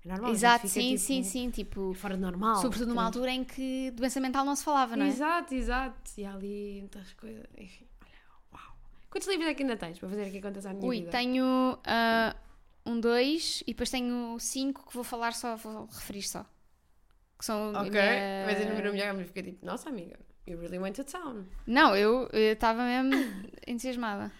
normal. 0.09 0.31
exato, 0.33 0.67
fica, 0.67 0.81
sim, 0.81 0.89
tipo, 0.95 0.99
sim, 0.99 1.23
sim. 1.23 1.51
Tipo, 1.51 1.93
Fora 1.93 2.15
de 2.15 2.21
normal. 2.23 2.57
sobretudo 2.63 2.89
numa 2.89 3.05
altura 3.05 3.31
em 3.31 3.45
que 3.45 3.91
doença 3.91 4.19
mental 4.19 4.47
não 4.47 4.57
se 4.57 4.65
falava, 4.65 4.97
não 4.97 5.05
é? 5.05 5.09
Exato, 5.11 5.55
exato. 5.55 6.11
E 6.17 6.25
há 6.25 6.33
ali 6.33 6.79
muitas 6.81 7.13
coisas. 7.13 7.45
Enfim. 7.59 7.87
Quantos 9.11 9.29
livros 9.29 9.49
é 9.49 9.55
que 9.55 9.63
ainda 9.63 9.77
tens 9.77 9.99
para 9.99 10.09
fazer 10.09 10.25
aqui 10.27 10.41
contas 10.41 10.67
à 10.67 10.73
minha 10.73 10.87
Ui, 10.87 10.99
vida? 11.01 11.11
tenho 11.11 11.79
ah, 11.85 12.37
um 12.85 13.01
2 13.01 13.63
e 13.67 13.73
depois 13.73 13.91
tenho 13.91 14.39
5 14.39 14.87
que 14.87 14.95
vou 14.95 15.05
falar 15.05 15.33
só, 15.33 15.57
vou 15.57 15.87
referir 15.87 16.23
só. 16.23 16.45
Que 17.39 17.45
são 17.45 17.73
Ok. 17.73 17.91
minha- 17.91 18.45
Mas 18.47 18.61
eu 18.61 18.67
não 18.67 19.15
me 19.19 19.25
fiquei 19.25 19.43
tipo, 19.45 19.65
nossa 19.65 19.89
amiga, 19.89 20.19
you 20.47 20.59
really 20.59 20.79
went 20.79 20.95
to 20.97 21.05
town. 21.05 21.45
Não, 21.67 21.97
eu 21.97 22.29
estava 22.33 22.83
mesmo 22.85 23.13
entusiasmada. 23.67 24.31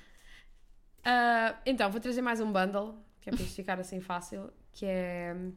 Ah, 1.05 1.57
então, 1.65 1.91
vou 1.91 2.01
trazer 2.01 2.21
mais 2.23 2.41
um 2.41 2.53
bundle, 2.53 2.95
que 3.21 3.31
é 3.31 3.33
para 3.33 3.43
isto 3.43 3.55
ficar 3.57 3.79
assim 3.81 4.01
fácil, 4.01 4.53
que 4.73 4.85
é 4.85 5.35
hum, 5.35 5.53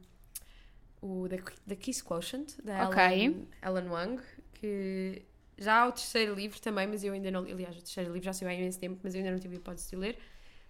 o 1.01 1.27
The, 1.27 1.37
The 1.67 1.75
Kiss 1.75 2.03
Quotient, 2.03 2.57
da 2.63 2.87
Ok. 2.87 3.01
Ellen, 3.03 3.47
Ellen 3.61 3.89
Wang, 3.89 4.21
que 4.53 5.25
já 5.61 5.81
há 5.81 5.87
o 5.87 5.91
terceiro 5.91 6.33
livro 6.35 6.59
também, 6.59 6.87
mas 6.87 7.03
eu 7.03 7.13
ainda 7.13 7.31
não 7.31 7.43
li. 7.43 7.51
Aliás, 7.53 7.75
o 7.77 7.79
terceiro 7.79 8.11
livro 8.11 8.25
já 8.25 8.33
saiu 8.33 8.49
há 8.49 8.53
imenso 8.53 8.79
tempo, 8.79 8.99
mas 9.03 9.13
eu 9.15 9.19
ainda 9.19 9.31
não 9.31 9.39
tive 9.39 9.55
a 9.55 9.57
hipótese 9.59 9.89
de 9.91 9.95
ler. 9.95 10.17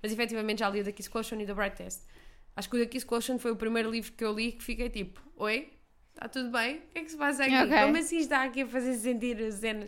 Mas 0.01 0.11
efetivamente 0.11 0.59
já 0.59 0.69
li 0.69 0.81
o 0.81 0.83
The 0.83 0.91
Kiss 0.91 1.09
Quotient 1.09 1.41
e 1.41 1.45
The 1.45 1.53
Bright 1.53 1.77
Test. 1.77 2.03
Acho 2.55 2.69
que 2.69 2.75
o 2.75 2.79
The 2.79 2.85
Kiss 2.87 3.05
Quotient 3.05 3.39
foi 3.39 3.51
o 3.51 3.55
primeiro 3.55 3.89
livro 3.89 4.11
que 4.13 4.23
eu 4.23 4.33
li 4.33 4.51
que 4.51 4.63
fiquei 4.63 4.89
tipo, 4.89 5.21
oi, 5.37 5.71
está 6.13 6.27
tudo 6.27 6.51
bem? 6.51 6.77
O 6.77 6.81
que 6.93 6.99
é 6.99 7.03
que 7.03 7.11
se 7.11 7.17
passa 7.17 7.45
aqui? 7.45 7.55
Ok. 7.55 7.77
Como 7.85 7.97
assim 7.97 8.17
está 8.17 8.43
aqui 8.43 8.61
a 8.63 8.67
fazer 8.67 8.95
sentir 8.95 9.41
a 9.41 9.51
cena? 9.51 9.87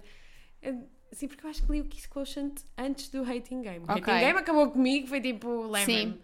Eu- 0.62 0.88
Sim, 1.12 1.28
porque 1.28 1.46
eu 1.46 1.50
acho 1.52 1.64
que 1.64 1.72
li 1.72 1.82
o 1.82 1.86
Kiss 1.86 2.08
Quotient 2.10 2.62
antes 2.76 3.10
do 3.10 3.22
Hating 3.24 3.62
Game. 3.62 3.80
O 3.80 3.84
Ok. 3.84 3.98
Hating 4.02 4.20
Game 4.26 4.40
acabou 4.40 4.72
comigo, 4.72 5.06
foi 5.08 5.22
tipo, 5.22 5.48
Sim. 5.66 5.72
lembra-me. 5.72 6.22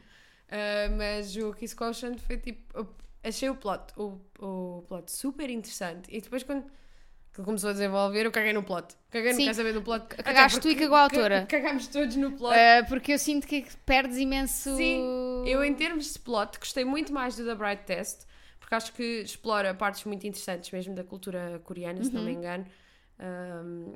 Ah, 0.49 0.89
mas 0.97 1.35
o 1.37 1.53
Kiss 1.53 1.75
Quotient 1.75 2.19
foi 2.19 2.37
tipo, 2.37 2.87
achei 3.23 3.49
o 3.49 3.55
plot, 3.55 3.93
o, 3.97 4.19
o 4.39 4.81
plot 4.87 5.11
super 5.11 5.47
interessante. 5.49 6.09
E 6.09 6.19
depois 6.21 6.41
quando 6.41 6.65
que 7.39 7.45
começou 7.45 7.69
a 7.69 7.73
desenvolver, 7.73 8.25
eu 8.25 8.31
caguei 8.31 8.53
no 8.53 8.63
plot. 8.63 8.95
Caguei, 9.09 9.31
não 9.31 9.37
Sim. 9.37 9.43
quero 9.45 9.55
saber 9.55 9.73
do 9.73 9.81
plot. 9.81 10.07
Cagaste 10.07 10.59
tu 10.59 10.69
e 10.69 10.75
cagou 10.75 10.95
a 10.95 11.01
autora. 11.03 11.41
ca- 11.41 11.57
Cagámos 11.59 11.87
todos 11.87 12.15
no 12.15 12.31
plot. 12.33 12.53
Uh, 12.55 12.87
porque 12.87 13.13
eu 13.13 13.19
sinto 13.19 13.47
que 13.47 13.65
perdes 13.85 14.17
imenso. 14.17 14.75
Sim, 14.77 15.43
Eu, 15.47 15.63
em 15.63 15.73
termos 15.73 16.13
de 16.13 16.19
plot, 16.19 16.59
gostei 16.59 16.85
muito 16.85 17.11
mais 17.13 17.35
do 17.35 17.45
The 17.45 17.55
Bright 17.55 17.83
Test, 17.83 18.25
porque 18.59 18.75
acho 18.75 18.93
que 18.93 19.21
explora 19.21 19.73
partes 19.73 20.03
muito 20.05 20.27
interessantes 20.27 20.69
mesmo 20.71 20.93
da 20.93 21.03
cultura 21.03 21.59
coreana, 21.63 22.03
se 22.03 22.11
não 22.13 22.21
Uhum. 22.21 22.27
me 22.27 22.33
engano. 22.33 22.65
Um, 23.19 23.93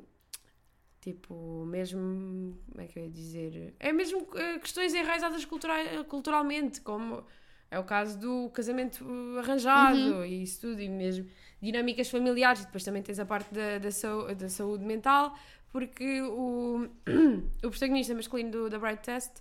tipo, 1.00 1.64
mesmo. 1.66 2.56
Como 2.70 2.80
é 2.82 2.86
que 2.86 2.98
eu 2.98 3.04
ia 3.04 3.10
dizer? 3.10 3.74
É 3.78 3.92
mesmo 3.92 4.26
eh, 4.34 4.58
questões 4.58 4.94
enraizadas 4.94 5.44
cultura- 5.44 6.04
culturalmente, 6.08 6.80
como 6.80 7.24
é 7.70 7.78
o 7.78 7.84
caso 7.84 8.18
do 8.18 8.50
casamento 8.50 9.04
arranjado 9.38 9.98
Uhum. 9.98 10.24
e 10.24 10.42
isso 10.42 10.60
tudo, 10.60 10.80
e 10.80 10.88
mesmo 10.88 11.26
dinâmicas 11.64 12.08
familiares. 12.10 12.62
E 12.62 12.66
depois 12.66 12.84
também 12.84 13.02
tens 13.02 13.18
a 13.18 13.24
parte 13.26 13.52
da, 13.52 13.78
da, 13.78 13.90
sau- 13.90 14.34
da 14.34 14.48
saúde 14.48 14.84
mental, 14.84 15.36
porque 15.70 16.22
o, 16.22 16.88
o 17.64 17.70
protagonista 17.70 18.14
masculino 18.14 18.50
do 18.50 18.70
The 18.70 18.78
Bright 18.78 19.02
Test 19.02 19.32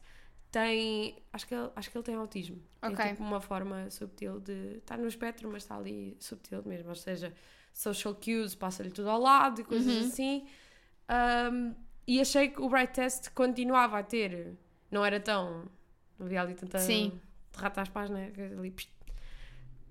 tem. 0.52 1.18
Acho 1.32 1.48
que 1.48 1.54
ele, 1.56 1.70
acho 1.76 1.90
que 1.92 1.98
ele 1.98 2.04
tem 2.06 2.16
autismo. 2.16 2.62
Ok. 2.82 3.04
É 3.06 3.10
tipo 3.10 3.24
uma 3.24 3.40
forma 3.42 3.90
subtil 3.90 4.40
de. 4.40 4.78
Está 4.78 4.98
no 4.98 5.08
espectro, 5.08 5.50
mas 5.52 5.64
está 5.64 5.76
ali 5.78 6.16
subtil 6.20 6.62
mesmo. 6.66 6.90
Ou 6.90 6.96
seja, 6.96 7.34
social 7.74 8.16
cues, 8.16 8.56
passa-lhe 8.56 8.92
tudo 8.92 9.10
ao 9.10 9.20
lado 9.20 9.62
e 9.62 9.64
coisas 9.64 9.94
Uhum. 9.96 10.08
assim. 10.08 10.46
Um, 11.52 11.74
e 12.06 12.20
achei 12.20 12.50
que 12.50 12.62
o 12.62 12.70
Bright 12.70 12.94
Test 12.94 13.30
continuava 13.34 14.00
a 14.00 14.04
ter. 14.04 14.54
Não 14.92 15.04
era 15.06 15.20
tão. 15.20 15.66
Não 16.20 16.26
havia 16.26 16.42
ali 16.42 16.54
tanta. 16.54 16.78
Sim. 16.80 17.20
Rata 17.56 17.82
às 17.82 17.90
páginas. 17.90 18.32
Ali, 18.58 18.72
pst. 18.72 18.92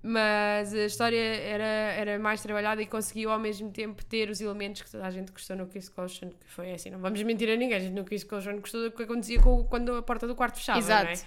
Mas 0.03 0.75
a 0.75 0.85
história 0.85 1.17
era, 1.21 1.65
era 1.65 2.19
mais 2.19 2.43
trabalhada 2.43 2.83
e 2.83 2.87
conseguiu 2.87 3.31
ao 3.31 3.39
mesmo 3.39 3.71
tempo 3.71 4.05
ter 4.05 4.29
os 4.29 4.41
elementos 4.41 4.83
que 4.83 4.91
toda 4.91 5.07
a 5.07 5.11
gente 5.11 5.31
gostou 5.31 5.57
no 5.57 5.67
Kiss 5.67 5.91
Caution, 5.91 6.31
que 6.31 6.49
foi 6.49 6.73
assim, 6.73 6.91
não 6.91 6.99
vamos 6.99 7.23
mentir 7.23 7.49
a 7.49 7.57
ninguém, 7.57 7.77
a 7.77 7.81
gente 7.81 7.95
no 7.95 8.05
Kiss 8.05 8.27
Caution 8.27 8.59
gostou 8.59 8.83
do 8.83 8.91
que 8.91 9.03
acontecia 9.05 9.41
com, 9.41 9.65
quando 9.65 9.95
a 9.95 10.03
porta 10.03 10.27
do 10.27 10.35
quarto 10.35 10.57
fechava, 10.57 10.79
Exato. 10.79 11.05
não 11.05 11.11
é? 11.13 11.21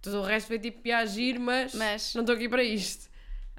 Tudo 0.00 0.18
o 0.20 0.22
resto 0.22 0.48
foi 0.48 0.58
tipo 0.58 0.80
a 0.90 0.98
agir, 0.98 1.38
mas, 1.38 1.74
Mas- 1.74 2.14
não 2.14 2.22
estou 2.22 2.34
aqui 2.34 2.48
para 2.48 2.64
isto. 2.64 3.08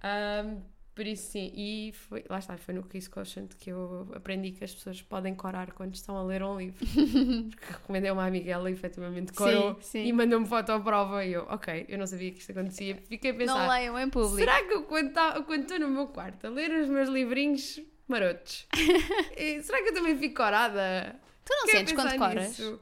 Ahm, 0.02 0.58
por 0.96 1.06
isso 1.08 1.32
sim, 1.32 1.52
e 1.56 1.92
foi, 1.94 2.24
lá 2.30 2.38
está, 2.40 2.56
foi 2.58 2.74
no 2.74 2.84
Kiss 2.84 3.10
Quotient 3.10 3.54
que 3.56 3.72
eu 3.72 4.08
aprendi 4.14 4.52
que 4.52 4.64
as 4.64 4.74
pessoas 4.74 5.02
podem 5.02 5.34
corar 5.34 5.72
quando 5.72 5.96
estão 5.96 6.16
a 6.16 6.24
ler 6.24 6.44
um 6.44 6.58
livro. 6.58 6.86
Porque 7.50 7.66
recomendei 7.74 8.10
a 8.10 8.14
uma 8.14 8.26
amiga, 8.28 8.52
ela 8.52 8.70
efetivamente 8.70 9.34
corou 9.34 9.76
Sim, 9.76 9.82
sim. 9.82 10.06
e 10.06 10.14
mandou-me 10.14 10.46
foto 10.48 10.72
à 10.72 10.80
prova 10.80 11.26
e 11.26 11.34
eu, 11.34 11.44
ok, 11.50 11.86
eu 11.90 11.98
não 11.98 12.06
sabia 12.06 12.32
que 12.32 12.40
isto 12.40 12.52
acontecia. 12.52 12.96
Fiquei 13.08 13.32
a 13.32 13.34
pensar, 13.34 13.60
Não 13.64 13.70
leiam 13.70 13.98
em 14.00 14.10
público. 14.10 14.38
será 14.38 14.64
que 14.64 14.74
eu 14.74 14.84
quando 14.84 15.12
tá- 15.14 15.44
estou 15.50 15.80
no 15.80 15.88
meu 15.90 16.08
quarto 16.08 16.46
a 16.46 16.50
ler 16.50 16.70
os 16.72 16.88
meus 16.88 17.10
livrinhos 17.10 17.80
marotos, 18.08 18.68
eh, 19.36 19.62
será 19.62 19.82
que 19.82 19.90
eu 19.90 19.94
também 19.94 20.18
fico 20.18 20.36
corada? 20.36 21.16
Tu 21.46 21.54
não 21.54 21.68
sentes 21.68 21.94
quando 21.94 22.18
coras? 22.18 22.48
nisso. 22.50 22.80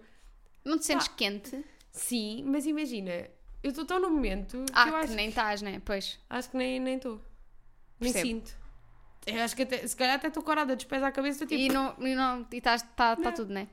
Não 0.65 0.77
te 0.77 0.85
sentes 0.85 1.07
quente? 1.07 1.63
Sim, 1.91 2.43
mas 2.45 2.65
imagina, 2.65 3.11
eu 3.63 3.69
estou 3.69 3.85
tão 3.85 3.99
no 3.99 4.09
momento 4.09 4.63
que 4.65 4.71
Ah, 4.73 4.87
eu 4.87 4.91
que 4.93 4.95
acho 5.05 5.13
nem 5.13 5.29
estás, 5.29 5.61
né? 5.61 5.81
Pois. 5.85 6.19
Acho 6.29 6.49
que 6.51 6.57
nem 6.57 6.79
nem 6.79 6.97
estou. 6.97 7.21
Nem 8.01 8.11
Percebo. 8.11 8.27
sinto. 8.47 8.61
Eu 9.27 9.41
acho 9.43 9.55
que 9.55 9.61
até, 9.61 9.85
se 9.85 9.95
calhar 9.95 10.15
até 10.15 10.27
estou 10.29 10.41
corada 10.41 10.75
dos 10.75 10.85
pés 10.85 11.03
à 11.03 11.11
cabeça, 11.11 11.43
estou 11.43 11.57
E 11.57 11.61
tipo. 11.63 11.73
não 11.75 11.95
e 11.99 12.15
não 12.15 12.47
e 12.51 12.57
estás 12.57 12.81
tá, 12.81 13.15
tá 13.15 13.21
Não. 13.21 13.33
tudo, 13.33 13.53
né? 13.53 13.67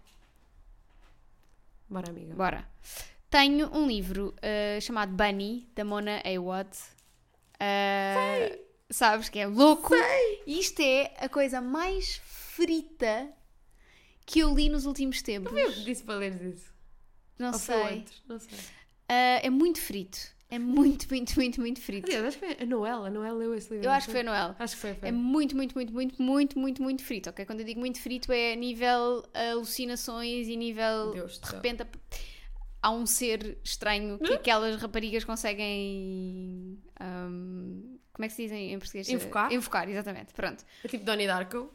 Bora, 1.89 2.11
amiga. 2.11 2.35
Bora. 2.35 2.69
Tenho 3.31 3.75
um 3.75 3.87
livro 3.87 4.35
uh, 4.39 4.81
chamado 4.81 5.13
Bunny, 5.13 5.69
da 5.75 5.85
Mona 5.85 6.23
Awad. 6.25 6.69
Uh, 7.55 8.59
sabes 8.91 9.29
que 9.29 9.39
é 9.39 9.47
louco? 9.47 9.95
E 10.47 10.59
Isto 10.61 10.81
é 10.83 11.15
a 11.19 11.29
coisa 11.29 11.61
mais 11.61 12.21
frita 12.25 13.31
que 14.27 14.41
eu 14.41 14.55
li 14.55 14.69
nos 14.69 14.85
últimos 14.87 15.23
tempos. 15.23 15.53
Eu 15.57 15.73
disse 15.85 16.03
para 16.05 16.17
ler 16.17 16.43
isso. 16.43 16.73
Não 17.39 17.53
Ou 17.53 17.59
foi 17.59 17.75
sei. 17.75 17.99
outro? 17.99 18.15
Não 18.27 18.39
sei. 18.39 18.59
Uh, 18.59 19.41
é 19.43 19.51
muito 19.51 19.81
frito. 19.81 20.19
É 20.51 20.59
muito, 20.59 21.07
muito, 21.11 21.35
muito, 21.37 21.61
muito 21.61 21.81
frito. 21.81 22.07
Aliás, 22.07 22.27
acho 22.27 22.39
que 22.39 22.47
foi 22.47 22.65
a 22.65 22.67
Noel. 22.67 23.05
A 23.05 23.11
Noel 23.11 23.37
leu 23.37 23.55
esse 23.55 23.71
livro. 23.71 23.87
Eu 23.87 23.91
acho 23.91 24.07
que 24.07 24.13
foi 24.13 24.21
a 24.23 24.25
Noel. 24.25 24.57
Acho 24.59 24.75
que 24.75 24.81
foi. 24.81 24.95
foi. 24.95 25.09
É 25.11 25.13
muito, 25.13 25.55
muito, 25.55 25.75
muito, 25.75 25.93
muito, 25.93 26.23
muito, 26.23 26.59
muito, 26.59 26.83
muito 26.83 27.05
frito, 27.05 27.29
ok? 27.29 27.45
Quando 27.45 27.61
eu 27.61 27.67
digo 27.67 27.81
muito 27.81 28.01
frito 28.01 28.33
é 28.33 28.55
a 28.55 28.57
nível 28.57 29.25
alucinações 29.35 30.49
e 30.49 30.57
nível 30.57 31.13
Deus 31.13 31.39
de 31.39 31.47
céu. 31.47 31.57
repente 31.57 31.87
há 32.81 32.91
um 32.91 33.05
ser 33.05 33.59
estranho 33.63 34.19
que 34.19 34.33
aquelas 34.33 34.81
raparigas 34.81 35.25
conseguem 35.25 36.79
hum, 37.01 37.99
como 38.19 38.25
é 38.25 38.29
que 38.29 38.35
se 38.35 38.43
dizem 38.43 38.73
em 38.73 38.79
português? 38.81 39.09
Invocar? 39.09 39.53
Invocar, 39.53 39.89
exatamente. 39.89 40.35
Pronto. 40.35 40.65
É 40.83 40.89
tipo 40.89 41.05
Donnie 41.05 41.29
Darko. 41.29 41.73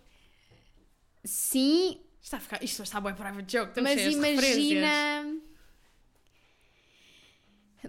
Sim, 1.24 2.02
Isto 2.22 2.24
está 2.24 2.38
a 2.38 2.40
ficar. 2.42 2.62
Isto 2.62 2.84
está 2.84 3.00
bem 3.00 3.14
private 3.14 3.50
joke. 3.50 3.70
Estamos 3.70 3.92
mas 3.96 4.14
imagina. 4.14 5.42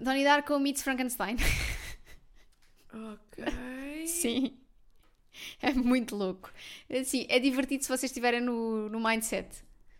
Donnie 0.01 0.23
Darko 0.23 0.59
meets 0.59 0.81
Frankenstein. 0.83 1.37
Ok. 2.93 3.45
Sim. 4.07 4.57
É 5.61 5.73
muito 5.73 6.15
louco. 6.15 6.51
Assim, 6.89 7.25
é 7.29 7.39
divertido 7.39 7.83
se 7.83 7.89
vocês 7.89 8.09
estiverem 8.11 8.41
no, 8.41 8.89
no 8.89 8.99
mindset. 8.99 9.47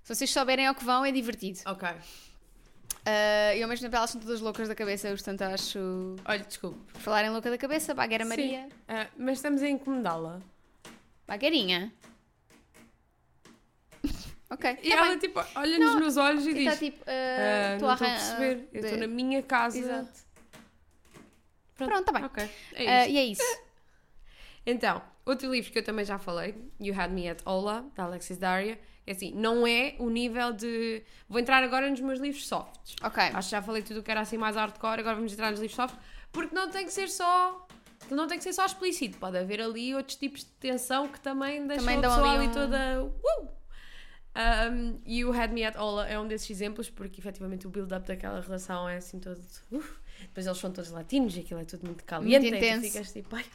Se 0.03 0.13
vocês 0.15 0.31
souberem 0.31 0.67
ao 0.67 0.75
que 0.75 0.83
vão, 0.83 1.03
é 1.03 1.11
divertido. 1.11 1.59
Ok. 1.65 1.89
Ah, 3.05 3.55
e 3.55 3.61
ao 3.61 3.69
mesmo 3.69 3.85
tempo 3.85 3.95
elas 3.95 4.09
são 4.09 4.19
todas 4.19 4.41
loucas 4.41 4.67
da 4.67 4.75
cabeça, 4.75 5.09
portanto 5.09 5.41
acho. 5.43 6.15
Olha, 6.25 6.43
desculpe. 6.43 6.79
Por 6.93 7.01
falar 7.01 7.23
em 7.25 7.29
louca 7.29 7.49
da 7.49 7.57
cabeça, 7.57 7.93
Bagueira 7.93 8.23
Sim. 8.23 8.29
Maria. 8.29 8.69
Ah, 8.87 9.07
mas 9.17 9.37
estamos 9.37 9.61
a 9.61 9.69
incomodá-la. 9.69 10.41
Bagueirinha. 11.27 11.93
Ok. 14.55 14.77
E 14.81 14.89
tá 14.89 14.95
ela, 14.95 15.09
bem. 15.09 15.19
tipo, 15.19 15.43
olha-nos 15.55 15.95
nos 16.01 16.17
olhos 16.17 16.45
e 16.47 16.49
E 16.49 16.53
diz: 16.55 16.63
está 16.73 16.77
tipo. 16.77 17.03
"Ah, 17.05 17.11
ah, 17.11 17.67
Não 17.69 17.75
estou 17.75 17.93
estou 17.93 18.07
a 18.07 18.09
perceber. 18.11 18.69
Eu 18.73 18.81
estou 18.83 18.97
na 18.99 19.07
minha 19.07 19.43
casa. 19.43 19.77
Exato. 19.77 20.25
Pronto, 21.75 21.89
Pronto, 21.91 22.05
tá 22.05 22.11
bem. 22.13 22.23
Ok. 22.25 22.43
É 22.73 22.83
isso. 22.83 22.89
Ah, 22.91 23.07
e 23.07 23.17
é 23.17 23.25
isso. 23.25 23.41
Então, 24.67 24.99
outro 25.23 25.51
livro 25.51 25.71
que 25.71 25.77
eu 25.77 25.83
também 25.83 26.03
já 26.03 26.17
falei, 26.17 26.55
You 26.81 26.99
Had 26.99 27.11
Me 27.11 27.29
at 27.29 27.39
Ola, 27.45 27.85
da 27.95 28.05
Alexis 28.05 28.35
Daria, 28.39 28.79
é 29.05 29.11
assim, 29.11 29.31
não 29.35 29.67
é 29.67 29.93
o 29.99 30.09
nível 30.09 30.51
de. 30.53 31.03
Vou 31.29 31.39
entrar 31.39 31.61
agora 31.61 31.87
nos 31.87 31.99
meus 32.01 32.19
livros 32.19 32.47
softs. 32.47 32.95
Ok. 33.03 33.21
Acho 33.25 33.47
que 33.49 33.51
já 33.51 33.61
falei 33.61 33.83
tudo 33.83 33.99
o 33.99 34.03
que 34.03 34.09
era 34.09 34.21
assim 34.21 34.37
mais 34.37 34.55
hardcore, 34.55 35.01
agora 35.01 35.15
vamos 35.17 35.31
entrar 35.31 35.51
nos 35.51 35.59
livros 35.59 35.75
soft, 35.75 35.93
porque 36.31 36.55
não 36.55 36.67
tem 36.71 36.83
que 36.83 36.91
ser 36.91 37.09
só. 37.09 37.67
Não 38.09 38.27
tem 38.27 38.39
que 38.39 38.43
ser 38.43 38.53
só 38.53 38.65
explícito, 38.65 39.19
pode 39.19 39.37
haver 39.37 39.61
ali 39.61 39.93
outros 39.93 40.15
tipos 40.15 40.39
de 40.41 40.49
tensão 40.53 41.07
que 41.07 41.19
também 41.19 41.67
deixam 41.67 41.85
Também 41.85 41.99
a 41.99 42.01
pessoa 42.09 42.27
ali 42.31 42.37
ali, 42.37 42.47
um- 42.47 42.51
toda. 42.51 43.03
Uh! 43.03 43.47
Um, 44.35 44.99
e 45.05 45.23
o 45.23 45.31
Had 45.31 45.51
Me 45.51 45.63
at 45.63 45.77
Ola 45.77 46.07
é 46.07 46.19
um 46.19 46.27
desses 46.27 46.49
exemplos, 46.49 46.89
porque 46.89 47.21
efetivamente 47.21 47.65
o 47.65 47.69
build-up 47.69 48.05
daquela 48.05 48.41
relação 48.41 48.87
é 48.87 48.97
assim 48.97 49.19
todo. 49.19 49.39
Uh, 49.71 49.81
depois 50.21 50.45
eles 50.45 50.57
são 50.57 50.71
todos 50.71 50.91
latinos 50.91 51.35
e 51.37 51.39
aquilo 51.39 51.61
é 51.61 51.65
tudo 51.65 51.85
muito 51.85 52.03
caliente. 52.03 52.41
Muito 52.41 52.55
e 52.55 52.59
tu 52.59 52.65
intenso. 52.65 52.83
ficas 52.83 53.13
tipo, 53.13 53.35
ai, 53.35 53.45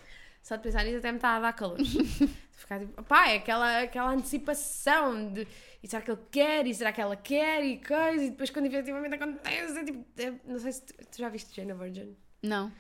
só 0.43 0.57
de 0.57 0.63
pensar 0.63 0.85
nisso 0.85 0.99
até 0.99 1.13
me 1.13 1.19
está 1.19 1.37
a 1.37 1.41
dar 1.41 1.53
calor. 1.53 1.77
Ficar 2.53 2.81
tipo, 2.81 3.03
pá, 3.05 3.29
é 3.29 3.37
aquela, 3.37 3.83
aquela 3.83 4.11
antecipação 4.13 5.33
de 5.33 5.47
e 5.83 5.89
será 5.89 6.03
que 6.03 6.11
ele 6.11 6.21
quer, 6.31 6.67
e 6.67 6.75
será 6.75 6.93
que 6.93 7.01
ela 7.01 7.17
quer, 7.17 7.65
e 7.65 7.79
coisa, 7.79 8.25
e 8.25 8.31
depois 8.31 8.51
quando 8.51 8.67
efetivamente 8.67 9.15
acontece, 9.15 9.79
é 9.79 9.85
tipo, 9.85 10.05
é- 10.19 10.35
não 10.45 10.59
sei 10.59 10.73
se 10.73 10.83
tu, 10.83 10.95
tu 11.11 11.19
já 11.19 11.29
viste 11.29 11.55
Jane 11.55 11.73
the 11.73 11.79
Virgin. 11.79 12.17
Não. 12.43 12.71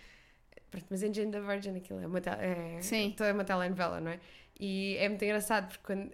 Pronto, 0.70 0.86
mas 0.90 1.02
em 1.02 1.12
Jane 1.12 1.32
the 1.32 1.40
Virgin 1.40 1.76
aquilo 1.76 2.00
é 2.00 2.06
uma, 2.06 2.18
é, 2.18 2.80
Sim. 2.80 3.14
toda 3.16 3.32
uma 3.32 3.44
telenovela, 3.44 4.00
não 4.00 4.10
é? 4.10 4.20
E 4.58 4.96
é 4.98 5.08
muito 5.08 5.24
engraçado 5.24 5.68
porque 5.68 5.82
quando 5.82 6.12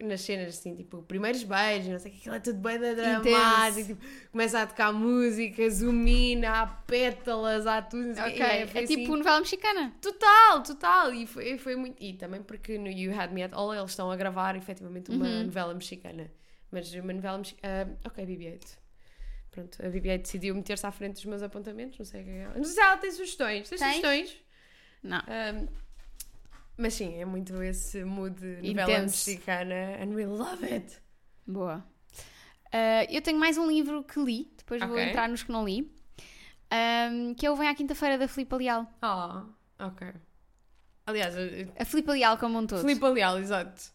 nas 0.00 0.20
cenas 0.22 0.48
assim, 0.58 0.74
tipo, 0.76 1.02
primeiros 1.02 1.42
beijos, 1.42 1.88
não 1.88 1.98
sei 1.98 2.10
o 2.10 2.14
que, 2.14 2.20
aquilo 2.20 2.34
é 2.34 2.40
tudo 2.40 2.58
bem 2.58 2.78
da 2.78 2.92
dramático, 2.94 3.88
tipo, 3.88 4.00
começa 4.32 4.62
a 4.62 4.66
tocar 4.66 4.92
música, 4.92 5.68
zoom 5.70 6.06
in, 6.06 6.44
há 6.44 6.66
pétalas, 6.66 7.66
há 7.66 7.82
tudo. 7.82 8.08
não 8.08 8.14
sei 8.14 8.22
o 8.22 8.34
quê. 8.34 8.42
Ok, 8.42 8.46
E 8.58 8.62
é, 8.62 8.66
foi 8.66 8.86
tipo 8.86 9.02
assim- 9.02 9.16
novela 9.16 9.40
mexicana. 9.40 9.92
Total, 10.00 10.62
total. 10.62 11.14
E 11.14 11.26
foi, 11.26 11.58
foi 11.58 11.76
muito. 11.76 12.02
E 12.02 12.14
também 12.14 12.42
porque 12.42 12.78
no 12.78 12.88
You 12.88 13.12
Had 13.18 13.32
Me 13.32 13.42
At 13.42 13.52
All 13.52 13.74
eles 13.74 13.90
estão 13.90 14.10
a 14.10 14.16
gravar 14.16 14.56
efetivamente 14.56 15.10
uma 15.10 15.26
Uhum. 15.26 15.44
novela 15.44 15.74
mexicana. 15.74 16.30
Mas 16.70 16.92
uma 16.94 17.12
novela 17.12 17.38
mexicana. 17.38 17.98
ok, 18.04 18.24
BB-8. 18.26 18.78
Pronto, 19.50 19.84
a 19.84 19.88
BB-8 19.88 20.22
decidiu 20.22 20.54
meter-se 20.54 20.86
à 20.86 20.92
frente 20.92 21.14
dos 21.14 21.24
meus 21.24 21.42
apontamentos. 21.42 21.98
Não 21.98 22.06
sei 22.06 22.20
o 22.22 22.24
que 22.24 22.30
é. 22.30 22.44
Não 22.54 22.62
sei 22.64 22.74
se 22.74 22.80
ela 22.80 22.96
tem 22.96 23.10
sugestões. 23.10 23.68
Tem 23.68 23.78
Tens? 23.78 23.88
sugestões? 23.96 24.36
Não. 25.02 25.18
Um, 25.18 25.68
mas 26.80 26.94
sim, 26.94 27.14
é 27.20 27.24
muito 27.24 27.62
esse 27.62 28.02
mood 28.04 28.34
de 28.40 28.68
novela 28.74 28.90
Intenso. 28.98 29.28
mexicana. 29.30 29.74
And 30.02 30.14
we 30.14 30.26
love 30.26 30.64
it. 30.64 30.98
Boa. 31.46 31.84
Ah, 32.72 33.04
eu 33.10 33.20
tenho 33.22 33.38
mais 33.38 33.58
um 33.58 33.68
livro 33.70 34.02
que 34.04 34.18
li, 34.20 34.52
depois 34.56 34.80
vou 34.82 34.92
Ok. 34.92 35.02
entrar 35.08 35.28
nos 35.28 35.42
que 35.42 35.50
não 35.52 35.64
li, 35.64 35.92
ahm, 36.70 37.34
que 37.34 37.44
é 37.46 37.50
o 37.50 37.56
Vem 37.56 37.68
à 37.68 37.74
Quinta-feira 37.74 38.16
da 38.18 38.28
Filipe 38.28 38.54
Leal. 38.56 38.86
Oh, 39.02 39.84
ok. 39.84 40.08
Aliás, 41.06 41.36
eh, 41.36 41.66
A 41.78 41.84
Filipe 41.84 42.10
Leal 42.12 42.38
como 42.38 42.58
um 42.58 42.66
todo. 42.66 42.80
Filipe 42.82 43.04
Leal, 43.08 43.38
exato. 43.38 43.92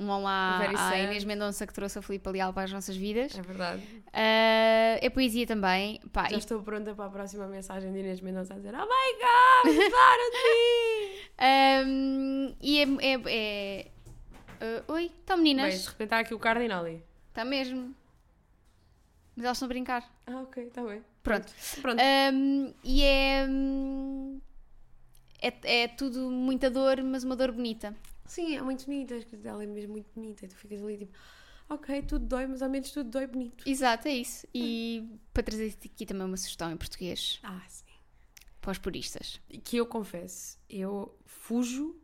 Um 0.00 0.08
olá 0.08 0.58
à. 0.76 0.98
Inês 0.98 1.24
Mendonça 1.24 1.66
que 1.66 1.74
trouxe 1.74 1.98
a 1.98 2.02
Filipe 2.02 2.26
Leal 2.30 2.54
para 2.54 2.62
as 2.62 2.72
nossas 2.72 2.96
vidas. 2.96 3.38
É 3.38 3.42
verdade. 3.42 3.82
Ah, 4.14 4.96
é 4.98 5.10
poesia 5.10 5.46
também. 5.46 6.00
Pá, 6.10 6.26
Já 6.30 6.36
e- 6.36 6.38
estou 6.38 6.62
pronta 6.62 6.94
para 6.94 7.04
a 7.04 7.10
próxima 7.10 7.46
mensagem 7.46 7.92
de 7.92 7.98
Inês 7.98 8.20
Mendonça 8.22 8.54
a 8.54 8.56
dizer 8.56 8.72
Oh 8.74 8.78
my 8.78 9.74
god, 9.74 9.90
para 9.90 10.30
de 10.30 10.38
mim! 10.48 11.20
ahm, 11.38 12.54
e 12.62 12.78
é. 12.78 12.84
é- 13.12 13.22
é- 13.26 13.90
ah, 14.62 14.84
oi, 14.92 15.04
estão 15.20 15.36
meninas? 15.36 15.74
Bem, 15.74 15.78
de 15.82 15.86
repente 15.88 16.04
está 16.06 16.18
aqui 16.20 16.32
o 16.34 16.38
Cardinali. 16.38 17.04
Está 17.28 17.44
mesmo. 17.44 17.94
Mas 19.36 19.44
elas 19.44 19.56
estão 19.58 19.66
a 19.66 19.68
brincar. 19.68 20.10
Ah, 20.26 20.40
ok, 20.40 20.64
está 20.64 20.82
bem. 20.82 21.02
Pronto. 21.22 21.52
Pronto. 21.82 22.00
Um, 22.32 22.72
e 22.82 23.02
é, 23.04 23.46
hum, 23.46 24.40
é. 25.42 25.82
É 25.82 25.88
tudo 25.88 26.30
muita 26.30 26.70
dor, 26.70 27.02
mas 27.02 27.22
uma 27.22 27.36
dor 27.36 27.52
bonita. 27.52 27.94
Sim, 28.30 28.56
é 28.56 28.62
muito 28.62 28.86
bonita, 28.86 29.14
a 29.14 29.18
escrita 29.18 29.42
dela 29.42 29.64
é 29.64 29.66
mesmo 29.66 29.92
muito 29.92 30.08
bonita. 30.14 30.44
E 30.44 30.48
tu 30.48 30.54
ficas 30.56 30.80
ali 30.82 30.98
tipo, 30.98 31.12
ok, 31.68 32.02
tudo 32.02 32.24
dói, 32.26 32.46
mas 32.46 32.62
ao 32.62 32.70
menos 32.70 32.92
tudo 32.92 33.10
dói 33.10 33.26
bonito. 33.26 33.68
Exato, 33.68 34.06
é 34.06 34.12
isso. 34.14 34.46
E 34.54 35.08
para 35.34 35.42
trazer 35.42 35.76
aqui 35.84 36.06
também 36.06 36.24
uma 36.24 36.36
sugestão 36.36 36.70
em 36.70 36.76
português 36.76 37.40
Ah, 37.42 37.60
sim. 37.68 37.84
para 38.60 38.70
os 38.70 38.78
puristas. 38.78 39.40
Que 39.64 39.78
eu 39.78 39.86
confesso, 39.86 40.58
eu 40.68 41.18
fujo 41.26 42.00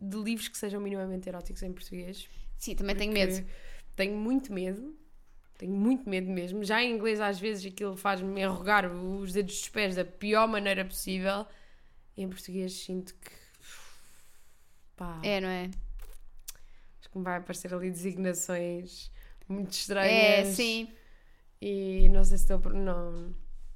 de 0.00 0.16
livros 0.16 0.46
que 0.46 0.56
sejam 0.56 0.80
minimamente 0.80 1.28
eróticos 1.28 1.62
em 1.64 1.72
português. 1.72 2.28
Sim, 2.56 2.76
também 2.76 2.94
tenho 2.94 3.12
medo. 3.12 3.44
Tenho 3.96 4.16
muito 4.16 4.52
medo. 4.52 4.96
Tenho 5.58 5.72
muito 5.74 6.08
medo 6.08 6.28
mesmo. 6.30 6.62
Já 6.64 6.82
em 6.82 6.94
inglês, 6.94 7.20
às 7.20 7.38
vezes, 7.40 7.66
aquilo 7.72 7.96
faz-me 7.96 8.42
arrogar 8.44 8.86
os 8.90 9.32
dedos 9.32 9.58
dos 9.58 9.68
pés 9.68 9.94
da 9.96 10.04
pior 10.04 10.46
maneira 10.48 10.84
possível. 10.84 11.46
Em 12.16 12.28
português, 12.28 12.72
sinto 12.72 13.14
que. 13.14 13.41
Pá, 14.96 15.18
É, 15.22 15.40
não 15.40 15.48
é? 15.48 15.70
acho 17.00 17.08
que 17.10 17.18
me 17.18 17.24
vai 17.24 17.38
aparecer 17.38 17.72
ali 17.74 17.90
designações 17.90 19.10
muito 19.48 19.68
É, 19.70 19.72
estranhas. 19.72 20.48
sim. 20.56 20.88
E 21.60 22.08
não 22.08 22.24
sei 22.24 22.38
se 22.38 22.44
estou. 22.44 22.58
por- 22.58 22.74
Não. 22.74 23.34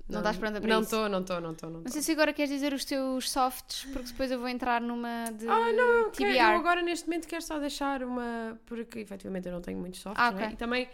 Não 0.09 0.19
estás 0.21 0.37
pronta 0.37 0.61
para 0.61 0.69
Não 0.71 0.81
isso? 0.83 0.95
estou, 0.95 1.09
não 1.09 1.21
estou, 1.21 1.41
não 1.41 1.51
estou. 1.53 1.69
Não 1.69 1.77
Não 1.79 1.85
tô. 1.85 1.91
sei 1.91 2.01
se 2.01 2.13
agora 2.13 2.33
queres 2.33 2.49
dizer 2.51 2.73
os 2.73 2.85
teus 2.85 3.29
softs, 3.29 3.85
porque 3.93 4.07
depois 4.09 4.31
eu 4.31 4.39
vou 4.39 4.49
entrar 4.49 4.81
numa 4.81 5.25
de 5.33 5.49
Ah, 5.49 5.73
não, 5.73 6.11
TBR. 6.13 6.37
eu 6.53 6.59
agora 6.59 6.81
neste 6.81 7.07
momento 7.09 7.27
quero 7.27 7.43
só 7.43 7.59
deixar 7.59 8.05
uma. 8.05 8.57
Porque 8.67 9.01
efetivamente 9.01 9.47
eu 9.49 9.53
não 9.53 9.61
tenho 9.61 9.79
muitos 9.79 9.99
softs, 10.01 10.23
Ah, 10.23 10.31
não 10.31 10.39
é? 10.39 10.45
ok. 10.45 10.55
E 10.55 10.57
também 10.57 10.89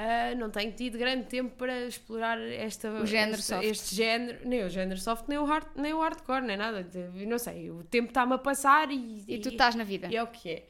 ah, 0.00 0.34
não 0.36 0.48
tenho 0.48 0.70
tido 0.72 0.96
grande 0.96 1.24
tempo 1.26 1.56
para 1.56 1.84
explorar 1.86 2.38
esta, 2.40 2.88
O 2.90 3.04
género 3.04 3.42
soft. 3.42 3.64
este 3.64 3.94
género, 3.96 4.48
nem 4.48 4.62
o 4.64 4.70
género 4.70 5.00
soft, 5.00 5.24
nem 5.28 5.38
o, 5.38 5.44
hard, 5.44 5.66
nem 5.74 5.92
o 5.92 6.00
hardcore, 6.00 6.42
nem 6.46 6.56
nada. 6.56 6.86
Não 7.26 7.38
sei, 7.38 7.70
o 7.70 7.82
tempo 7.82 8.08
está-me 8.08 8.34
a 8.34 8.38
passar 8.38 8.90
e. 8.92 9.24
E 9.26 9.38
tu 9.40 9.48
estás 9.48 9.74
na 9.74 9.82
vida. 9.84 10.06
E 10.08 10.16
é 10.16 10.22
o 10.22 10.28
que 10.28 10.50
é. 10.50 10.66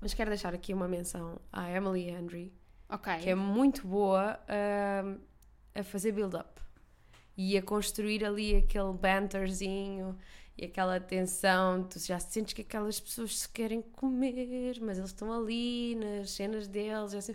Mas 0.00 0.14
quero 0.14 0.30
deixar 0.30 0.54
aqui 0.54 0.72
uma 0.72 0.86
menção 0.88 1.40
à 1.52 1.70
Emily 1.70 2.08
Henry, 2.08 2.52
Ok. 2.88 3.16
que 3.18 3.30
é 3.30 3.34
muito 3.34 3.86
boa 3.86 4.38
a 5.74 5.82
fazer 5.82 6.12
build-up 6.12 6.60
e 7.36 7.56
a 7.56 7.62
construir 7.62 8.24
ali 8.24 8.56
aquele 8.56 8.92
banterzinho 8.92 10.16
e 10.58 10.64
aquela 10.66 11.00
tensão. 11.00 11.84
Tu 11.84 11.98
já 12.00 12.18
sentes 12.20 12.52
que 12.52 12.62
aquelas 12.62 13.00
pessoas 13.00 13.38
se 13.40 13.48
querem 13.48 13.80
comer, 13.80 14.78
mas 14.80 14.98
eles 14.98 15.10
estão 15.10 15.32
ali 15.32 15.94
nas 15.94 16.30
cenas 16.32 16.66
deles. 16.68 17.14
assim. 17.14 17.34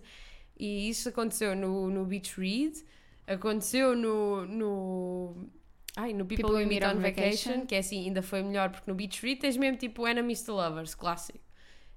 E 0.60 0.90
isso 0.90 1.10
aconteceu 1.10 1.56
no, 1.56 1.90
no 1.90 2.06
Beach 2.06 2.40
Read, 2.40 2.84
aconteceu 3.28 3.96
no. 3.96 4.46
no 4.46 5.50
Ai, 5.96 6.14
no 6.14 6.26
People, 6.26 6.52
We 6.52 6.66
Meet 6.66 6.84
on 6.84 7.00
vacation, 7.00 7.66
que 7.66 7.74
é 7.74 7.80
assim, 7.80 8.06
ainda 8.06 8.22
foi 8.22 8.44
melhor, 8.44 8.70
porque 8.70 8.90
no 8.90 8.96
Beach 8.96 9.22
Read 9.24 9.40
tens 9.40 9.58
mesmo 9.58 9.78
tipo 9.78 10.08
Enemies 10.08 10.44
to 10.44 10.54
Lovers, 10.54 10.94
clássico. 10.94 11.40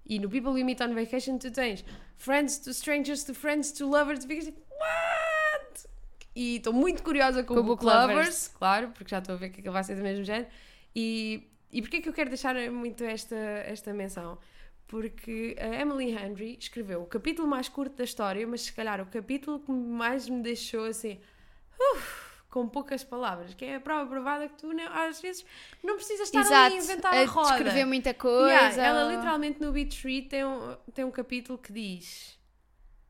E 0.06 0.18
no 0.18 0.28
People 0.28 0.52
We 0.52 0.64
Meet 0.64 0.80
on 0.80 0.94
Vacation 0.94 1.38
tu 1.38 1.50
tens 1.50 1.84
Friends 2.16 2.58
to 2.58 2.70
Strangers 2.70 3.24
to 3.24 3.34
Friends 3.34 3.72
to 3.72 3.86
Lovers, 3.86 4.20
tu 4.20 4.26
ficas 4.26 4.46
tipo, 4.46 4.60
what? 4.70 5.86
E 6.34 6.56
estou 6.56 6.72
muito 6.72 7.02
curiosa 7.02 7.42
com, 7.42 7.54
Com 7.54 7.60
o 7.60 7.62
Book 7.62 7.84
Lovers, 7.84 8.08
Lovers. 8.08 8.48
claro, 8.48 8.88
porque 8.88 9.10
já 9.10 9.18
estou 9.18 9.34
a 9.34 9.38
ver 9.38 9.50
que 9.50 9.68
vai 9.68 9.84
ser 9.84 9.96
do 9.96 10.02
mesmo 10.02 10.24
género. 10.24 10.48
E, 10.94 11.48
e 11.70 11.82
porquê 11.82 12.00
que 12.00 12.08
eu 12.08 12.12
quero 12.12 12.30
deixar 12.30 12.54
muito 12.70 13.04
esta, 13.04 13.36
esta 13.36 13.92
menção? 13.92 14.38
Porque 14.90 15.54
a 15.56 15.66
Emily 15.66 16.10
Henry 16.10 16.56
escreveu 16.58 17.00
o 17.02 17.06
capítulo 17.06 17.46
mais 17.46 17.68
curto 17.68 17.94
da 17.94 18.02
história, 18.02 18.44
mas 18.44 18.62
se 18.62 18.72
calhar 18.72 19.00
o 19.00 19.06
capítulo 19.06 19.60
que 19.60 19.70
mais 19.70 20.28
me 20.28 20.42
deixou 20.42 20.84
assim, 20.84 21.20
uf, 21.78 22.42
com 22.50 22.68
poucas 22.68 23.04
palavras, 23.04 23.54
que 23.54 23.64
é 23.66 23.76
a 23.76 23.80
prova 23.80 24.10
provada 24.10 24.48
que 24.48 24.56
tu 24.56 24.72
né, 24.72 24.84
às 24.92 25.20
vezes 25.20 25.46
não 25.80 25.94
precisas 25.94 26.26
estar 26.26 26.40
Exato. 26.40 26.54
ali 26.54 26.74
a 26.74 26.78
inventar 26.78 27.14
a, 27.14 27.24
roda. 27.24 27.50
descrever 27.50 27.84
muita 27.84 28.12
coisa. 28.12 28.48
Yeah, 28.48 28.82
ela 28.82 29.14
literalmente 29.14 29.60
no 29.60 29.70
Beach 29.70 30.04
Read 30.04 30.26
tem 30.28 30.44
um, 30.44 30.76
tem 30.92 31.04
um 31.04 31.10
capítulo 31.12 31.56
que 31.56 31.72
diz: 31.72 32.36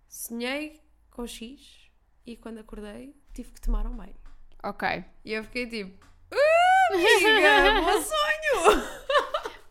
Sonhei 0.06 0.82
com 1.10 1.26
X 1.26 1.88
e 2.26 2.36
quando 2.36 2.58
acordei 2.58 3.16
tive 3.32 3.52
que 3.52 3.60
tomar 3.62 3.86
um 3.86 3.96
banho. 3.96 4.14
Ok. 4.62 5.02
E 5.24 5.32
eu 5.32 5.42
fiquei 5.44 5.66
tipo: 5.66 6.06
"Ah, 6.30 6.94
Amiga, 6.94 7.80
bom 7.80 8.02
sonho! 8.02 8.90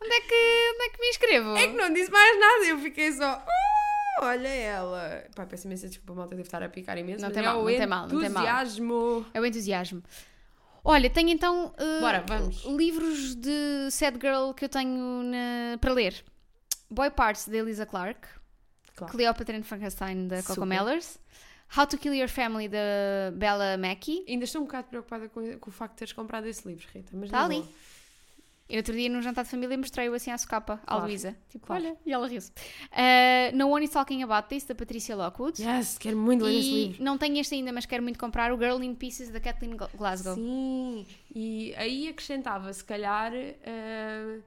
Onde 0.10 0.18
é 0.18 0.22
que, 0.22 0.72
onde 0.76 0.84
é 0.86 0.90
que 0.90 1.00
me 1.02 1.08
inscrevo? 1.10 1.56
É 1.58 1.68
que 1.68 1.74
não 1.76 1.94
disse 1.94 2.12
mais 2.12 2.40
nada, 2.40 2.66
eu 2.66 2.80
fiquei 2.80 3.12
só. 3.12 3.26
"Ah, 3.46 4.26
olha 4.26 4.48
ela. 4.48 5.24
Pá, 5.36 5.46
peço 5.46 5.68
imensa 5.68 5.88
desculpa, 5.88 6.14
malta, 6.16 6.32
deve 6.36 6.48
estar 6.48 6.64
a 6.64 6.70
picar 6.70 6.98
imenso. 6.98 7.22
Não 7.24 7.32
tem 7.32 7.44
é 7.44 7.46
mal, 7.46 7.60
não 7.62 7.66
tem 7.68 7.88
mal, 7.88 8.08
não 8.08 8.20
tem 8.20 8.30
mal. 8.30 8.44
entusiasmo. 8.44 9.26
É 9.34 9.40
o 9.40 9.46
entusiasmo. 9.46 10.04
Olha, 10.84 11.10
tenho 11.10 11.30
então 11.30 11.68
uh, 11.68 12.00
Bora, 12.02 12.24
vamos. 12.26 12.64
livros 12.66 13.36
de 13.36 13.90
Sad 13.92 14.18
Girl 14.20 14.54
que 14.54 14.66
eu 14.66 14.70
tenho 14.70 15.22
na- 15.24 15.78
para 15.80 15.94
ler. 15.94 16.24
Boy 16.90 17.12
Parts, 17.12 17.48
da 17.48 17.58
Elisa 17.58 17.86
Clark. 17.86 18.28
Claro. 18.96 19.14
Cleopatra 19.14 19.58
and 19.58 19.64
Frankenstein, 19.64 20.28
da 20.28 20.42
Coco. 20.42 20.66
Mellers. 20.66 21.20
How 21.78 21.86
to 21.86 21.98
Kill 22.00 22.16
Your 22.16 22.28
Family, 22.30 22.68
da 22.68 22.80
Bella 23.34 23.78
Mackey. 23.78 24.26
Ainda 24.28 24.44
estou 24.46 24.62
um 24.62 24.66
bocado 24.66 24.88
preocupada 24.88 25.30
com, 25.30 25.60
com 25.60 25.70
o 25.70 25.74
facto 25.74 25.94
de 25.94 25.98
teres 26.00 26.14
comprado 26.14 26.48
esse 26.48 26.68
livro, 26.68 26.88
Rita. 26.92 27.12
Mas 27.14 27.26
Está 27.26 27.46
ali. 27.46 27.62
boa. 27.62 27.70
Eu 28.70 28.78
outro 28.78 28.94
dia 28.94 29.10
num 29.10 29.20
jantar 29.22 29.44
de 29.44 29.50
família 29.50 29.76
mostrei-o 29.76 30.14
assim 30.14 30.30
à 30.30 30.38
socapa, 30.38 30.74
à 30.84 30.92
Claro, 30.92 31.06
Luísa. 31.06 31.36
Tipo, 31.50 31.66
claro. 31.66 31.84
olha, 31.84 31.98
e 32.06 32.14
ela 32.14 32.28
riu-se. 32.28 32.52
Uh, 32.52 33.58
no 33.58 33.68
One 33.70 33.84
is 33.86 33.90
Talking 33.92 34.22
About 34.22 34.48
This, 34.48 34.64
da 34.66 34.76
Patricia 34.76 35.16
Lockwood. 35.16 35.60
Yes, 35.62 35.98
quero 35.98 36.16
muito 36.16 36.46
ler 36.46 36.60
esse 36.60 36.68
E 36.70 36.88
livro. 36.90 37.04
não 37.04 37.18
tenho 37.18 37.38
este 37.40 37.56
ainda, 37.56 37.74
mas 37.74 37.88
quero 37.88 38.04
muito 38.04 38.20
comprar 38.20 38.54
o 38.54 38.58
Girl 38.60 38.80
in 38.84 38.94
Pieces, 38.94 39.32
da 39.32 39.40
Kathleen 39.40 39.76
Gl- 39.76 39.90
Glasgow. 39.98 40.36
Sim, 40.36 41.04
e 41.34 41.74
aí 41.78 42.08
acrescentava, 42.10 42.72
se 42.72 42.84
calhar, 42.84 43.32
eh, 43.34 44.40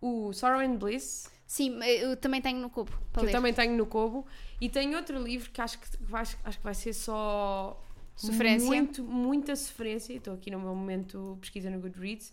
o 0.00 0.32
Sorrow 0.32 0.60
and 0.60 0.76
Bliss, 0.76 1.30
Sim, 1.46 1.78
eu 1.84 2.16
também 2.16 2.40
tenho 2.40 2.58
no 2.58 2.70
cubo 2.70 2.90
que 3.12 3.20
ler. 3.20 3.26
eu 3.28 3.32
também 3.32 3.52
tenho 3.52 3.76
no 3.76 3.84
Kobo, 3.86 4.26
e 4.60 4.68
tenho 4.70 4.96
outro 4.96 5.22
livro 5.22 5.50
que 5.50 5.60
acho 5.60 5.78
que 5.78 5.86
vai, 6.00 6.22
acho 6.22 6.58
que 6.58 6.64
vai 6.64 6.74
ser 6.74 6.92
só 6.94 7.78
Sofrência. 8.16 8.66
muito, 8.66 9.04
muita 9.04 9.54
sofrência, 9.54 10.14
estou 10.14 10.32
aqui 10.34 10.50
no 10.50 10.58
meu 10.58 10.74
momento 10.74 11.36
pesquisa 11.40 11.68
no 11.70 11.78
Goodreads, 11.78 12.32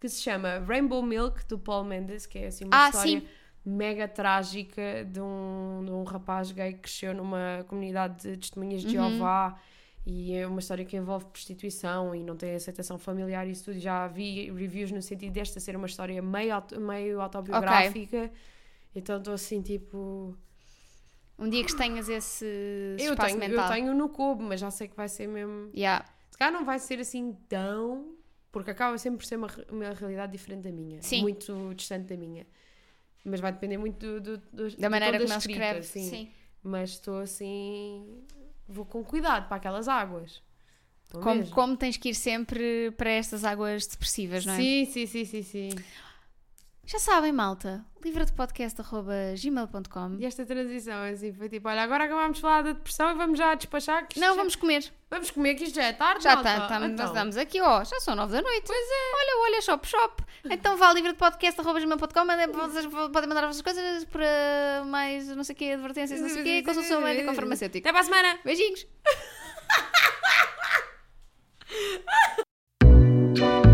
que 0.00 0.08
se 0.08 0.20
chama 0.22 0.58
Rainbow 0.66 1.02
Milk, 1.02 1.46
do 1.46 1.58
Paul 1.58 1.84
Mendes, 1.84 2.26
que 2.26 2.38
é 2.38 2.46
assim 2.48 2.64
uma 2.64 2.86
Ah, 2.86 2.88
história 2.90 3.20
sim. 3.20 3.26
mega 3.64 4.06
trágica 4.06 5.04
de 5.10 5.20
um, 5.20 5.82
de 5.84 5.90
um 5.90 6.04
rapaz 6.04 6.52
gay 6.52 6.74
que 6.74 6.80
cresceu 6.80 7.14
numa 7.14 7.64
comunidade 7.68 8.22
de 8.30 8.36
testemunhas 8.36 8.82
de 8.82 8.96
Uhum. 8.98 9.10
Jeová 9.10 9.58
e 10.06 10.34
é 10.34 10.46
uma 10.46 10.60
história 10.60 10.84
que 10.84 10.96
envolve 10.96 11.24
prostituição 11.26 12.14
e 12.14 12.22
não 12.22 12.36
tem 12.36 12.54
aceitação 12.54 12.96
familiar 12.98 13.46
e 13.46 13.50
isso 13.50 13.64
tudo. 13.64 13.78
Já 13.80 14.06
vi 14.06 14.50
reviews 14.52 14.92
no 14.92 15.02
sentido 15.02 15.32
desta 15.32 15.58
ser 15.58 15.74
uma 15.76 15.86
história 15.86 16.20
meio, 16.22 16.54
auto- 16.54 16.80
meio 16.80 17.20
autobiográfica. 17.20 18.30
Então 18.94 19.18
estou 19.18 19.34
assim, 19.34 19.60
tipo... 19.62 20.36
Um 21.38 21.50
dia 21.50 21.62
que 21.64 21.76
tenhas 21.76 22.08
esse 22.08 22.46
Eu 22.98 23.10
espaço 23.12 23.36
tenho, 23.36 23.38
mental. 23.50 23.66
eu 23.66 23.72
tenho 23.74 23.94
no 23.94 24.08
cubo, 24.08 24.42
mas 24.42 24.58
já 24.60 24.70
sei 24.70 24.88
que 24.88 24.96
vai 24.96 25.08
ser 25.08 25.26
mesmo... 25.26 25.70
Yeah. 25.76 26.04
Se 26.30 26.38
calhar 26.38 26.52
não 26.52 26.64
vai 26.64 26.78
ser 26.78 26.98
assim 27.00 27.36
tão... 27.48 28.15
Porque 28.56 28.70
acaba 28.70 28.96
sempre 28.96 29.18
por 29.18 29.26
ser 29.26 29.36
uma, 29.36 29.48
uma 29.68 29.92
realidade 29.92 30.32
diferente 30.32 30.62
da 30.62 30.72
minha. 30.72 31.02
Sim. 31.02 31.20
Muito 31.20 31.74
distante 31.74 32.06
da 32.06 32.16
minha. 32.16 32.46
Mas 33.22 33.38
vai 33.38 33.52
depender 33.52 33.76
muito 33.76 34.18
do, 34.18 34.38
do, 34.38 34.68
do 34.70 34.76
Da 34.78 34.88
maneira 34.88 35.18
como 35.18 35.30
escrita, 35.30 35.60
escreve. 35.60 35.82
sim. 35.82 36.08
Sim. 36.08 36.30
Mas 36.62 36.92
estou 36.92 37.18
assim. 37.18 38.24
Vou 38.66 38.86
com 38.86 39.04
cuidado 39.04 39.46
para 39.46 39.58
aquelas 39.58 39.88
águas. 39.88 40.42
Como, 41.12 41.46
como 41.50 41.76
tens 41.76 41.98
que 41.98 42.08
ir 42.08 42.14
sempre 42.14 42.92
para 42.92 43.10
estas 43.10 43.44
águas 43.44 43.86
depressivas, 43.86 44.46
não 44.46 44.54
é? 44.54 44.56
Sim, 44.56 44.86
sim, 44.86 45.04
sim, 45.04 45.24
sim, 45.26 45.42
sim. 45.42 45.68
Já 46.88 47.00
sabem, 47.00 47.32
malta, 47.32 47.84
livradepodcast.gmail.com 48.04 50.16
E 50.20 50.24
esta 50.24 50.46
transição 50.46 51.02
é 51.02 51.10
assim 51.10 51.32
foi 51.32 51.48
tipo: 51.48 51.68
olha, 51.68 51.82
agora 51.82 52.04
acabámos 52.04 52.36
de 52.36 52.42
falar 52.42 52.62
da 52.62 52.70
depressão 52.72 53.10
e 53.10 53.14
vamos 53.14 53.36
já 53.36 53.54
despachar. 53.56 54.06
Que 54.06 54.14
isto 54.14 54.20
Não, 54.24 54.34
já- 54.34 54.40
vamos 54.40 54.54
comer. 54.54 54.92
Vamos 55.10 55.30
comer, 55.32 55.56
que 55.56 55.64
isto 55.64 55.74
já 55.74 55.82
é 55.82 55.92
tarde. 55.92 56.22
Já 56.22 56.34
malta. 56.36 56.54
tá, 56.60 56.68
tá, 56.68 56.78
nós 56.78 56.92
Então, 56.92 57.06
estamos 57.06 57.36
aqui, 57.36 57.60
ó, 57.60 57.82
já 57.82 57.98
são 57.98 58.14
nove 58.14 58.32
da 58.34 58.40
noite. 58.42 58.62
Pois 58.66 58.78
é. 58.78 59.14
Olha, 59.16 59.42
olha, 59.52 59.60
shop, 59.62 59.84
shop. 59.86 60.22
Então 60.48 60.76
vá 60.76 60.90
a 60.90 60.94
livre 60.94 61.10
de 61.12 61.18
podcast, 61.18 61.60
arroba 61.60 61.80
gmail.com, 61.80 62.06
podem 63.12 63.28
mandar 63.28 63.42
as 63.48 63.56
vossas 63.56 63.62
coisas 63.62 64.04
para 64.04 64.24
eh, 64.24 64.82
mais, 64.86 65.26
não 65.34 65.42
sei 65.42 65.54
o 65.54 65.58
quê, 65.58 65.72
advertências, 65.72 66.20
não 66.20 66.28
sei 66.28 66.40
o 66.40 66.44
quê, 66.44 66.62
consulção 66.62 67.00
médica 67.00 67.30
ou 67.30 67.34
farmacêutico. 67.34 67.88
Até 67.88 67.92
para 67.92 68.00
a 68.00 68.04
semana. 68.04 68.38
Beijinhos. 68.44 68.86